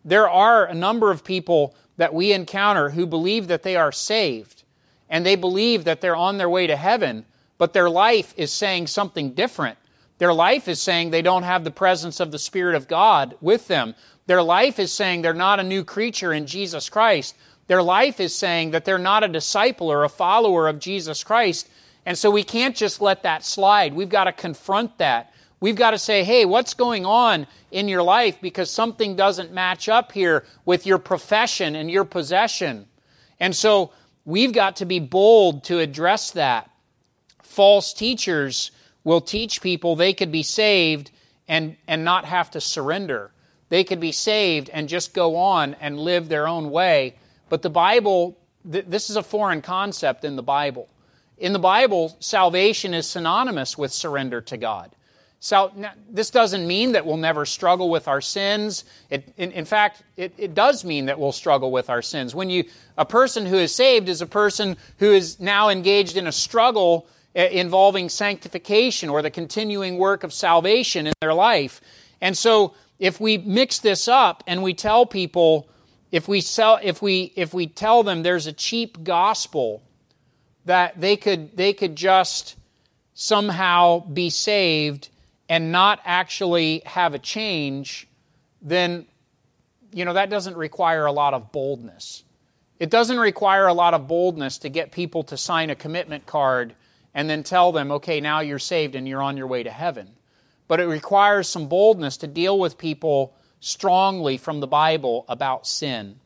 There 0.05 0.29
are 0.29 0.65
a 0.67 0.75
number 0.75 1.11
of 1.11 1.25
people 1.25 1.75
that 1.97 2.15
we 2.15 2.33
encounter 2.33 2.91
who 2.91 3.07
believe 3.07 3.49
that 3.49 3.63
they 3.63 3.77
are 3.77 3.93
saved 3.93 4.65
and 5.09 5.27
they 5.27 5.37
believe 5.37 5.85
that 5.85 6.01
they're 6.01 6.17
on 6.17 6.39
their 6.39 6.49
way 6.49 6.67
to 6.67 6.77
heaven, 6.77 7.27
but 7.59 7.73
their 7.73 7.91
life 7.91 8.33
is 8.37 8.53
saying 8.53 8.87
something 8.87 9.35
different. 9.35 9.77
Their 10.19 10.33
life 10.33 10.69
is 10.69 10.81
saying 10.81 11.11
they 11.11 11.23
don't 11.23 11.43
have 11.43 11.65
the 11.65 11.71
presence 11.71 12.21
of 12.21 12.31
the 12.31 12.39
Spirit 12.39 12.77
of 12.77 12.89
God 12.89 13.35
with 13.41 13.67
them. 13.69 13.95
Their 14.31 14.45
life 14.45 14.79
is 14.79 14.93
saying 14.93 15.23
they're 15.23 15.35
not 15.35 15.59
a 15.59 15.65
new 15.65 15.83
creature 15.83 16.33
in 16.33 16.47
Jesus 16.47 16.89
Christ. 16.89 17.35
Their 17.67 17.83
life 17.83 18.21
is 18.21 18.33
saying 18.33 18.71
that 18.71 18.85
they're 18.85 18.97
not 18.97 19.25
a 19.25 19.29
disciple 19.29 19.91
or 19.91 20.05
a 20.05 20.09
follower 20.09 20.69
of 20.69 20.79
Jesus 20.79 21.25
Christ. 21.25 21.69
And 22.07 22.17
so 22.17 22.31
we 22.31 22.45
can't 22.45 22.77
just 22.77 23.01
let 23.01 23.25
that 23.25 23.45
slide. 23.45 23.93
We've 23.93 24.09
got 24.09 24.27
to 24.27 24.33
confront 24.33 24.99
that. 24.99 25.33
We've 25.59 25.75
got 25.75 25.91
to 25.91 25.99
say, 25.99 26.23
hey, 26.23 26.45
what's 26.45 26.75
going 26.75 27.05
on 27.05 27.49
in 27.73 27.89
your 27.89 28.05
life 28.05 28.41
because 28.41 28.71
something 28.71 29.17
doesn't 29.17 29.53
match 29.53 29.89
up 29.89 30.13
here 30.13 30.45
with 30.65 30.87
your 30.87 30.99
profession 30.99 31.75
and 31.75 31.91
your 31.91 32.05
possession. 32.05 32.87
And 33.41 33.57
so 33.57 33.91
we've 34.25 34.53
got 34.53 34.77
to 34.77 34.85
be 34.85 35.01
bold 35.01 35.65
to 35.65 35.81
address 35.81 36.31
that. 36.31 36.71
False 37.43 37.93
teachers 37.93 38.71
will 39.03 39.23
teach 39.23 39.61
people 39.61 39.97
they 39.97 40.13
could 40.13 40.31
be 40.31 40.45
saved 40.45 41.11
and, 41.49 41.77
and 41.89 42.05
not 42.05 42.27
have 42.27 42.53
to 42.53 42.61
surrender. 42.61 43.33
They 43.71 43.85
could 43.85 44.01
be 44.01 44.13
saved 44.13 44.69
and 44.69 44.89
just 44.89 45.15
go 45.15 45.37
on 45.37 45.75
and 45.81 45.99
live 45.99 46.29
their 46.29 46.47
own 46.47 46.71
way. 46.71 47.15
But 47.49 47.63
the 47.63 47.71
Bible, 47.71 48.37
th- 48.71 48.85
this 48.87 49.09
is 49.09 49.17
a 49.17 49.23
foreign 49.23 49.63
concept 49.63 50.25
in 50.25 50.37
the 50.37 50.43
Bible. 50.43 50.89
In 51.39 51.55
the 51.55 51.59
Bible, 51.59 52.15
salvation 52.21 52.93
is 52.93 53.07
synonymous 53.07 53.79
with 53.79 53.93
surrender 53.93 54.43
to 54.43 54.59
God. 54.59 54.91
So, 55.43 55.73
this 56.11 56.29
doesn't 56.29 56.67
mean 56.67 56.93
that 56.93 57.07
we'll 57.07 57.17
never 57.17 57.47
struggle 57.47 57.89
with 57.89 58.09
our 58.09 58.21
sins. 58.21 58.85
It, 59.09 59.33
in, 59.39 59.53
in, 59.53 59.65
fact, 59.65 60.03
it, 60.19 60.35
it, 60.37 60.55
does 60.55 60.85
mean 60.85 61.07
that 61.07 61.19
we'll 61.19 61.33
struggle 61.33 61.73
with 61.73 61.89
our 61.89 62.03
sins. 62.03 62.35
When 62.35 62.51
you, 62.51 62.65
a 62.99 63.07
person 63.07 63.47
who 63.47 63.57
is 63.57 63.75
saved 63.75 64.11
is 64.11 64.21
a 64.21 64.27
person 64.27 64.77
who 64.99 65.13
is 65.13 65.41
now 65.41 65.71
engaged 65.71 66.19
in 66.19 66.27
a 66.27 66.33
struggle 66.33 67.07
eh, 67.35 67.47
involving 67.47 68.11
sanctification 68.11 69.09
or 69.09 69.23
the 69.23 69.31
continuing 69.31 69.97
work 69.97 70.25
of 70.25 70.35
salvation 70.35 71.07
in 71.07 71.15
their 71.23 71.33
life. 71.33 71.81
And 72.21 72.37
so, 72.37 72.75
if 73.01 73.19
we 73.19 73.39
mix 73.39 73.79
this 73.79 74.07
up 74.07 74.45
and 74.47 74.63
we 74.63 74.75
tell 74.75 75.07
people, 75.07 75.69
if 76.13 76.29
we 76.29 76.41
sell, 76.43 76.79
if 76.83 77.01
we 77.01 77.33
if 77.35 77.53
we 77.53 77.67
tell 77.67 78.03
them 78.03 78.23
there's 78.23 78.47
a 78.47 78.53
cheap 78.53 79.03
gospel 79.03 79.83
that 80.67 81.01
they 81.01 81.17
could 81.17 81.57
they 81.57 81.73
could 81.73 81.97
just 81.97 82.57
somehow 83.15 84.01
be 84.01 84.29
saved 84.29 85.09
and 85.49 85.73
not 85.73 86.01
actually 86.05 86.83
have 86.85 87.15
a 87.15 87.19
change, 87.19 88.07
then 88.61 89.07
you 89.93 90.05
know, 90.05 90.13
that 90.13 90.31
doesn't 90.31 90.57
require 90.57 91.07
a 91.07 91.13
lot 91.13 91.35
of 91.35 91.51
boldness. 91.51 92.23
It 92.79 92.91
doesn't 92.91 93.19
require 93.19 93.67
a 93.67 93.75
lot 93.75 93.95
of 93.95 94.09
boldness 94.09 94.59
to 94.59 94.69
get 94.69 94.93
people 94.93 95.23
to 95.25 95.37
sign 95.37 95.71
a 95.71 95.75
commitment 95.75 96.27
card 96.27 96.75
and 97.15 97.29
then 97.29 97.43
tell 97.43 97.73
them, 97.73 97.91
okay, 97.93 98.21
now 98.21 98.41
you're 98.41 98.59
saved 98.59 98.95
and 98.95 99.09
you're 99.09 99.23
on 99.23 99.37
your 99.37 99.47
way 99.47 99.63
to 99.63 99.71
heaven. 99.71 100.11
But 100.71 100.79
it 100.79 100.87
requires 100.87 101.49
some 101.49 101.67
boldness 101.67 102.19
to 102.19 102.29
deal 102.29 102.57
with 102.57 102.79
people 102.79 103.35
strongly 103.59 104.37
from 104.37 104.61
the 104.61 104.69
Bible 104.69 105.25
about 105.29 105.67
sin. 105.67 106.21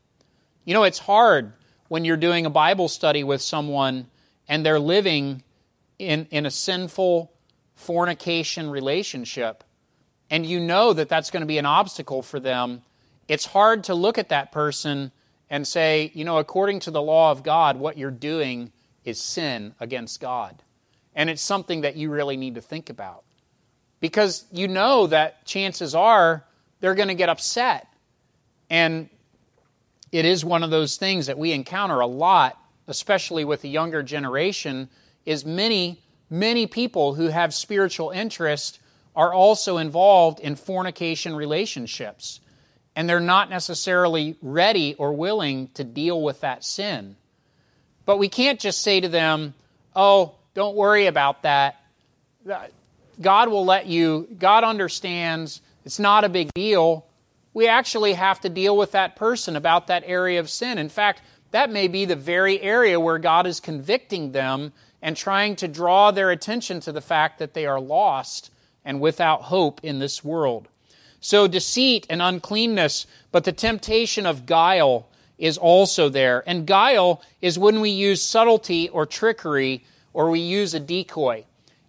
You 0.67 0.75
know, 0.75 0.83
it's 0.83 0.99
hard 0.99 1.55
when 1.89 2.05
you're 2.05 2.19
doing 2.19 2.45
a 2.45 2.51
Bible 2.51 2.89
study 2.89 3.25
with 3.25 3.41
someone 3.41 4.07
and 4.47 4.65
they're 4.65 4.79
living 4.79 5.43
in, 5.99 6.27
in 6.31 6.45
a 6.45 6.51
sinful 6.51 7.33
fornication 7.75 8.69
relationship, 8.69 9.65
and 10.29 10.45
you 10.45 10.61
know 10.61 10.93
that 10.93 11.09
that's 11.09 11.31
going 11.31 11.41
to 11.41 11.47
be 11.47 11.57
an 11.57 11.65
obstacle 11.65 12.21
for 12.21 12.39
them. 12.39 12.83
It's 13.29 13.47
hard 13.47 13.85
to 13.85 13.95
look 13.95 14.19
at 14.19 14.29
that 14.29 14.53
person 14.53 15.11
and 15.49 15.67
say, 15.67 16.13
you 16.13 16.27
know, 16.27 16.37
according 16.37 16.81
to 16.81 16.91
the 16.91 17.01
law 17.01 17.31
of 17.31 17.45
God, 17.45 17.79
what 17.79 17.97
you're 17.97 18.11
doing 18.11 18.73
is 19.07 19.19
sin 19.19 19.75
against 19.81 20.21
God. 20.21 20.63
And 21.15 21.31
it's 21.31 21.41
something 21.41 21.81
that 21.81 21.97
you 21.97 22.11
really 22.11 22.37
need 22.37 22.57
to 22.57 22.61
think 22.61 22.91
about. 22.91 23.24
Because 24.05 24.45
you 24.53 24.69
know 24.69 25.07
that 25.07 25.47
chances 25.47 25.95
are 25.95 26.45
they're 26.81 26.95
going 26.95 27.09
to 27.09 27.15
get 27.15 27.31
upset. 27.31 27.89
And 28.69 29.09
it 30.13 30.27
is 30.27 30.45
one 30.45 30.63
of 30.63 30.69
those 30.69 30.99
things 30.99 31.29
that 31.29 31.39
we 31.39 31.53
encounter 31.53 32.01
a 32.01 32.07
lot, 32.07 32.59
especially 32.87 33.47
with 33.47 33.63
the 33.63 33.71
younger 33.71 34.03
generation, 34.03 34.91
is 35.25 35.47
many, 35.47 36.03
many 36.29 36.67
people 36.67 37.15
who 37.15 37.29
have 37.29 37.55
spiritual 37.55 38.11
interest 38.11 38.79
are 39.17 39.33
also 39.33 39.79
involved 39.79 40.39
in 40.39 40.57
fornication 40.57 41.35
relationships. 41.35 42.41
And 42.95 43.09
they're 43.09 43.21
not 43.21 43.49
necessarily 43.49 44.37
ready 44.43 44.97
or 44.97 45.15
willing 45.15 45.69
to 45.77 45.83
deal 45.83 46.21
with 46.21 46.43
that 46.43 46.63
sin. 46.63 47.17
But 48.05 48.19
we 48.19 48.29
can't 48.29 48.61
just 48.61 48.83
say 48.83 49.01
to 49.01 49.09
them, 49.09 49.55
oh, 49.97 50.35
don't 50.53 50.77
worry 50.77 51.07
about 51.07 51.45
that. 51.45 51.81
God 53.21 53.49
will 53.49 53.65
let 53.65 53.87
you, 53.87 54.29
God 54.39 54.65
understands, 54.65 55.61
it's 55.85 55.99
not 55.99 56.25
a 56.25 56.29
big 56.29 56.53
deal. 56.55 57.07
We 57.53 57.69
actually 57.69 58.15
have 58.15 58.41
to 58.41 58.49
deal 58.49 58.77
with 58.77 58.93
that 58.93 59.17
person 59.17 59.57
about 59.57 59.87
that 59.87 60.03
area 60.07 60.41
of 60.41 60.51
sin. 60.51 60.79
In 60.79 60.89
fact, 60.89 61.23
that 61.53 61.71
may 61.71 61.87
be 61.87 62.05
the 62.05 62.17
very 62.17 62.61
area 62.61 62.99
where 62.99 63.19
God 63.19 63.47
is 63.47 63.61
convicting 63.61 64.33
them 64.33 64.73
and 65.01 65.17
trying 65.17 65.55
to 65.57 65.69
draw 65.69 66.11
their 66.11 66.31
attention 66.31 66.81
to 66.81 66.93
the 66.93 67.01
fact 67.01 67.39
that 67.39 67.55
they 67.55 67.67
are 67.67 67.81
lost 67.81 68.51
and 68.85 69.01
without 69.01 69.43
hope 69.43 69.81
in 69.83 69.99
this 69.99 70.25
world. 70.25 70.69
So, 71.21 71.47
deceit 71.47 72.07
and 72.11 72.21
uncleanness, 72.21 73.07
but 73.31 73.45
the 73.45 73.53
temptation 73.53 74.27
of 74.27 74.47
guile 74.47 75.09
is 75.39 75.57
also 75.57 76.09
there. 76.09 76.43
And 76.47 76.67
guile 76.67 77.23
is 77.41 77.59
when 77.59 77.81
we 77.81 77.91
use 77.91 78.23
subtlety 78.23 78.89
or 78.89 79.07
trickery 79.07 79.85
or 80.13 80.31
we 80.31 80.41
use 80.41 80.75
a 80.75 80.81
decoy. 80.81 81.45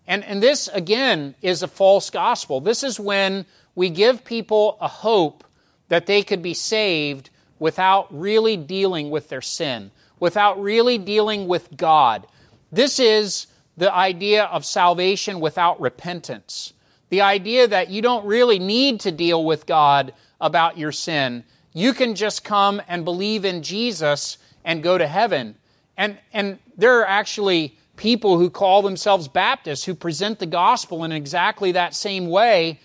And, 0.07 0.23
and 0.23 0.41
this, 0.41 0.67
again, 0.67 1.35
is 1.41 1.63
a 1.63 1.67
false 1.67 2.09
gospel. 2.09 2.61
This 2.61 2.83
is 2.83 2.99
when 2.99 3.45
we 3.73 3.89
give 3.89 4.23
people 4.23 4.77
a 4.79 4.87
hope 4.87 5.43
that 5.89 6.05
they 6.05 6.23
could 6.23 6.41
be 6.41 6.53
saved 6.53 7.29
without 7.59 8.07
really 8.17 8.57
dealing 8.57 9.09
with 9.09 9.29
their 9.29 9.41
sin, 9.41 9.91
without 10.19 10.61
really 10.61 10.97
dealing 10.97 11.47
with 11.47 11.75
God. 11.75 12.27
This 12.71 12.99
is 12.99 13.47
the 13.77 13.93
idea 13.93 14.45
of 14.45 14.65
salvation 14.65 15.39
without 15.39 15.79
repentance. 15.81 16.73
The 17.09 17.21
idea 17.21 17.67
that 17.67 17.89
you 17.89 18.01
don't 18.01 18.25
really 18.25 18.59
need 18.59 18.99
to 19.01 19.11
deal 19.11 19.43
with 19.43 19.65
God 19.65 20.13
about 20.39 20.77
your 20.77 20.91
sin. 20.91 21.43
You 21.73 21.93
can 21.93 22.15
just 22.15 22.43
come 22.43 22.81
and 22.87 23.05
believe 23.05 23.45
in 23.45 23.63
Jesus 23.63 24.37
and 24.63 24.83
go 24.83 24.97
to 24.97 25.07
heaven. 25.07 25.55
And, 25.97 26.17
and 26.33 26.59
there 26.77 26.99
are 26.99 27.07
actually 27.07 27.77
people 27.95 28.37
who 28.37 28.49
call 28.49 28.81
themselves 28.81 29.27
Baptists 29.27 29.85
who 29.85 29.95
present 29.95 30.39
the 30.39 30.45
gospel 30.45 31.03
in 31.03 31.11
exactly 31.11 31.71
that 31.71 31.93
same 31.93 32.27
way, 32.27 32.79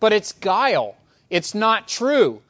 but 0.00 0.12
it's 0.12 0.32
guile. 0.32 0.96
It's 1.30 1.54
not 1.54 1.88
true. 1.88 2.42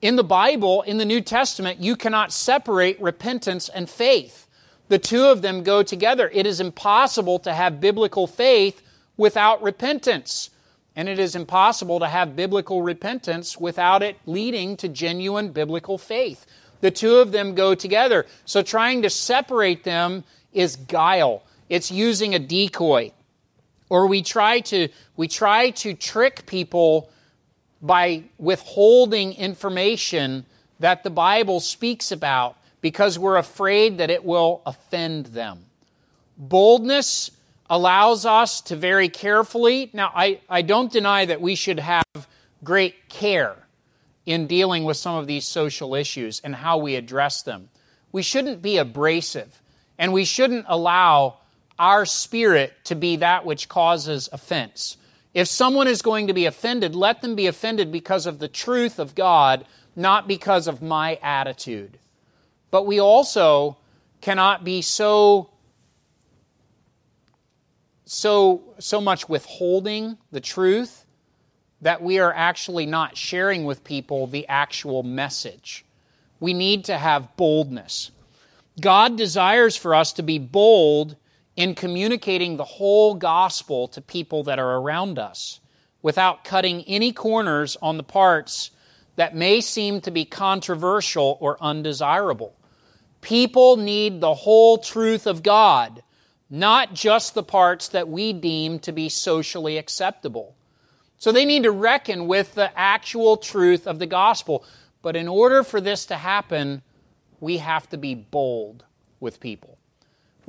In 0.00 0.16
the 0.16 0.24
Bible, 0.24 0.82
in 0.82 0.98
the 0.98 1.04
New 1.04 1.20
Testament, 1.20 1.80
you 1.80 1.94
cannot 1.94 2.32
separate 2.32 3.00
repentance 3.00 3.68
and 3.68 3.88
faith. 3.88 4.46
The 4.88 4.98
two 4.98 5.24
of 5.26 5.42
them 5.42 5.62
go 5.62 5.82
together. 5.82 6.30
It 6.32 6.46
is 6.46 6.60
impossible 6.60 7.38
to 7.40 7.52
have 7.52 7.80
biblical 7.80 8.26
faith 8.26 8.82
without 9.16 9.62
repentance. 9.62 10.50
And 10.96 11.08
it 11.08 11.18
is 11.18 11.36
impossible 11.36 12.00
to 12.00 12.08
have 12.08 12.34
biblical 12.34 12.82
repentance 12.82 13.58
without 13.58 14.02
it 14.02 14.16
leading 14.26 14.76
to 14.78 14.88
genuine 14.88 15.50
biblical 15.50 15.98
faith. 15.98 16.46
The 16.80 16.90
two 16.90 17.16
of 17.16 17.30
them 17.30 17.54
go 17.54 17.74
together. 17.74 18.26
So 18.44 18.62
trying 18.62 19.02
to 19.02 19.10
separate 19.10 19.84
them 19.84 20.24
is 20.52 20.76
guile 20.76 21.42
it's 21.70 21.90
using 21.90 22.34
a 22.34 22.38
decoy. 22.38 23.12
Or 23.88 24.06
we 24.06 24.20
try 24.20 24.60
to, 24.60 24.88
we 25.16 25.26
try 25.26 25.70
to 25.70 25.94
trick 25.94 26.44
people 26.44 27.10
by 27.80 28.24
withholding 28.36 29.32
information 29.32 30.44
that 30.80 31.02
the 31.02 31.10
Bible 31.10 31.60
speaks 31.60 32.12
about 32.12 32.56
because 32.82 33.18
we're 33.18 33.36
afraid 33.36 33.98
that 33.98 34.10
it 34.10 34.24
will 34.24 34.62
offend 34.66 35.26
them. 35.26 35.64
Boldness 36.36 37.30
allows 37.68 38.26
us 38.26 38.60
to 38.62 38.76
very 38.76 39.08
carefully, 39.08 39.90
now 39.92 40.10
I, 40.14 40.40
I 40.48 40.62
don't 40.62 40.92
deny 40.92 41.24
that 41.26 41.40
we 41.40 41.54
should 41.54 41.78
have 41.78 42.04
great 42.64 43.08
care 43.08 43.56
in 44.26 44.46
dealing 44.46 44.84
with 44.84 44.96
some 44.96 45.16
of 45.16 45.26
these 45.26 45.46
social 45.46 45.94
issues 45.94 46.40
and 46.40 46.54
how 46.54 46.78
we 46.78 46.96
address 46.96 47.42
them. 47.42 47.68
We 48.12 48.22
shouldn't 48.22 48.60
be 48.60 48.78
abrasive, 48.78 49.62
and 49.98 50.12
we 50.12 50.24
shouldn't 50.24 50.66
allow 50.68 51.39
our 51.80 52.04
spirit 52.04 52.74
to 52.84 52.94
be 52.94 53.16
that 53.16 53.44
which 53.46 53.68
causes 53.68 54.28
offense. 54.32 54.98
If 55.32 55.48
someone 55.48 55.88
is 55.88 56.02
going 56.02 56.26
to 56.26 56.34
be 56.34 56.44
offended, 56.44 56.94
let 56.94 57.22
them 57.22 57.34
be 57.34 57.46
offended 57.46 57.90
because 57.90 58.26
of 58.26 58.38
the 58.38 58.48
truth 58.48 58.98
of 58.98 59.14
God, 59.14 59.64
not 59.96 60.28
because 60.28 60.68
of 60.68 60.82
my 60.82 61.18
attitude. 61.22 61.98
But 62.70 62.86
we 62.86 63.00
also 63.00 63.78
cannot 64.20 64.62
be 64.62 64.82
so 64.82 65.50
so 68.04 68.62
so 68.78 69.00
much 69.00 69.28
withholding 69.28 70.18
the 70.32 70.40
truth 70.40 71.06
that 71.80 72.02
we 72.02 72.18
are 72.18 72.34
actually 72.34 72.84
not 72.84 73.16
sharing 73.16 73.64
with 73.64 73.84
people 73.84 74.26
the 74.26 74.46
actual 74.48 75.02
message. 75.02 75.84
We 76.40 76.52
need 76.52 76.84
to 76.86 76.98
have 76.98 77.36
boldness. 77.36 78.10
God 78.80 79.16
desires 79.16 79.76
for 79.76 79.94
us 79.94 80.12
to 80.14 80.22
be 80.22 80.38
bold 80.38 81.16
in 81.60 81.74
communicating 81.74 82.56
the 82.56 82.64
whole 82.64 83.14
gospel 83.14 83.86
to 83.86 84.00
people 84.00 84.44
that 84.44 84.58
are 84.58 84.78
around 84.78 85.18
us 85.18 85.60
without 86.00 86.42
cutting 86.42 86.82
any 86.84 87.12
corners 87.12 87.76
on 87.82 87.98
the 87.98 88.02
parts 88.02 88.70
that 89.16 89.36
may 89.36 89.60
seem 89.60 90.00
to 90.00 90.10
be 90.10 90.24
controversial 90.24 91.36
or 91.38 91.62
undesirable. 91.62 92.56
People 93.20 93.76
need 93.76 94.22
the 94.22 94.32
whole 94.32 94.78
truth 94.78 95.26
of 95.26 95.42
God, 95.42 96.02
not 96.48 96.94
just 96.94 97.34
the 97.34 97.42
parts 97.42 97.88
that 97.88 98.08
we 98.08 98.32
deem 98.32 98.78
to 98.78 98.90
be 98.90 99.10
socially 99.10 99.76
acceptable. 99.76 100.54
So 101.18 101.30
they 101.30 101.44
need 101.44 101.64
to 101.64 101.70
reckon 101.70 102.26
with 102.26 102.54
the 102.54 102.70
actual 102.74 103.36
truth 103.36 103.86
of 103.86 103.98
the 103.98 104.06
gospel. 104.06 104.64
But 105.02 105.14
in 105.14 105.28
order 105.28 105.62
for 105.62 105.82
this 105.82 106.06
to 106.06 106.16
happen, 106.16 106.80
we 107.38 107.58
have 107.58 107.86
to 107.90 107.98
be 107.98 108.14
bold 108.14 108.86
with 109.20 109.40
people. 109.40 109.76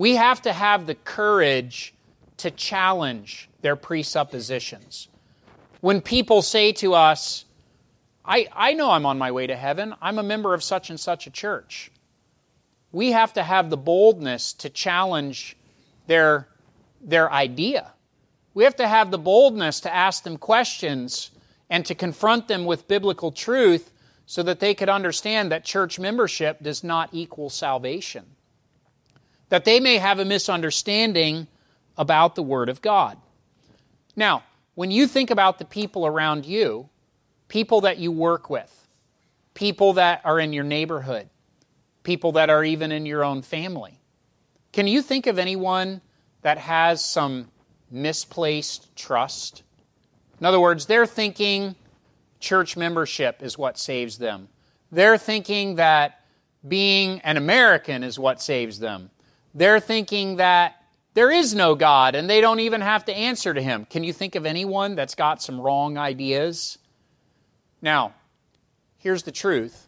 We 0.02 0.16
have 0.16 0.42
to 0.42 0.52
have 0.52 0.88
the 0.88 0.96
courage 0.96 1.94
to 2.38 2.50
challenge 2.50 3.48
their 3.62 3.76
presuppositions. 3.76 5.10
When 5.80 6.02
people 6.02 6.42
say 6.42 6.72
to 6.72 6.96
us, 6.96 7.46
I, 8.26 8.48
I 8.52 8.74
know 8.74 8.90
I'm 8.90 9.06
on 9.06 9.20
my 9.20 9.32
way 9.32 9.46
to 9.46 9.56
heaven, 9.56 9.94
I'm 10.02 10.18
a 10.18 10.24
member 10.24 10.56
of 10.56 10.64
such 10.64 10.90
and 10.90 11.00
such 11.00 11.28
a 11.28 11.30
church. 11.30 11.92
We 12.92 13.12
have 13.12 13.34
to 13.34 13.44
have 13.44 13.70
the 13.70 13.78
boldness 13.78 14.54
to 14.54 14.72
challenge 14.72 15.56
their, 16.08 16.48
their 17.00 17.32
idea. 17.32 17.92
We 18.56 18.64
have 18.64 18.78
to 18.78 18.88
have 18.88 19.12
the 19.12 19.20
boldness 19.20 19.82
to 19.82 19.94
ask 19.94 20.24
them 20.24 20.38
questions 20.38 21.30
and 21.70 21.86
to 21.86 21.94
confront 21.94 22.48
them 22.48 22.66
with 22.66 22.88
biblical 22.88 23.32
truth 23.32 23.92
so 24.26 24.42
that 24.42 24.62
they 24.62 24.74
could 24.74 24.90
understand 24.90 25.52
that 25.52 25.64
church 25.64 26.00
membership 26.00 26.64
does 26.64 26.84
not 26.84 27.10
equal 27.12 27.52
salvation 27.52 28.26
that 29.52 29.66
they 29.66 29.82
may 29.82 29.98
have 29.98 30.18
a 30.18 30.24
misunderstanding 30.24 31.46
about 31.98 32.36
the 32.36 32.42
Word 32.42 32.70
of 32.70 32.82
God. 32.82 33.18
Now, 34.16 34.44
when 34.76 34.92
you 34.92 35.08
think 35.08 35.30
about 35.30 35.60
the 35.60 35.66
people 35.66 36.08
around 36.08 36.46
you, 36.46 36.88
people 37.50 37.82
that 37.82 37.98
you 37.98 38.14
work 38.14 38.50
with, 38.50 38.88
people 39.54 39.92
that 39.94 40.22
are 40.24 40.40
in 40.40 40.54
your 40.54 40.64
neighborhood, 40.64 41.30
people 42.04 42.32
that 42.32 42.50
are 42.50 42.64
even 42.64 42.94
in 42.94 43.06
your 43.06 43.26
own 43.26 43.42
family, 43.42 44.00
can 44.72 44.88
you 44.88 45.02
think 45.02 45.28
of 45.28 45.38
anyone 45.38 46.00
that 46.44 46.58
has 46.58 47.04
some 47.04 47.52
misplaced 47.92 48.96
trust? 48.96 49.64
In 50.40 50.46
other 50.46 50.62
words, 50.62 50.86
they're 50.86 51.06
thinking 51.06 51.76
church 52.40 52.78
membership 52.78 53.44
is 53.44 53.58
what 53.58 53.78
saves 53.78 54.18
them. 54.18 54.48
They're 54.94 55.18
thinking 55.18 55.76
that 55.76 56.22
being 56.66 57.20
an 57.26 57.36
American 57.36 58.02
is 58.02 58.18
what 58.18 58.42
saves 58.42 58.80
them. 58.80 59.10
They're 59.54 59.80
thinking 59.80 60.38
that 60.38 60.76
there 61.14 61.32
is 61.32 61.54
no 61.54 61.76
God 61.76 62.16
and 62.16 62.30
they 62.30 62.42
don't 62.42 62.62
even 62.62 62.82
have 62.82 63.06
to 63.06 63.14
answer 63.14 63.54
to 63.54 63.62
Him. 63.62 63.86
Can 63.86 64.04
you 64.04 64.14
think 64.14 64.36
of 64.36 64.46
anyone 64.46 64.96
that's 64.96 65.16
got 65.16 65.42
some 65.42 65.60
wrong 65.60 65.98
ideas? 65.98 66.78
Now, 67.82 68.14
here's 68.98 69.24
the 69.24 69.32
truth 69.32 69.88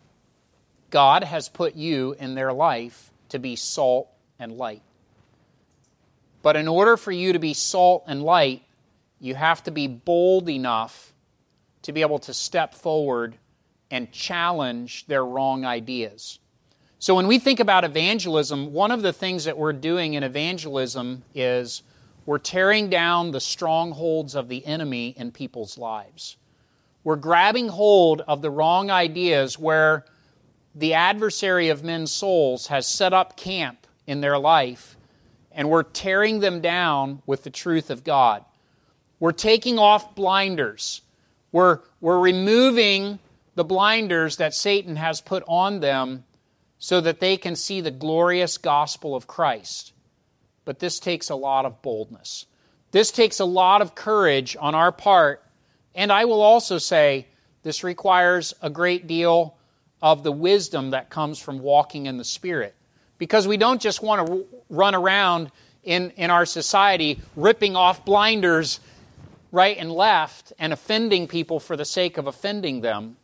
God 0.90 1.24
has 1.24 1.50
put 1.50 1.76
you 1.76 2.16
in 2.20 2.36
their 2.36 2.52
life 2.52 3.12
to 3.30 3.40
be 3.40 3.56
salt 3.56 4.10
and 4.38 4.52
light. 4.52 4.84
But 6.42 6.58
in 6.58 6.68
order 6.68 6.98
for 6.98 7.12
you 7.12 7.34
to 7.34 7.40
be 7.40 7.54
salt 7.54 8.04
and 8.06 8.22
light, 8.22 8.64
you 9.20 9.34
have 9.36 9.64
to 9.64 9.72
be 9.72 9.88
bold 9.88 10.50
enough 10.50 11.14
to 11.84 11.94
be 11.94 12.02
able 12.02 12.20
to 12.20 12.34
step 12.34 12.74
forward 12.76 13.38
and 13.90 14.12
challenge 14.12 15.06
their 15.08 15.26
wrong 15.26 15.66
ideas. 15.66 16.40
So 17.04 17.16
when 17.16 17.28
we 17.28 17.38
think 17.38 17.60
about 17.60 17.84
evangelism, 17.84 18.72
one 18.72 18.90
of 18.90 19.02
the 19.02 19.12
things 19.12 19.44
that 19.44 19.58
we're 19.58 19.74
doing 19.74 20.14
in 20.14 20.24
evangelism 20.24 21.24
is 21.36 21.84
we're 22.26 22.38
tearing 22.38 22.90
down 22.90 23.32
the 23.32 23.42
strongholds 23.42 24.36
of 24.36 24.48
the 24.48 24.66
enemy 24.66 25.14
in 25.18 25.34
people's 25.34 25.78
lives. 25.78 26.38
We're 27.04 27.18
grabbing 27.18 27.68
hold 27.68 28.22
of 28.22 28.42
the 28.42 28.50
wrong 28.50 28.90
ideas 28.90 29.60
where 29.60 30.06
the 30.76 30.94
adversary 30.94 31.68
of 31.68 31.84
men's 31.84 32.10
souls 32.10 32.68
has 32.68 32.88
set 32.88 33.12
up 33.12 33.36
camp 33.36 33.86
in 34.08 34.22
their 34.22 34.40
life, 34.40 34.96
and 35.52 35.70
we're 35.70 35.84
tearing 35.84 36.40
them 36.40 36.62
down 36.62 37.22
with 37.26 37.44
the 37.44 37.50
truth 37.50 37.90
of 37.90 38.06
God. 38.06 38.46
We're 39.20 39.34
taking 39.34 39.78
off 39.78 40.16
blinders. 40.16 41.02
We're, 41.52 41.80
we're 42.00 42.22
removing 42.22 43.20
the 43.56 43.66
blinders 43.66 44.38
that 44.38 44.54
Satan 44.54 44.96
has 44.96 45.20
put 45.20 45.44
on 45.50 45.82
them 45.82 46.24
so 46.84 47.00
that 47.00 47.22
they 47.22 47.38
can 47.38 47.56
see 47.56 47.80
the 47.80 47.90
glorious 47.90 48.58
gospel 48.58 49.16
of 49.16 49.26
Christ. 49.26 49.94
But 50.66 50.80
this 50.80 51.00
takes 51.00 51.30
a 51.30 51.36
lot 51.36 51.66
of 51.66 51.82
boldness. 51.82 52.46
This 52.92 53.10
takes 53.10 53.40
a 53.40 53.46
lot 53.46 53.82
of 53.82 53.96
courage 53.96 54.58
on 54.60 54.76
our 54.76 54.92
part. 54.92 55.42
And 55.96 56.12
I 56.12 56.26
will 56.26 56.42
also 56.42 56.80
say 56.80 57.28
this 57.62 57.86
requires 57.86 58.54
a 58.62 58.70
great 58.70 59.08
deal 59.08 59.56
of 60.02 60.24
the 60.24 60.32
wisdom 60.34 60.90
that 60.90 61.10
comes 61.10 61.40
from 61.40 61.60
walking 61.60 62.06
in 62.06 62.18
the 62.18 62.26
Spirit. 62.26 62.76
Because 63.18 63.48
we 63.48 63.56
don't 63.56 63.82
just 63.82 64.04
want 64.04 64.28
to 64.28 64.46
run 64.70 64.94
around 64.94 65.52
in, 65.86 66.12
in 66.18 66.32
our 66.32 66.46
society 66.46 67.22
ripping 67.38 67.78
off 67.78 68.04
blinders 68.04 68.82
right 69.54 69.78
and 69.78 69.90
left 69.90 70.52
and 70.60 70.74
offending 70.74 71.30
people 71.30 71.62
for 71.62 71.78
the 71.78 71.86
sake 71.86 72.18
of 72.18 72.28
offending 72.28 72.82
them. 72.82 73.16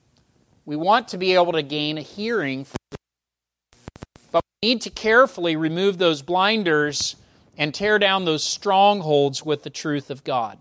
We 0.63 0.77
want 0.77 1.09
to 1.09 1.17
be 1.17 1.33
able 1.33 1.51
to 1.51 1.61
gain 1.61 1.97
a 1.97 2.01
hearing. 2.01 2.65
But 4.31 4.43
we 4.61 4.69
need 4.69 4.81
to 4.81 4.89
carefully 4.89 5.55
remove 5.55 5.97
those 5.97 6.21
blinders 6.21 7.15
and 7.57 7.73
tear 7.73 7.99
down 7.99 8.25
those 8.25 8.43
strongholds 8.43 9.43
with 9.45 9.63
the 9.63 9.69
truth 9.69 10.09
of 10.09 10.23
God. 10.23 10.57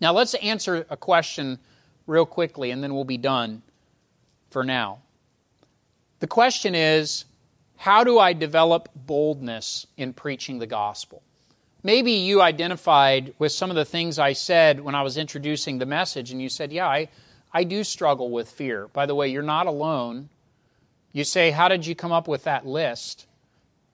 Now, 0.00 0.12
let's 0.12 0.34
answer 0.34 0.86
a 0.90 0.96
question 0.96 1.58
real 2.06 2.26
quickly, 2.26 2.70
and 2.70 2.82
then 2.82 2.94
we'll 2.94 3.04
be 3.04 3.18
done 3.18 3.62
for 4.50 4.64
now. 4.64 4.98
The 6.20 6.26
question 6.26 6.74
is 6.74 7.24
how 7.76 8.04
do 8.04 8.18
I 8.18 8.34
develop 8.34 8.90
boldness 8.94 9.86
in 9.96 10.12
preaching 10.12 10.58
the 10.58 10.66
gospel? 10.66 11.22
Maybe 11.82 12.12
you 12.12 12.42
identified 12.42 13.32
with 13.38 13.52
some 13.52 13.70
of 13.70 13.76
the 13.76 13.86
things 13.86 14.18
I 14.18 14.34
said 14.34 14.80
when 14.80 14.94
I 14.94 15.02
was 15.02 15.16
introducing 15.16 15.78
the 15.78 15.86
message, 15.86 16.30
and 16.30 16.42
you 16.42 16.50
said, 16.50 16.72
Yeah, 16.72 16.86
I, 16.86 17.08
I 17.54 17.64
do 17.64 17.82
struggle 17.84 18.30
with 18.30 18.50
fear. 18.50 18.88
By 18.88 19.06
the 19.06 19.14
way, 19.14 19.28
you're 19.28 19.42
not 19.42 19.66
alone. 19.66 20.28
You 21.12 21.24
say, 21.24 21.50
How 21.50 21.68
did 21.68 21.86
you 21.86 21.94
come 21.94 22.12
up 22.12 22.28
with 22.28 22.44
that 22.44 22.66
list? 22.66 23.26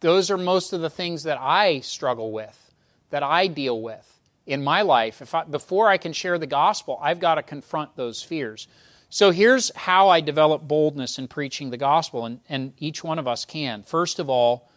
Those 0.01 0.31
are 0.31 0.37
most 0.37 0.73
of 0.73 0.81
the 0.81 0.91
things 0.91 1.23
that 1.23 1.39
I 1.41 1.81
struggle 1.81 2.31
with, 2.31 2.75
that 3.11 3.23
I 3.23 3.47
deal 3.47 3.81
with 3.81 4.21
in 4.47 4.63
my 4.63 4.83
life. 4.83 5.23
If 5.23 5.35
I, 5.35 5.45
before 5.45 5.89
I 5.89 5.97
can 5.97 6.13
share 6.13 6.39
the 6.39 6.47
gospel, 6.47 6.99
I've 7.03 7.21
got 7.21 7.37
to 7.37 7.43
confront 7.43 7.97
those 7.97 8.23
fears. 8.23 8.69
So 9.09 9.31
here's 9.31 9.75
how 9.75 10.09
I 10.09 10.21
develop 10.21 10.67
boldness 10.67 11.19
in 11.19 11.29
preaching 11.29 11.71
the 11.71 11.77
gospel, 11.77 12.27
and, 12.27 12.41
and 12.49 12.73
each 12.79 13.03
one 13.03 13.19
of 13.19 13.27
us 13.27 13.45
can. 13.45 13.83
First 13.83 14.19
of 14.19 14.29
all, 14.29 14.69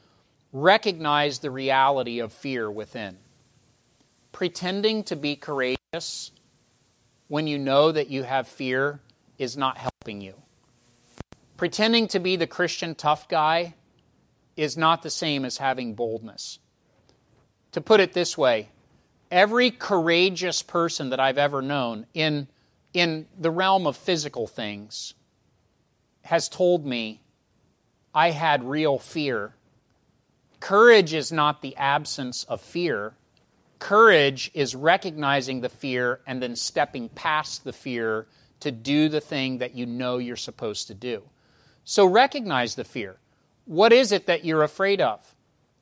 recognize 0.54 1.40
the 1.40 1.52
reality 1.52 2.20
of 2.20 2.32
fear 2.32 2.70
within. 2.70 3.18
Pretending 4.32 5.04
to 5.06 5.16
be 5.16 5.36
courageous 5.36 6.32
when 7.28 7.48
you 7.48 7.58
know 7.58 7.92
that 7.92 8.10
you 8.10 8.24
have 8.24 8.48
fear 8.48 9.00
is 9.38 9.58
not 9.58 9.78
helping 9.78 10.22
you. 10.22 10.36
Pretending 11.60 12.08
to 12.08 12.22
be 12.22 12.38
the 12.38 12.48
Christian 12.48 12.96
tough 12.96 13.28
guy 13.28 13.76
is 14.56 14.78
not 14.78 15.04
the 15.04 15.10
same 15.10 15.44
as 15.44 15.58
having 15.58 15.94
boldness. 15.94 16.58
To 17.74 17.82
put 17.82 18.00
it 18.00 18.14
this 18.14 18.38
way, 18.38 18.70
every 19.30 19.70
courageous 19.70 20.64
person 20.64 21.10
that 21.10 21.20
I've 21.20 21.38
ever 21.38 21.62
known 21.62 22.06
in, 22.14 22.48
in 22.94 23.28
the 23.38 23.52
realm 23.52 23.88
of 23.88 23.98
physical 23.98 24.48
things 24.48 25.16
has 26.22 26.48
told 26.48 26.86
me 26.86 27.20
I 28.16 28.32
had 28.32 28.64
real 28.64 28.98
fear 28.98 29.54
Courage 30.62 31.14
is 31.14 31.30
not 31.30 31.62
the 31.62 31.76
absence 31.76 32.46
of 32.46 32.62
fear. 32.62 33.16
Courage 33.80 34.50
is 34.54 34.76
recognizing 34.76 35.60
the 35.60 35.68
fear 35.68 36.22
and 36.26 36.42
then 36.42 36.56
stepping 36.56 37.10
past 37.10 37.66
the 37.66 37.74
fear 37.74 38.28
to 38.62 38.72
do 38.72 39.10
the 39.10 39.20
thing 39.20 39.58
that 39.58 39.76
you 39.76 39.86
know 39.86 40.20
you're 40.20 40.38
supposed 40.38 40.88
to 40.88 40.94
do. 40.94 41.22
So 41.90 42.06
recognize 42.06 42.76
the 42.76 42.84
fear. 42.84 43.18
What 43.66 43.92
is 43.92 44.12
it 44.12 44.28
that 44.28 44.46
you're 44.46 44.62
afraid 44.62 45.02
of? 45.02 45.34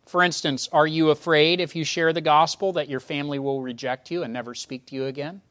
For 0.05 0.23
instance, 0.23 0.69
are 0.71 0.87
you 0.87 1.09
afraid 1.09 1.59
if 1.59 1.75
you 1.75 1.83
share 1.83 2.13
the 2.13 2.21
gospel 2.21 2.71
that 2.71 2.87
your 2.87 3.01
family 3.01 3.39
will 3.39 3.61
reject 3.61 4.09
you 4.09 4.23
and 4.23 4.31
never 4.31 4.55
speak 4.55 4.85
to 4.85 4.95
you 4.95 5.03
again? 5.03 5.41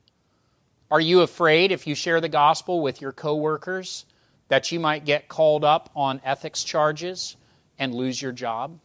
Are 0.90 0.98
you 0.98 1.20
afraid 1.20 1.72
if 1.72 1.86
you 1.86 1.94
share 1.94 2.22
the 2.22 2.30
gospel 2.30 2.80
with 2.80 3.02
your 3.02 3.12
coworkers 3.12 4.06
that 4.48 4.72
you 4.72 4.80
might 4.80 5.04
get 5.04 5.28
called 5.28 5.62
up 5.62 5.90
on 5.94 6.22
ethics 6.24 6.64
charges 6.64 7.36
and 7.78 7.94
lose 7.94 8.22
your 8.22 8.32
job? 8.32 8.78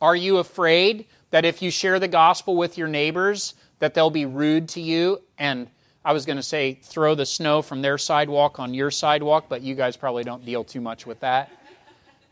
Are 0.00 0.16
you 0.16 0.38
afraid 0.38 1.06
that 1.30 1.44
if 1.44 1.62
you 1.62 1.70
share 1.70 2.00
the 2.00 2.08
gospel 2.08 2.56
with 2.56 2.76
your 2.76 2.88
neighbors, 2.88 3.54
that 3.78 3.94
they'll 3.94 4.10
be 4.10 4.26
rude 4.26 4.68
to 4.70 4.80
you 4.80 5.22
and 5.38 5.68
I 6.06 6.12
was 6.12 6.24
going 6.24 6.36
to 6.36 6.42
say 6.42 6.74
throw 6.74 7.16
the 7.16 7.26
snow 7.26 7.62
from 7.62 7.82
their 7.82 7.98
sidewalk 7.98 8.60
on 8.60 8.74
your 8.74 8.92
sidewalk, 8.92 9.46
but 9.48 9.62
you 9.62 9.74
guys 9.74 9.96
probably 9.96 10.22
don't 10.22 10.44
deal 10.44 10.62
too 10.62 10.80
much 10.80 11.04
with 11.04 11.18
that. 11.18 11.50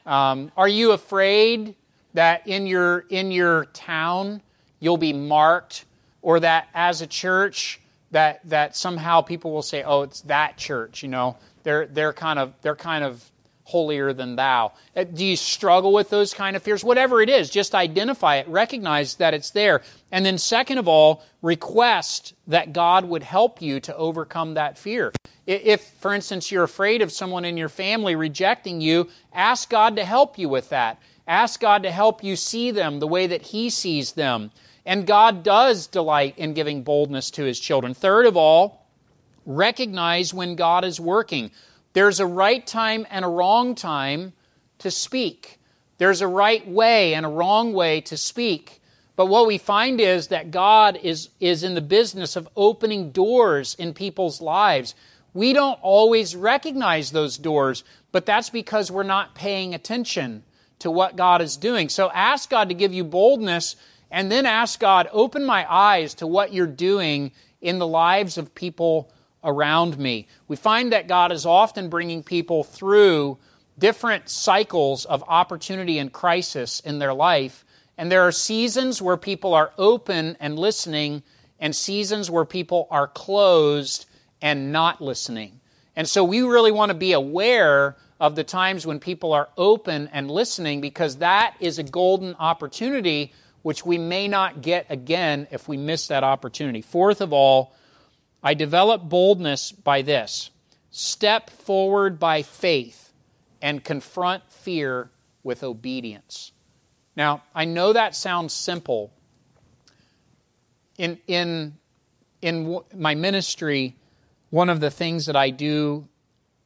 Um, 0.06 0.52
are 0.56 0.68
you 0.68 0.92
afraid 0.92 1.74
that 2.12 2.46
in 2.46 2.68
your 2.68 3.00
in 3.08 3.32
your 3.32 3.64
town 3.64 4.42
you'll 4.78 4.96
be 4.96 5.12
marked, 5.12 5.86
or 6.22 6.38
that 6.38 6.68
as 6.72 7.02
a 7.02 7.06
church 7.08 7.80
that 8.12 8.48
that 8.48 8.76
somehow 8.76 9.22
people 9.22 9.50
will 9.50 9.62
say, 9.62 9.82
"Oh, 9.82 10.02
it's 10.02 10.20
that 10.20 10.56
church," 10.56 11.02
you 11.02 11.08
know? 11.08 11.36
They're 11.64 11.86
they're 11.86 12.12
kind 12.12 12.38
of 12.38 12.54
they're 12.62 12.76
kind 12.76 13.02
of 13.02 13.28
holier 13.64 14.12
than 14.12 14.36
thou. 14.36 14.72
Uh, 14.94 15.04
do 15.04 15.24
you 15.24 15.36
struggle 15.36 15.92
with 15.92 16.10
those 16.10 16.34
kind 16.34 16.54
of 16.54 16.62
fears? 16.62 16.84
Whatever 16.84 17.20
it 17.20 17.28
is, 17.28 17.50
just 17.50 17.74
identify 17.74 18.36
it, 18.36 18.48
recognize 18.48 19.16
that 19.16 19.34
it's 19.34 19.50
there. 19.50 19.82
And 20.12 20.24
then, 20.24 20.38
second 20.38 20.78
of 20.78 20.86
all, 20.86 21.24
request 21.42 22.34
that 22.46 22.72
God 22.72 23.06
would 23.06 23.22
help 23.22 23.60
you 23.60 23.80
to 23.80 23.96
overcome 23.96 24.54
that 24.54 24.78
fear. 24.78 25.12
If, 25.46 25.82
for 25.82 26.14
instance, 26.14 26.50
you're 26.50 26.64
afraid 26.64 27.02
of 27.02 27.12
someone 27.12 27.44
in 27.44 27.56
your 27.56 27.68
family 27.68 28.16
rejecting 28.16 28.80
you, 28.80 29.08
ask 29.32 29.68
God 29.68 29.96
to 29.96 30.04
help 30.04 30.38
you 30.38 30.48
with 30.48 30.68
that. 30.70 31.00
Ask 31.26 31.60
God 31.60 31.82
to 31.82 31.90
help 31.90 32.22
you 32.22 32.36
see 32.36 32.70
them 32.70 33.00
the 33.00 33.06
way 33.06 33.26
that 33.26 33.42
He 33.42 33.70
sees 33.70 34.12
them. 34.12 34.50
And 34.86 35.06
God 35.06 35.42
does 35.42 35.86
delight 35.86 36.34
in 36.36 36.52
giving 36.52 36.82
boldness 36.82 37.30
to 37.32 37.44
His 37.44 37.58
children. 37.58 37.94
Third 37.94 38.26
of 38.26 38.36
all, 38.36 38.86
recognize 39.46 40.34
when 40.34 40.54
God 40.54 40.84
is 40.84 41.00
working. 41.00 41.50
There's 41.94 42.20
a 42.20 42.26
right 42.26 42.64
time 42.66 43.06
and 43.10 43.24
a 43.24 43.28
wrong 43.28 43.74
time 43.74 44.34
to 44.78 44.90
speak. 44.90 45.60
There's 45.98 46.20
a 46.20 46.28
right 46.28 46.66
way 46.68 47.14
and 47.14 47.24
a 47.24 47.30
wrong 47.30 47.72
way 47.72 48.00
to 48.02 48.16
speak. 48.16 48.82
But 49.16 49.26
what 49.26 49.46
we 49.46 49.58
find 49.58 50.00
is 50.00 50.26
that 50.28 50.50
God 50.50 50.98
is, 51.02 51.30
is 51.38 51.62
in 51.62 51.74
the 51.74 51.80
business 51.80 52.34
of 52.34 52.48
opening 52.56 53.12
doors 53.12 53.76
in 53.76 53.94
people's 53.94 54.40
lives. 54.40 54.96
We 55.32 55.52
don't 55.52 55.78
always 55.82 56.34
recognize 56.34 57.12
those 57.12 57.38
doors, 57.38 57.84
but 58.10 58.26
that's 58.26 58.50
because 58.50 58.90
we're 58.90 59.04
not 59.04 59.36
paying 59.36 59.72
attention 59.72 60.42
to 60.80 60.90
what 60.90 61.16
God 61.16 61.40
is 61.42 61.56
doing. 61.56 61.88
So 61.88 62.10
ask 62.10 62.50
God 62.50 62.68
to 62.68 62.74
give 62.74 62.92
you 62.92 63.04
boldness 63.04 63.76
and 64.10 64.30
then 64.30 64.46
ask 64.46 64.80
God, 64.80 65.08
open 65.12 65.44
my 65.44 65.64
eyes 65.72 66.14
to 66.14 66.26
what 66.26 66.52
you're 66.52 66.66
doing 66.66 67.30
in 67.60 67.78
the 67.78 67.86
lives 67.86 68.36
of 68.36 68.54
people 68.54 69.10
around 69.44 69.98
me. 69.98 70.26
We 70.48 70.56
find 70.56 70.92
that 70.92 71.08
God 71.08 71.32
is 71.32 71.46
often 71.46 71.88
bringing 71.88 72.22
people 72.22 72.64
through 72.64 73.38
different 73.78 74.28
cycles 74.28 75.04
of 75.04 75.24
opportunity 75.28 75.98
and 75.98 76.12
crisis 76.12 76.80
in 76.80 76.98
their 76.98 77.14
life. 77.14 77.64
And 77.96 78.10
there 78.10 78.22
are 78.22 78.32
seasons 78.32 79.02
where 79.02 79.16
people 79.16 79.54
are 79.54 79.72
open 79.78 80.36
and 80.40 80.58
listening, 80.58 81.22
and 81.60 81.74
seasons 81.74 82.30
where 82.30 82.44
people 82.44 82.88
are 82.90 83.06
closed 83.06 84.06
and 84.42 84.72
not 84.72 85.00
listening. 85.00 85.60
And 85.96 86.08
so 86.08 86.24
we 86.24 86.42
really 86.42 86.72
want 86.72 86.90
to 86.90 86.94
be 86.94 87.12
aware 87.12 87.96
of 88.20 88.36
the 88.36 88.44
times 88.44 88.86
when 88.86 89.00
people 89.00 89.32
are 89.32 89.48
open 89.56 90.08
and 90.12 90.30
listening 90.30 90.80
because 90.80 91.16
that 91.16 91.56
is 91.60 91.78
a 91.78 91.82
golden 91.82 92.34
opportunity 92.36 93.32
which 93.62 93.84
we 93.86 93.96
may 93.96 94.28
not 94.28 94.60
get 94.60 94.86
again 94.90 95.46
if 95.50 95.68
we 95.68 95.76
miss 95.76 96.08
that 96.08 96.22
opportunity. 96.22 96.82
Fourth 96.82 97.20
of 97.20 97.32
all, 97.32 97.74
I 98.44 98.52
develop 98.52 99.08
boldness 99.08 99.72
by 99.72 100.02
this 100.02 100.50
step 100.90 101.48
forward 101.50 102.20
by 102.20 102.42
faith 102.42 103.12
and 103.62 103.82
confront 103.82 104.48
fear 104.52 105.10
with 105.42 105.64
obedience. 105.64 106.52
Now, 107.16 107.42
I 107.54 107.64
know 107.64 107.94
that 107.94 108.14
sounds 108.14 108.52
simple. 108.52 109.12
In, 110.98 111.18
in, 111.26 111.78
in 112.42 112.80
my 112.94 113.14
ministry, 113.14 113.96
one 114.50 114.68
of 114.68 114.78
the 114.78 114.90
things 114.90 115.26
that 115.26 115.36
I 115.36 115.50
do 115.50 116.06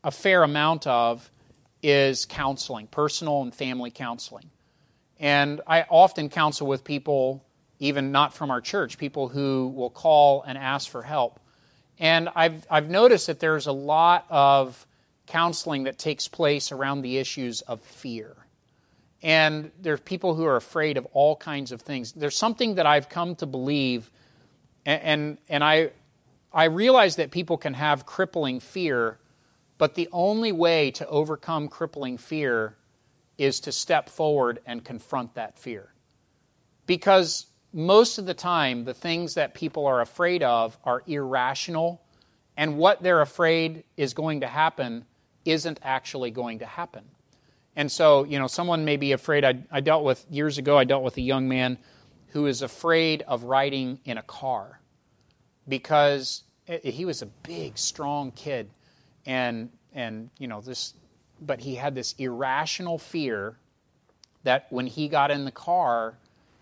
a 0.02 0.10
fair 0.10 0.42
amount 0.42 0.86
of 0.86 1.30
is 1.82 2.26
counseling, 2.26 2.88
personal 2.88 3.42
and 3.42 3.54
family 3.54 3.90
counseling. 3.90 4.50
And 5.20 5.60
I 5.66 5.82
often 5.88 6.28
counsel 6.28 6.66
with 6.66 6.84
people, 6.84 7.44
even 7.78 8.12
not 8.12 8.34
from 8.34 8.50
our 8.50 8.60
church, 8.60 8.98
people 8.98 9.28
who 9.28 9.72
will 9.74 9.90
call 9.90 10.42
and 10.42 10.58
ask 10.58 10.90
for 10.90 11.02
help. 11.02 11.40
And 11.98 12.28
I've, 12.34 12.66
I've 12.70 12.88
noticed 12.88 13.26
that 13.26 13.40
there's 13.40 13.66
a 13.66 13.72
lot 13.72 14.26
of 14.30 14.86
counseling 15.26 15.84
that 15.84 15.98
takes 15.98 16.28
place 16.28 16.72
around 16.72 17.02
the 17.02 17.18
issues 17.18 17.60
of 17.62 17.80
fear. 17.80 18.36
And 19.22 19.72
there's 19.80 20.00
people 20.00 20.34
who 20.34 20.44
are 20.44 20.56
afraid 20.56 20.96
of 20.96 21.06
all 21.12 21.34
kinds 21.36 21.72
of 21.72 21.82
things. 21.82 22.12
There's 22.12 22.36
something 22.36 22.76
that 22.76 22.86
I've 22.86 23.08
come 23.08 23.34
to 23.36 23.46
believe, 23.46 24.10
and, 24.86 25.02
and, 25.02 25.38
and 25.48 25.64
I, 25.64 25.90
I 26.52 26.64
realize 26.64 27.16
that 27.16 27.32
people 27.32 27.58
can 27.58 27.74
have 27.74 28.06
crippling 28.06 28.60
fear, 28.60 29.18
but 29.76 29.96
the 29.96 30.08
only 30.12 30.52
way 30.52 30.92
to 30.92 31.06
overcome 31.08 31.68
crippling 31.68 32.16
fear 32.16 32.76
is 33.36 33.60
to 33.60 33.72
step 33.72 34.08
forward 34.08 34.60
and 34.66 34.84
confront 34.84 35.34
that 35.34 35.58
fear. 35.58 35.92
Because 36.86 37.46
most 37.72 38.18
of 38.18 38.26
the 38.26 38.34
time, 38.34 38.84
the 38.84 38.94
things 38.94 39.34
that 39.34 39.54
people 39.54 39.86
are 39.86 40.00
afraid 40.00 40.42
of 40.42 40.78
are 40.84 41.02
irrational, 41.06 42.02
and 42.56 42.76
what 42.76 43.02
they're 43.02 43.20
afraid 43.20 43.84
is 43.96 44.14
going 44.14 44.40
to 44.40 44.46
happen 44.46 45.04
isn't 45.44 45.78
actually 45.82 46.30
going 46.30 46.60
to 46.60 46.66
happen. 46.66 47.04
And 47.76 47.92
so, 47.92 48.24
you 48.24 48.38
know, 48.38 48.48
someone 48.48 48.84
may 48.84 48.96
be 48.96 49.12
afraid. 49.12 49.44
I, 49.44 49.62
I 49.70 49.80
dealt 49.80 50.02
with, 50.02 50.26
years 50.30 50.58
ago, 50.58 50.76
I 50.76 50.84
dealt 50.84 51.04
with 51.04 51.16
a 51.16 51.20
young 51.20 51.48
man 51.48 51.78
who 52.28 52.46
is 52.46 52.62
afraid 52.62 53.22
of 53.22 53.44
riding 53.44 54.00
in 54.04 54.18
a 54.18 54.22
car 54.22 54.80
because 55.68 56.42
eh, 56.66 56.78
he 56.90 57.04
was 57.04 57.22
a 57.22 57.26
big, 57.26 57.78
strong 57.78 58.32
kid. 58.32 58.68
And, 59.26 59.70
and, 59.94 60.30
you 60.38 60.48
know, 60.48 60.60
this, 60.60 60.94
but 61.40 61.60
he 61.60 61.76
had 61.76 61.94
this 61.94 62.14
irrational 62.18 62.98
fear 62.98 63.56
that 64.42 64.66
when 64.70 64.86
he 64.86 65.08
got 65.08 65.30
in 65.30 65.44
the 65.44 65.52
car, 65.52 66.18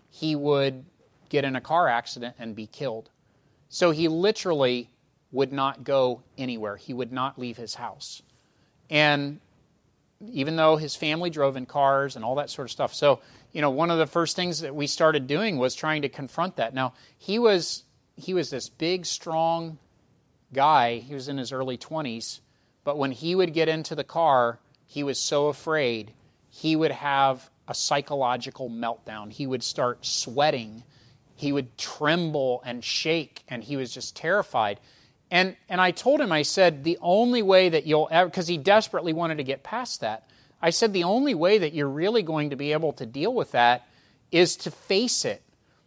he 0.09 0.35
would 0.35 0.85
get 1.29 1.45
in 1.45 1.55
a 1.55 1.61
car 1.61 1.87
accident 1.87 2.35
and 2.39 2.55
be 2.55 2.67
killed. 2.67 3.09
So 3.69 3.91
he 3.91 4.07
literally 4.07 4.89
would 5.31 5.51
not 5.51 5.83
go 5.83 6.21
anywhere. 6.37 6.77
He 6.77 6.93
would 6.93 7.11
not 7.11 7.37
leave 7.37 7.57
his 7.57 7.75
house. 7.75 8.21
And 8.89 9.39
even 10.31 10.55
though 10.55 10.77
his 10.77 10.95
family 10.95 11.29
drove 11.29 11.55
in 11.57 11.65
cars 11.65 12.15
and 12.15 12.25
all 12.25 12.35
that 12.35 12.49
sort 12.49 12.67
of 12.67 12.71
stuff. 12.71 12.93
So, 12.93 13.19
you 13.51 13.61
know, 13.61 13.69
one 13.69 13.91
of 13.91 13.97
the 13.97 14.07
first 14.07 14.35
things 14.35 14.61
that 14.61 14.75
we 14.75 14.87
started 14.87 15.27
doing 15.27 15.57
was 15.57 15.75
trying 15.75 16.01
to 16.01 16.09
confront 16.09 16.55
that. 16.55 16.73
Now, 16.73 16.93
he 17.17 17.39
was 17.39 17.83
he 18.15 18.33
was 18.33 18.49
this 18.49 18.67
big, 18.67 19.05
strong 19.05 19.77
guy. 20.53 20.97
He 20.97 21.13
was 21.13 21.27
in 21.27 21.37
his 21.37 21.51
early 21.51 21.77
20s, 21.77 22.39
but 22.83 22.97
when 22.97 23.11
he 23.11 23.35
would 23.35 23.53
get 23.53 23.69
into 23.69 23.93
the 23.93 24.03
car, 24.03 24.57
he 24.87 25.03
was 25.03 25.19
so 25.19 25.47
afraid 25.47 26.13
he 26.49 26.75
would 26.75 26.91
have 26.91 27.49
a 27.67 27.75
psychological 27.75 28.69
meltdown. 28.69 29.31
He 29.31 29.45
would 29.45 29.61
start 29.61 30.05
sweating. 30.05 30.83
He 31.37 31.51
would 31.51 31.77
tremble 31.77 32.61
and 32.65 32.83
shake, 32.83 33.43
and 33.47 33.63
he 33.63 33.77
was 33.77 33.93
just 33.93 34.15
terrified. 34.15 34.79
And, 35.29 35.55
and 35.69 35.79
I 35.79 35.91
told 35.91 36.19
him, 36.19 36.31
I 36.31 36.41
said, 36.41 36.83
the 36.83 36.97
only 36.99 37.43
way 37.43 37.69
that 37.69 37.85
you'll 37.85 38.07
ever, 38.11 38.27
because 38.27 38.47
he 38.47 38.57
desperately 38.57 39.13
wanted 39.13 39.37
to 39.37 39.43
get 39.43 39.61
past 39.61 40.01
that, 40.01 40.27
I 40.61 40.71
said, 40.71 40.93
the 40.93 41.03
only 41.03 41.35
way 41.35 41.59
that 41.59 41.73
you're 41.73 41.87
really 41.87 42.23
going 42.23 42.49
to 42.49 42.55
be 42.55 42.73
able 42.73 42.91
to 42.93 43.05
deal 43.05 43.33
with 43.33 43.51
that 43.51 43.87
is 44.31 44.55
to 44.57 44.71
face 44.71 45.25
it. 45.25 45.43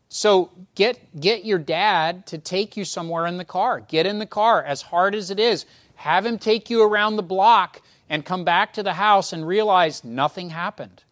So 0.09 0.53
get, 0.77 1.21
get 1.21 1.45
your 1.45 1.59
dad 1.59 2.27
to 2.27 2.39
take 2.39 2.77
you 2.77 2.85
somewhere 2.85 3.27
in 3.27 3.37
the 3.37 3.45
car. 3.45 3.81
Get 3.81 4.07
in 4.07 4.21
the 4.21 4.27
car, 4.27 4.63
as 4.63 4.83
hard 4.83 5.17
as 5.17 5.31
it 5.31 5.41
is. 5.41 5.67
Have 5.97 6.25
him 6.25 6.39
take 6.39 6.71
you 6.71 6.83
around 6.83 7.17
the 7.17 7.23
block 7.23 7.83
and 8.09 8.25
come 8.25 8.45
back 8.45 8.73
to 8.75 8.83
the 8.83 8.95
house 8.95 9.33
and 9.33 9.47
realize 9.47 10.05
nothing 10.05 10.51
happened. 10.51 11.03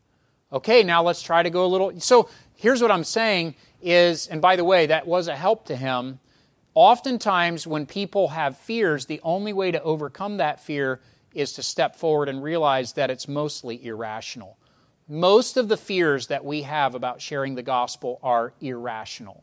Okay, 0.53 0.83
now 0.83 1.03
let's 1.03 1.23
try 1.23 1.43
to 1.43 1.51
go 1.51 1.65
a 1.65 1.69
little. 1.69 2.01
So 2.01 2.29
here's 2.55 2.81
what 2.81 2.91
I'm 2.91 3.05
saying 3.05 3.55
is, 3.81 4.27
and 4.27 4.41
by 4.41 4.57
the 4.57 4.65
way, 4.65 4.87
that 4.87 5.07
was 5.07 5.29
a 5.29 5.37
help 5.37 5.67
to 5.67 5.77
him 5.77 6.21
Oftentimes, 6.81 7.67
when 7.67 7.87
people 7.87 8.29
have 8.29 8.57
fears, 8.57 9.07
the 9.07 9.21
only 9.25 9.53
way 9.53 9.73
to 9.73 9.83
overcome 9.83 10.37
that 10.37 10.61
fear 10.61 11.01
is 11.35 11.53
to 11.55 11.63
step 11.65 11.97
forward 11.97 12.29
and 12.29 12.41
realize 12.41 12.93
that 12.93 13.11
it's 13.11 13.27
mostly 13.27 13.85
irrational. 13.85 14.57
Most 15.09 15.57
of 15.57 15.67
the 15.67 15.77
fears 15.77 16.29
that 16.29 16.45
we 16.45 16.63
have 16.63 16.95
about 16.95 17.21
sharing 17.21 17.57
the 17.57 17.65
gospel 17.65 18.21
are 18.23 18.53
irrational. 18.61 19.43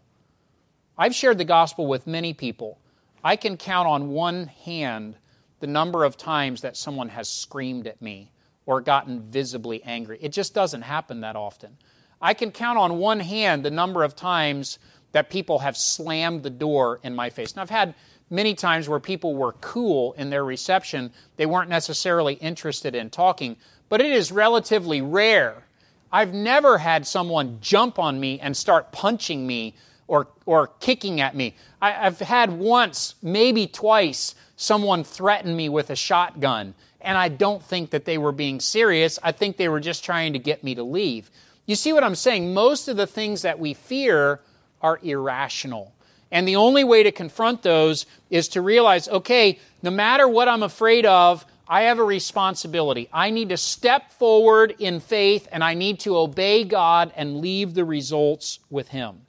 I've 0.98 1.14
shared 1.14 1.38
the 1.38 1.44
gospel 1.44 1.88
with 1.88 2.08
many 2.08 2.34
people. 2.34 2.80
I 3.22 3.36
can 3.36 3.58
count 3.58 3.90
on 3.90 4.12
one 4.12 4.48
hand 4.48 5.18
the 5.60 5.68
number 5.68 6.06
of 6.06 6.16
times 6.16 6.62
that 6.62 6.78
someone 6.78 7.10
has 7.10 7.28
screamed 7.28 7.86
at 7.86 8.02
me 8.02 8.32
or 8.66 8.80
gotten 8.80 9.30
visibly 9.30 9.84
angry. 9.84 10.20
It 10.22 10.30
just 10.30 10.54
doesn't 10.54 10.84
happen 10.84 11.20
that 11.20 11.36
often. 11.36 11.76
I 12.22 12.34
can 12.34 12.52
count 12.52 12.78
on 12.78 12.98
one 12.98 13.20
hand 13.20 13.64
the 13.64 13.72
number 13.72 14.04
of 14.04 14.16
times 14.16 14.80
that 15.12 15.30
people 15.30 15.60
have 15.60 15.78
slammed 15.78 16.44
the 16.44 16.50
door 16.50 17.00
in 17.04 17.16
my 17.16 17.30
face. 17.30 17.56
Now, 17.56 17.62
I've 17.62 17.70
had 17.70 17.96
many 18.30 18.54
times 18.54 18.90
where 18.90 19.00
people 19.00 19.36
were 19.36 19.54
cool 19.54 20.14
in 20.14 20.30
their 20.30 20.44
reception, 20.44 21.12
they 21.38 21.46
weren't 21.46 21.70
necessarily 21.70 22.34
interested 22.36 22.96
in 22.96 23.10
talking, 23.10 23.56
but 23.90 24.02
it 24.02 24.12
is 24.12 24.32
relatively 24.32 25.02
rare. 25.02 25.64
I've 26.12 26.34
never 26.34 26.78
had 26.78 27.06
someone 27.06 27.60
jump 27.62 28.00
on 28.00 28.20
me 28.20 28.40
and 28.40 28.56
start 28.56 28.92
punching 28.92 29.46
me 29.46 29.76
or, 30.08 30.28
or 30.46 30.68
kicking 30.80 31.22
at 31.22 31.36
me. 31.36 31.56
I, 31.82 31.92
have 31.92 32.20
had 32.20 32.52
once, 32.52 33.16
maybe 33.22 33.68
twice, 33.68 34.36
someone 34.56 35.04
threaten 35.04 35.56
me 35.56 35.70
with 35.70 35.90
a 35.90 35.96
shotgun, 35.96 36.74
and 37.02 37.18
I 37.18 37.30
don't 37.30 37.62
think 37.62 37.92
that 37.92 38.06
they 38.06 38.18
were 38.18 38.32
being 38.32 38.60
serious. 38.60 39.20
I 39.22 39.32
think 39.32 39.58
they 39.58 39.70
were 39.70 39.80
just 39.80 40.04
trying 40.04 40.34
to 40.34 40.40
get 40.40 40.64
me 40.64 40.76
to 40.76 40.84
leave. 40.84 41.30
You 41.66 41.76
see 41.76 41.94
what 41.94 42.04
I'm 42.04 42.16
saying? 42.16 42.54
Most 42.54 42.88
of 42.88 42.98
the 42.98 43.08
things 43.08 43.42
that 43.42 43.60
we 43.60 43.74
fear 43.74 44.42
are 44.82 45.00
irrational. 45.02 45.94
And 46.32 46.48
the 46.48 46.58
only 46.58 46.84
way 46.84 47.04
to 47.04 47.12
confront 47.12 47.62
those 47.62 48.06
is 48.30 48.50
to 48.50 48.62
realize 48.62 49.08
okay, 49.08 49.60
no 49.82 49.92
matter 49.92 50.28
what 50.28 50.48
I'm 50.48 50.64
afraid 50.64 51.06
of, 51.06 51.46
I 51.68 51.84
have 51.84 51.98
a 51.98 52.04
responsibility. 52.04 53.10
I 53.12 53.32
need 53.32 53.50
to 53.50 53.58
step 53.58 54.12
forward 54.12 54.76
in 54.78 55.00
faith 55.00 55.48
and 55.52 55.64
I 55.64 55.74
need 55.74 56.00
to 56.02 56.18
obey 56.18 56.64
God 56.64 57.12
and 57.16 57.38
leave 57.38 57.74
the 57.74 57.86
results 57.86 58.60
with 58.70 58.90
Him. 58.90 59.22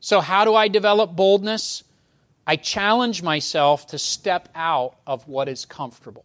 So, 0.00 0.20
how 0.20 0.44
do 0.44 0.54
I 0.54 0.68
develop 0.68 1.14
boldness? 1.14 1.84
I 2.46 2.56
challenge 2.56 3.22
myself 3.22 3.88
to 3.88 3.98
step 3.98 4.48
out 4.54 4.96
of 5.06 5.28
what 5.28 5.50
is 5.50 5.66
comfortable. 5.66 6.24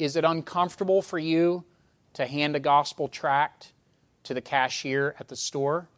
Is 0.00 0.16
it 0.16 0.24
uncomfortable 0.24 1.00
for 1.00 1.18
you 1.18 1.64
to 2.16 2.26
hand 2.26 2.54
a 2.54 2.60
gospel 2.60 3.08
tract 3.08 3.72
to 4.24 4.34
the 4.34 4.42
cashier 4.42 5.14
at 5.18 5.28
the 5.28 5.36
store? 5.36 5.88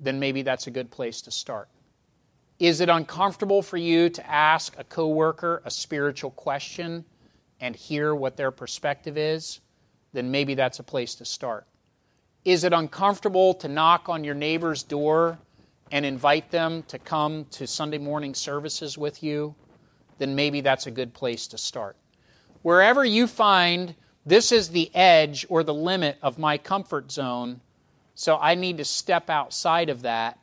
then 0.00 0.18
maybe 0.18 0.42
that's 0.42 0.66
a 0.66 0.70
good 0.70 0.90
place 0.90 1.22
to 1.22 1.30
start. 1.30 1.68
Is 2.58 2.80
it 2.80 2.88
uncomfortable 2.88 3.62
for 3.62 3.76
you 3.76 4.08
to 4.10 4.30
ask 4.30 4.78
a 4.78 4.84
coworker 4.84 5.62
a 5.64 5.70
spiritual 5.70 6.30
question 6.30 7.04
and 7.60 7.74
hear 7.74 8.14
what 8.14 8.36
their 8.36 8.50
perspective 8.50 9.18
is? 9.18 9.60
Then 10.12 10.30
maybe 10.30 10.54
that's 10.54 10.78
a 10.78 10.84
place 10.84 11.16
to 11.16 11.24
start. 11.24 11.66
Is 12.44 12.64
it 12.64 12.72
uncomfortable 12.72 13.54
to 13.54 13.68
knock 13.68 14.08
on 14.08 14.22
your 14.22 14.34
neighbor's 14.34 14.82
door 14.82 15.38
and 15.90 16.04
invite 16.04 16.50
them 16.50 16.82
to 16.84 16.98
come 16.98 17.46
to 17.52 17.66
Sunday 17.66 17.98
morning 17.98 18.34
services 18.34 18.96
with 18.96 19.22
you? 19.22 19.54
Then 20.18 20.34
maybe 20.34 20.60
that's 20.60 20.86
a 20.86 20.90
good 20.90 21.12
place 21.12 21.48
to 21.48 21.58
start. 21.58 21.96
Wherever 22.62 23.04
you 23.04 23.26
find 23.26 23.94
this 24.26 24.52
is 24.52 24.70
the 24.70 24.94
edge 24.94 25.44
or 25.48 25.62
the 25.62 25.74
limit 25.74 26.18
of 26.22 26.38
my 26.38 26.56
comfort 26.58 27.12
zone, 27.12 27.60
so 28.14 28.38
I 28.40 28.54
need 28.54 28.78
to 28.78 28.84
step 28.84 29.28
outside 29.28 29.90
of 29.90 30.02
that. 30.02 30.38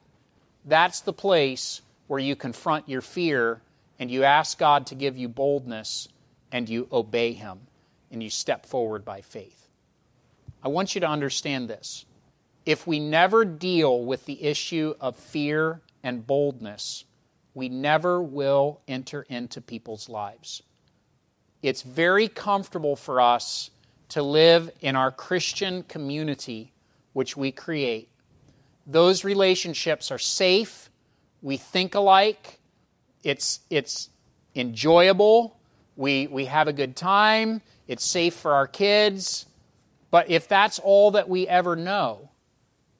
That's 0.65 1.01
the 1.01 1.13
place 1.13 1.81
where 2.07 2.19
you 2.19 2.35
confront 2.35 2.89
your 2.89 3.01
fear 3.01 3.61
and 3.97 4.11
you 4.11 4.23
ask 4.23 4.57
God 4.59 4.85
to 4.87 4.95
give 4.95 5.17
you 5.17 5.27
boldness 5.27 6.07
and 6.51 6.67
you 6.67 6.87
obey 6.91 7.33
Him 7.33 7.61
and 8.11 8.21
you 8.21 8.29
step 8.29 8.65
forward 8.65 9.05
by 9.05 9.21
faith. 9.21 9.67
I 10.63 10.67
want 10.67 10.93
you 10.93 11.01
to 11.01 11.07
understand 11.07 11.69
this. 11.69 12.05
If 12.65 12.85
we 12.85 12.99
never 12.99 13.45
deal 13.45 14.05
with 14.05 14.25
the 14.25 14.43
issue 14.43 14.93
of 15.01 15.15
fear 15.15 15.81
and 16.03 16.27
boldness, 16.27 17.05
we 17.55 17.69
never 17.69 18.21
will 18.21 18.81
enter 18.87 19.23
into 19.23 19.61
people's 19.61 20.07
lives. 20.07 20.61
It's 21.61 21.81
very 21.81 22.27
comfortable 22.27 22.95
for 22.95 23.21
us 23.21 23.69
to 24.09 24.21
live 24.21 24.71
in 24.81 24.95
our 24.95 25.11
Christian 25.11 25.83
community, 25.83 26.73
which 27.13 27.37
we 27.37 27.51
create. 27.51 28.09
Those 28.85 29.23
relationships 29.23 30.11
are 30.11 30.19
safe. 30.19 30.89
We 31.41 31.57
think 31.57 31.95
alike. 31.95 32.59
It's, 33.23 33.59
it's 33.69 34.09
enjoyable. 34.55 35.57
We, 35.95 36.27
we 36.27 36.45
have 36.45 36.67
a 36.67 36.73
good 36.73 36.95
time. 36.95 37.61
It's 37.87 38.03
safe 38.03 38.33
for 38.33 38.53
our 38.53 38.67
kids. 38.67 39.45
But 40.09 40.29
if 40.29 40.47
that's 40.47 40.79
all 40.79 41.11
that 41.11 41.29
we 41.29 41.47
ever 41.47 41.75
know, 41.75 42.29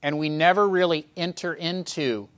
and 0.03 0.17
we 0.17 0.29
never 0.29 0.67
really 0.67 1.05
enter 1.15 1.53
into 1.53 2.29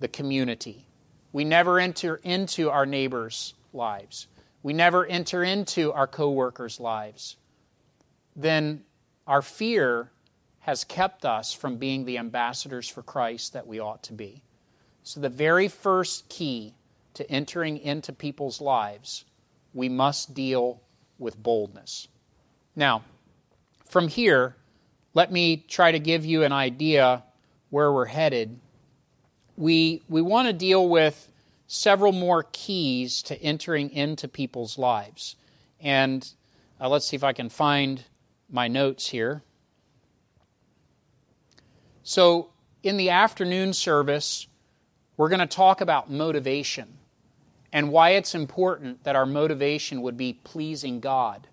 the 0.00 0.08
community, 0.08 0.86
we 1.32 1.44
never 1.44 1.78
enter 1.78 2.16
into 2.16 2.70
our 2.70 2.84
neighbors' 2.84 3.54
lives, 3.72 4.26
we 4.62 4.72
never 4.72 5.06
enter 5.06 5.42
into 5.42 5.92
our 5.92 6.06
coworkers' 6.06 6.80
lives, 6.80 7.36
then 8.34 8.84
our 9.26 9.42
fear 9.42 10.10
has 10.60 10.84
kept 10.84 11.24
us 11.24 11.52
from 11.52 11.76
being 11.76 12.04
the 12.04 12.18
ambassadors 12.18 12.88
for 12.88 13.02
Christ 13.02 13.52
that 13.52 13.66
we 13.66 13.80
ought 13.80 14.02
to 14.04 14.12
be. 14.12 14.42
So, 15.02 15.20
the 15.20 15.28
very 15.28 15.68
first 15.68 16.28
key 16.28 16.74
to 17.14 17.30
entering 17.30 17.78
into 17.78 18.12
people's 18.12 18.60
lives, 18.60 19.24
we 19.72 19.88
must 19.88 20.34
deal 20.34 20.82
with 21.18 21.42
boldness. 21.42 22.08
Now, 22.76 23.02
from 23.86 24.08
here, 24.08 24.56
let 25.14 25.32
me 25.32 25.56
try 25.56 25.90
to 25.92 25.98
give 25.98 26.24
you 26.24 26.44
an 26.44 26.52
idea 26.52 27.24
where 27.70 27.92
we're 27.92 28.04
headed. 28.04 28.60
We, 29.56 30.02
we 30.08 30.22
want 30.22 30.46
to 30.48 30.52
deal 30.52 30.88
with 30.88 31.30
several 31.68 32.12
more 32.12 32.46
keys 32.50 33.22
to 33.22 33.40
entering 33.40 33.90
into 33.90 34.26
people's 34.26 34.78
lives. 34.78 35.36
And 35.80 36.28
uh, 36.80 36.88
let's 36.88 37.06
see 37.06 37.14
if 37.14 37.22
I 37.22 37.32
can 37.32 37.50
find 37.50 38.02
my 38.50 38.66
notes 38.66 39.08
here. 39.08 39.42
So, 42.02 42.50
in 42.82 42.96
the 42.96 43.10
afternoon 43.10 43.74
service, 43.74 44.46
we're 45.16 45.28
going 45.28 45.40
to 45.40 45.46
talk 45.46 45.80
about 45.80 46.10
motivation 46.10 46.94
and 47.72 47.90
why 47.90 48.10
it's 48.10 48.34
important 48.34 49.04
that 49.04 49.14
our 49.14 49.26
motivation 49.26 50.00
would 50.00 50.16
be 50.16 50.32
pleasing 50.32 51.00
God 51.00 51.48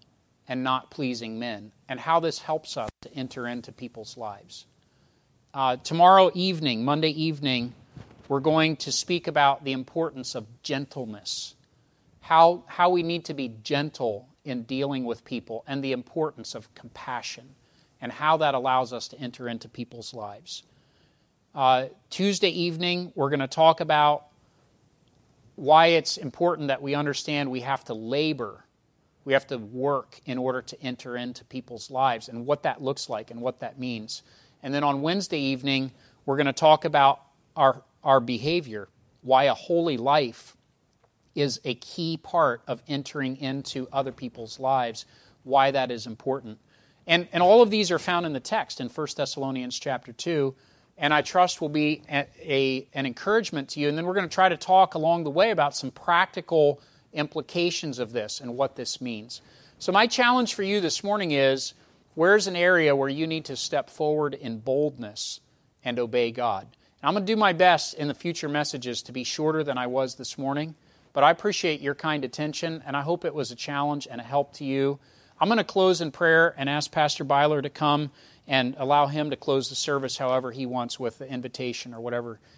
and 0.47 0.63
not 0.63 0.91
pleasing 0.91 1.39
men, 1.39 1.71
and 1.89 1.99
how 1.99 2.19
this 2.19 2.39
helps 2.39 2.77
us 2.77 2.89
to 3.01 3.11
enter 3.15 3.47
into 3.47 3.71
people's 3.71 4.15
lives. 4.15 4.67
Uh, 5.55 5.75
tomorrow 5.77 6.29
evening, 6.35 6.85
Monday 6.85 7.09
evening, 7.09 7.73
we're 8.29 8.39
going 8.39 8.77
to 8.77 8.91
speak 8.91 9.27
about 9.27 9.63
the 9.63 9.71
importance 9.71 10.35
of 10.35 10.45
gentleness, 10.63 11.55
how, 12.21 12.63
how 12.67 12.89
we 12.89 13.03
need 13.03 13.25
to 13.25 13.33
be 13.33 13.55
gentle 13.63 14.27
in 14.43 14.63
dealing 14.63 15.05
with 15.05 15.25
people, 15.25 15.63
and 15.67 15.83
the 15.83 15.91
importance 15.91 16.55
of 16.55 16.73
compassion, 16.75 17.55
and 18.01 18.11
how 18.11 18.37
that 18.37 18.53
allows 18.53 18.93
us 18.93 19.07
to 19.09 19.19
enter 19.19 19.49
into 19.49 19.67
people's 19.67 20.13
lives. 20.13 20.63
Uh, 21.53 21.85
Tuesday 22.09 22.49
evening, 22.49 23.11
we're 23.15 23.29
going 23.29 23.39
to 23.39 23.47
talk 23.47 23.79
about 23.79 24.25
why 25.55 25.87
it's 25.87 26.17
important 26.17 26.67
that 26.67 26.81
we 26.81 26.95
understand 26.95 27.49
we 27.49 27.61
have 27.61 27.83
to 27.85 27.93
labor 27.93 28.65
we 29.25 29.33
have 29.33 29.47
to 29.47 29.57
work 29.57 30.21
in 30.25 30.37
order 30.37 30.61
to 30.61 30.81
enter 30.81 31.17
into 31.17 31.43
people's 31.45 31.91
lives 31.91 32.29
and 32.29 32.45
what 32.45 32.63
that 32.63 32.81
looks 32.81 33.09
like 33.09 33.31
and 33.31 33.41
what 33.41 33.59
that 33.59 33.77
means. 33.79 34.21
And 34.63 34.73
then 34.73 34.83
on 34.83 35.01
Wednesday 35.01 35.39
evening, 35.39 35.91
we're 36.25 36.37
going 36.37 36.45
to 36.45 36.53
talk 36.53 36.85
about 36.85 37.21
our, 37.55 37.81
our 38.05 38.19
behavior, 38.21 38.87
why 39.21 39.45
a 39.45 39.53
holy 39.53 39.97
life 39.97 40.55
is 41.33 41.59
a 41.65 41.75
key 41.75 42.17
part 42.17 42.61
of 42.67 42.81
entering 42.87 43.35
into 43.37 43.87
other 43.91 44.11
people's 44.11 44.59
lives, 44.59 45.05
why 45.43 45.71
that 45.71 45.91
is 45.91 46.07
important. 46.07 46.59
And, 47.07 47.27
and 47.33 47.43
all 47.43 47.61
of 47.61 47.69
these 47.69 47.91
are 47.91 47.99
found 47.99 48.25
in 48.25 48.33
the 48.33 48.39
text 48.39 48.79
in 48.79 48.87
1 48.87 49.07
Thessalonians 49.17 49.77
chapter 49.77 50.13
2, 50.13 50.55
and 50.97 51.13
I 51.13 51.21
trust 51.21 51.59
will 51.59 51.69
be 51.69 52.03
a, 52.09 52.25
a, 52.41 52.87
an 52.93 53.05
encouragement 53.05 53.69
to 53.69 53.79
you. 53.81 53.89
And 53.89 53.97
then 53.97 54.05
we're 54.05 54.13
going 54.13 54.29
to 54.29 54.33
try 54.33 54.47
to 54.47 54.57
talk 54.57 54.95
along 54.95 55.25
the 55.25 55.29
way 55.29 55.51
about 55.51 55.75
some 55.75 55.91
practical 55.91 56.81
implications 57.11 57.99
of 57.99 58.13
this 58.13 58.39
and 58.39 58.55
what 58.55 58.75
this 58.75 59.01
means. 59.01 59.41
So, 59.77 59.91
my 59.91 60.07
challenge 60.07 60.53
for 60.53 60.63
you 60.63 60.79
this 60.79 61.03
morning 61.03 61.31
is 61.31 61.73
where's 62.13 62.47
an 62.47 62.55
area 62.55 62.95
where 62.95 63.09
you 63.09 63.27
need 63.27 63.45
to 63.45 63.57
step 63.57 63.89
forward 63.89 64.33
in 64.33 64.59
boldness 64.59 65.41
and 65.83 65.99
obey 65.99 66.31
God? 66.31 66.67
I'm 67.05 67.13
going 67.13 67.23
to 67.23 67.31
do 67.31 67.37
my 67.37 67.53
best 67.53 67.93
in 67.93 68.07
the 68.07 68.15
future 68.15 68.49
messages 68.49 69.03
to 69.03 69.11
be 69.11 69.23
shorter 69.23 69.63
than 69.63 69.77
I 69.77 69.85
was 69.85 70.15
this 70.15 70.39
morning, 70.39 70.73
but 71.13 71.23
I 71.23 71.29
appreciate 71.29 71.79
your 71.79 71.93
kind 71.93 72.25
attention, 72.25 72.81
and 72.83 72.97
I 72.97 73.03
hope 73.03 73.25
it 73.25 73.35
was 73.35 73.51
a 73.51 73.55
challenge 73.55 74.07
and 74.09 74.19
a 74.19 74.23
help 74.23 74.53
to 74.53 74.65
you. 74.65 74.97
I'm 75.39 75.47
going 75.47 75.59
to 75.59 75.63
close 75.63 76.01
in 76.01 76.09
prayer 76.09 76.55
and 76.57 76.67
ask 76.67 76.91
Pastor 76.91 77.23
Byler 77.23 77.61
to 77.61 77.69
come 77.69 78.09
and 78.47 78.73
allow 78.79 79.05
him 79.05 79.29
to 79.29 79.35
close 79.35 79.69
the 79.69 79.75
service 79.75 80.17
however 80.17 80.51
he 80.51 80.65
wants 80.65 80.99
with 80.99 81.19
the 81.19 81.31
invitation 81.31 81.93
or 81.93 81.99
whatever 81.99 82.39